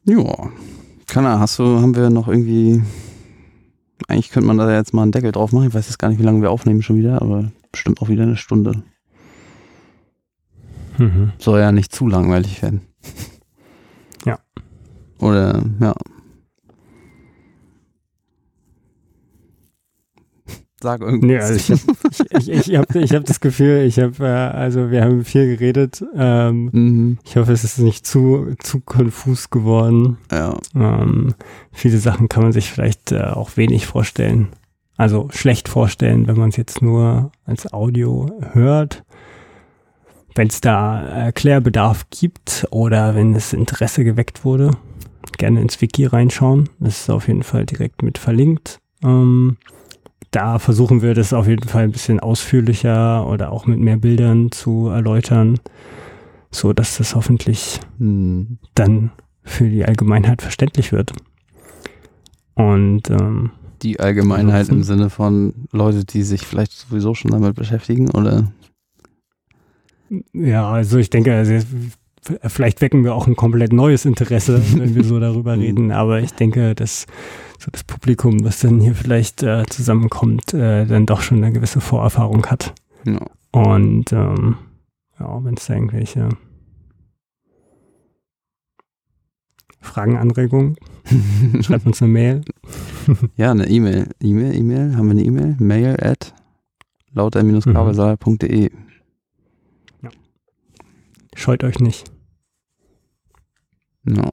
Ja. 0.04 0.50
Kana, 1.06 1.38
hast 1.40 1.58
du, 1.58 1.80
haben 1.80 1.94
wir 1.94 2.08
noch 2.08 2.28
irgendwie. 2.28 2.82
Eigentlich 4.08 4.30
könnte 4.30 4.46
man 4.46 4.56
da 4.56 4.72
jetzt 4.74 4.94
mal 4.94 5.02
einen 5.02 5.12
Deckel 5.12 5.32
drauf 5.32 5.52
machen. 5.52 5.68
Ich 5.68 5.74
weiß 5.74 5.86
jetzt 5.88 5.98
gar 5.98 6.08
nicht, 6.08 6.18
wie 6.18 6.22
lange 6.24 6.40
wir 6.40 6.50
aufnehmen 6.50 6.80
schon 6.82 6.96
wieder, 6.96 7.20
aber 7.20 7.52
bestimmt 7.70 8.00
auch 8.00 8.08
wieder 8.08 8.22
eine 8.22 8.36
Stunde. 8.38 8.82
Mhm. 10.96 11.32
Soll 11.38 11.60
ja 11.60 11.70
nicht 11.72 11.92
zu 11.94 12.06
langweilig 12.08 12.62
werden. 12.62 12.80
Ja. 14.24 14.38
Oder, 15.18 15.62
ja. 15.80 15.94
Sag 20.82 21.00
Nee, 21.00 21.34
irgendwas. 21.34 21.50
also 21.50 21.54
ich 21.56 21.70
habe 21.70 22.38
ich, 22.38 22.48
ich, 22.48 22.72
ich 22.72 22.76
hab, 22.76 22.94
ich 22.94 23.12
hab 23.12 23.24
das 23.24 23.40
Gefühl, 23.40 23.84
ich 23.84 23.98
habe, 23.98 24.24
äh, 24.24 24.26
also 24.26 24.90
wir 24.90 25.04
haben 25.04 25.24
viel 25.24 25.46
geredet. 25.56 26.02
Ähm, 26.16 26.70
mhm. 26.72 27.18
ich 27.24 27.36
hoffe, 27.36 27.52
es 27.52 27.64
ist 27.64 27.78
nicht 27.78 28.06
zu, 28.06 28.54
zu 28.60 28.80
konfus 28.80 29.50
geworden. 29.50 30.16
Ja. 30.32 30.56
Ähm, 30.74 31.34
viele 31.72 31.98
Sachen 31.98 32.28
kann 32.28 32.42
man 32.42 32.52
sich 32.52 32.70
vielleicht 32.70 33.12
äh, 33.12 33.20
auch 33.20 33.56
wenig 33.56 33.86
vorstellen. 33.86 34.48
Also 34.96 35.28
schlecht 35.30 35.68
vorstellen, 35.68 36.26
wenn 36.26 36.38
man 36.38 36.50
es 36.50 36.56
jetzt 36.56 36.82
nur 36.82 37.32
als 37.44 37.72
Audio 37.72 38.30
hört. 38.52 39.02
Wenn 40.34 40.48
es 40.48 40.60
da 40.60 41.00
Erklärbedarf 41.02 42.06
gibt 42.10 42.66
oder 42.70 43.14
wenn 43.14 43.34
es 43.34 43.52
Interesse 43.52 44.04
geweckt 44.04 44.44
wurde, 44.44 44.70
gerne 45.38 45.60
ins 45.60 45.80
Wiki 45.80 46.06
reinschauen. 46.06 46.68
Das 46.78 47.00
ist 47.00 47.10
auf 47.10 47.28
jeden 47.28 47.42
Fall 47.42 47.66
direkt 47.66 48.02
mit 48.02 48.18
verlinkt. 48.18 48.80
Ähm, 49.02 49.56
da 50.30 50.58
versuchen 50.58 51.02
wir 51.02 51.14
das 51.14 51.32
auf 51.32 51.46
jeden 51.48 51.68
Fall 51.68 51.84
ein 51.84 51.92
bisschen 51.92 52.20
ausführlicher 52.20 53.26
oder 53.26 53.50
auch 53.52 53.66
mit 53.66 53.78
mehr 53.80 53.96
Bildern 53.96 54.52
zu 54.52 54.88
erläutern, 54.88 55.58
so 56.50 56.72
dass 56.72 56.98
das 56.98 57.14
hoffentlich 57.14 57.80
Hm. 57.98 58.58
dann 58.74 59.10
für 59.42 59.68
die 59.68 59.84
Allgemeinheit 59.84 60.42
verständlich 60.42 60.92
wird. 60.92 61.12
Und 62.54 63.08
ähm, 63.10 63.50
Die 63.82 63.98
Allgemeinheit 63.98 64.68
im 64.68 64.82
Sinne 64.82 65.08
von 65.10 65.54
Leute, 65.72 66.04
die 66.04 66.22
sich 66.22 66.42
vielleicht 66.46 66.72
sowieso 66.72 67.14
schon 67.14 67.30
damit 67.30 67.56
beschäftigen, 67.56 68.10
oder? 68.10 68.52
ja, 70.32 70.68
also 70.68 70.98
ich 70.98 71.08
denke, 71.10 71.34
also 71.34 71.54
vielleicht 72.46 72.80
wecken 72.80 73.04
wir 73.04 73.14
auch 73.14 73.26
ein 73.26 73.36
komplett 73.36 73.72
neues 73.72 74.04
Interesse, 74.04 74.60
wenn 74.76 74.94
wir 74.94 75.04
so 75.04 75.18
darüber 75.20 75.56
Mhm. 75.56 75.62
reden. 75.62 75.92
Aber 75.92 76.20
ich 76.20 76.32
denke, 76.34 76.74
dass 76.74 77.06
so 77.60 77.70
das 77.70 77.84
Publikum, 77.84 78.42
was 78.42 78.60
dann 78.60 78.80
hier 78.80 78.94
vielleicht 78.94 79.42
äh, 79.42 79.66
zusammenkommt, 79.66 80.54
äh, 80.54 80.86
dann 80.86 81.04
doch 81.04 81.20
schon 81.20 81.38
eine 81.44 81.52
gewisse 81.52 81.82
Vorerfahrung 81.82 82.46
hat. 82.46 82.74
Ja. 83.04 83.20
Und 83.52 84.12
ähm, 84.12 84.56
ja, 85.18 85.44
wenn 85.44 85.54
es 85.54 85.66
da 85.66 85.74
irgendwelche 85.74 86.30
Fragen, 89.82 90.16
Anregungen, 90.16 90.76
schreibt 91.60 91.84
uns 91.84 92.00
eine 92.00 92.12
Mail. 92.12 92.40
Ja, 93.36 93.50
eine 93.50 93.68
E-Mail. 93.68 94.08
E-Mail, 94.20 94.54
E-Mail, 94.56 94.96
haben 94.96 95.06
wir 95.06 95.12
eine 95.12 95.24
E-Mail? 95.24 95.56
Mail 95.58 95.96
at 96.00 96.34
lauter-kabelsaal.de. 97.12 98.70
Scheut 101.34 101.64
euch 101.64 101.78
nicht. 101.78 102.10
Ja. 104.06 104.30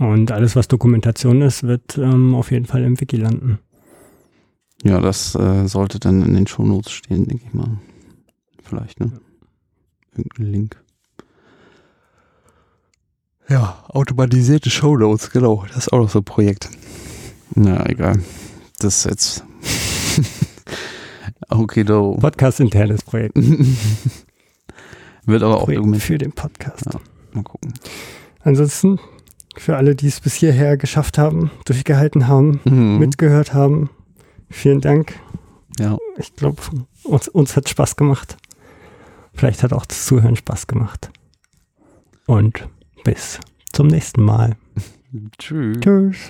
Und 0.00 0.32
alles, 0.32 0.56
was 0.56 0.68
Dokumentation 0.68 1.42
ist, 1.42 1.62
wird 1.62 1.98
ähm, 1.98 2.34
auf 2.34 2.50
jeden 2.50 2.66
Fall 2.66 2.82
im 2.82 3.00
Wiki 3.00 3.16
landen. 3.16 3.58
ja, 4.82 5.00
das 5.00 5.34
äh, 5.36 5.66
sollte 5.66 6.00
dann 6.00 6.22
in 6.22 6.34
den 6.34 6.46
Shownotes 6.46 6.92
stehen, 6.92 7.28
denke 7.28 7.44
ich 7.46 7.54
mal. 7.54 7.78
Vielleicht, 8.62 8.98
ne? 9.00 9.12
Irgendein 10.16 10.46
Link. 10.46 10.84
Ja, 13.48 13.84
automatisierte 13.88 14.70
Shownotes, 14.70 15.30
genau. 15.30 15.64
Das 15.68 15.76
ist 15.78 15.92
auch 15.92 15.98
noch 15.98 16.08
so 16.10 16.20
ein 16.20 16.24
Projekt. 16.24 16.70
Na, 17.54 17.86
egal. 17.88 18.20
Das 18.78 18.98
ist 18.98 19.04
jetzt. 19.04 19.44
okay, 21.50 21.84
do. 21.84 22.16
Podcast 22.20 22.60
internes 22.60 23.02
Projekt. 23.02 23.36
Wird 25.26 25.42
aber 25.42 25.56
auch 25.58 25.64
Projekt 25.64 25.78
dokumentiert. 25.78 26.06
für 26.06 26.18
den 26.18 26.32
Podcast. 26.32 26.86
Ja. 26.92 27.00
Mal 27.32 27.44
gucken. 27.44 27.74
Ansonsten, 28.40 28.98
für 29.56 29.76
alle, 29.76 29.94
die 29.94 30.08
es 30.08 30.20
bis 30.20 30.34
hierher 30.34 30.76
geschafft 30.76 31.18
haben, 31.18 31.50
durchgehalten 31.64 32.26
haben, 32.28 32.60
Mhm. 32.64 32.98
mitgehört 32.98 33.54
haben, 33.54 33.90
vielen 34.50 34.80
Dank. 34.80 35.14
Ja. 35.78 35.96
Ich 36.18 36.34
glaube, 36.36 36.62
uns, 37.02 37.28
uns 37.28 37.56
hat 37.56 37.68
Spaß 37.68 37.96
gemacht. 37.96 38.36
Vielleicht 39.32 39.62
hat 39.62 39.72
auch 39.72 39.86
das 39.86 40.06
Zuhören 40.06 40.36
Spaß 40.36 40.66
gemacht. 40.66 41.10
Und 42.26 42.68
bis 43.04 43.40
zum 43.72 43.88
nächsten 43.88 44.22
Mal. 44.22 44.56
Tschüss. 45.38 45.78
Tschüss. 45.80 46.28